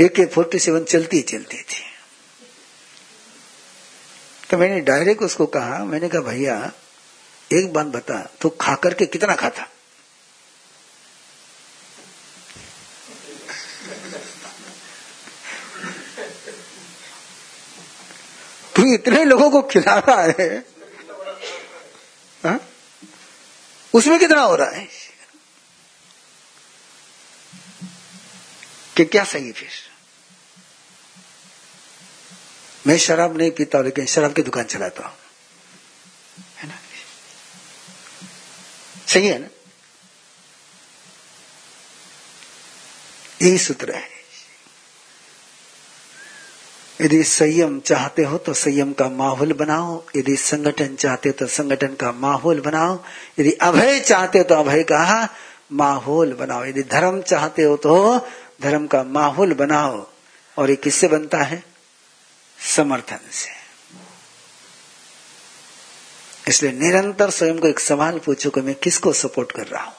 ए 0.00 0.08
के 0.08 0.26
फोर्टी 0.26 0.58
सेवन 0.58 0.84
चलती 0.84 1.16
ही 1.16 1.22
चलती 1.22 1.56
थी। 1.56 1.82
तो 4.50 4.58
मैंने 4.58 4.80
डायरेक्ट 4.80 5.22
उसको 5.22 5.46
कहा, 5.46 5.84
मैंने 5.84 6.08
कहा, 6.08 6.20
भैया, 6.20 6.72
एक 7.52 7.72
बात 7.72 7.86
बता 7.86 8.30
तो 8.40 8.48
खा 8.48 8.74
करके 8.74 9.06
कितना 9.06 9.34
खाता? 9.34 9.68
तू 18.84 18.94
इतने 18.94 19.24
लोगों 19.24 19.50
को 19.50 19.62
खिला 19.62 19.98
रहा 19.98 20.22
है। 20.22 20.58
हा? 22.44 22.60
उसमें 23.94 24.18
कितना 24.18 24.40
हो 24.40 24.56
रहा 24.56 24.70
है? 24.70 24.88
कि 28.96 29.04
क्या 29.04 29.24
सही 29.24 29.52
फिर? 29.52 29.68
मैं 32.86 32.98
शराब 32.98 33.36
नहीं 33.36 33.50
पीता 33.50 33.80
लेकिन 33.80 34.06
शराब 34.06 34.32
की 34.32 34.42
दुकान 34.42 34.64
चलाता 34.64 35.06
हूँ। 35.06 35.16
है 36.56 36.68
ना? 36.68 36.78
सही 39.08 39.26
है 39.26 39.38
ना? 39.38 39.48
यही 43.42 43.58
सूत्र 43.58 43.94
है। 43.94 44.13
यदि 47.00 47.22
संयम 47.24 47.80
चाहते 47.80 48.22
हो 48.22 48.38
तो 48.38 48.52
संयम 48.54 48.92
का 48.92 49.08
माहौल 49.08 49.52
बनाओ। 49.52 50.02
यदि 50.16 50.36
संगठन 50.36 50.94
चाहते 50.94 51.28
हो 51.28 51.34
तो 51.38 51.46
संगठन 51.46 51.94
का 51.94 52.12
माहौल 52.12 52.60
बनाओ। 52.60 52.98
यदि 53.40 53.52
अभय 53.52 54.00
चाहते 54.00 54.38
हो 54.38 54.44
तो 54.44 54.54
अभय 54.54 54.82
का 54.82 55.28
माहौल 55.72 56.32
बनाओ। 56.32 56.64
यदि 56.64 56.82
धर्म 56.82 57.20
चाहते 57.22 57.62
हो 57.62 57.76
तो 57.76 58.18
धर्म 58.62 58.86
का 58.86 59.02
माहौल 59.02 59.54
बनाओ। 59.54 60.06
और 60.58 60.70
ये 60.70 60.76
किससे 60.76 61.08
बनता 61.08 61.38
है? 61.38 61.62
समर्थन 62.58 63.30
से। 63.32 63.50
इसलिए 66.48 66.72
निरंतर 66.72 67.30
स्वयं 67.30 67.58
को 67.58 67.68
एक 67.68 67.80
सवाल 67.80 68.18
पूछो 68.18 68.50
कि 68.50 68.60
मैं 68.60 68.74
किसको 68.74 69.12
सपोर्ट 69.12 69.52
कर 69.52 69.66
रहा 69.66 69.84
हूँ? 69.84 69.94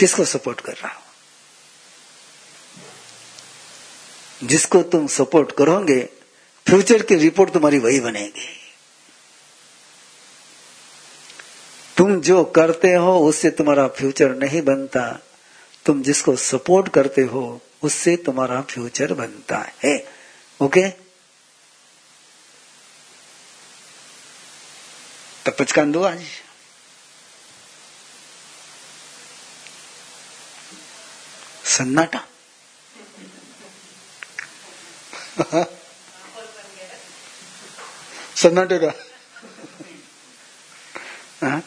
किसको 0.00 0.24
सपोर्ट 0.24 0.60
कर 0.60 0.72
रहा 0.72 0.92
हूँ? 0.92 1.02
जिसको 4.42 4.82
तुम 4.82 5.06
सपोर्ट 5.06 5.52
करोगे, 5.52 6.00
फ्यूचर 6.68 7.02
की 7.02 7.14
रिपोर्ट 7.14 7.52
तुम्हारी 7.52 7.78
वही 7.78 8.00
बनेगी। 8.00 8.56
तुम 11.96 12.20
जो 12.20 12.44
करते 12.44 12.94
हो, 12.94 13.28
उससे 13.28 13.50
तुम्हारा 13.50 13.88
फ्यूचर 13.88 14.34
नहीं 14.34 14.62
बनता। 14.62 15.22
तुम 15.86 16.02
जिसको 16.02 16.36
सपोर्ट 16.36 16.88
करते 16.88 17.22
हो, 17.22 17.60
उससे 17.82 18.16
तुम्हारा 18.16 18.60
फ्यूचर 18.60 19.14
बनता 19.14 19.72
है। 19.84 20.06
ओके? 20.60 20.88
तो 25.46 25.52
पचकान 25.52 25.92
दो 25.92 26.02
आज। 26.02 26.22
सन्नाटा। 31.64 32.26
सन्नाटे 38.36 38.78
का। 38.78 38.92
हाँ? 41.46 41.64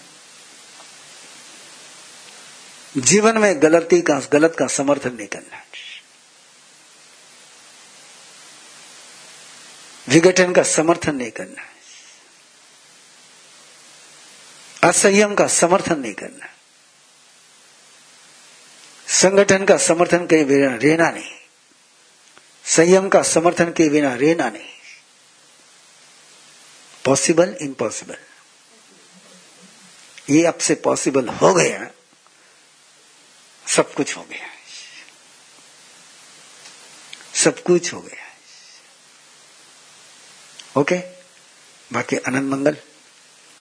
जीवन 2.97 3.38
में 3.38 3.61
गलती 3.61 4.01
का, 4.01 4.19
गलत 4.19 4.55
का 4.59 4.67
समर्थन 4.67 5.13
नहीं 5.13 5.28
करना। 5.28 5.63
विघटन 10.07 10.53
का 10.53 10.63
समर्थन 10.63 11.15
नहीं 11.15 11.32
करना। 11.32 11.63
असंयम 14.88 15.36
का 15.36 15.47
समर्थन 15.47 15.99
नहीं 15.99 16.13
करना। 16.13 16.45
संगठन 19.07 19.65
का 19.65 19.78
समर्थन 19.78 20.28
कहीं 20.28 20.45
रहना 20.78 21.09
नहीं। 21.09 21.42
संयम 22.66 23.09
का 23.09 23.24
समर्थन 23.24 23.66
के 23.66 23.89
बिना 23.89 24.14
रहना 24.14 24.49
नहीं। 24.49 24.74
पॉसिबल 27.05 27.57
इम्पॉसिबल 27.61 28.18
ये 30.30 30.45
अब 30.45 30.57
से 30.57 30.76
पॉसिबल 30.76 31.28
हो 31.28 31.53
गया। 31.53 31.91
सब 33.68 33.93
कुछ 33.93 34.18
हो 34.18 34.24
गया। 34.24 34.47
सब 37.43 37.64
कुछ 37.64 37.93
हो 37.93 38.01
गया। 38.01 38.24
ओके 40.82 40.95
बाकी 41.93 42.16
आनंद 42.16 42.53
मंगल। 42.53 42.78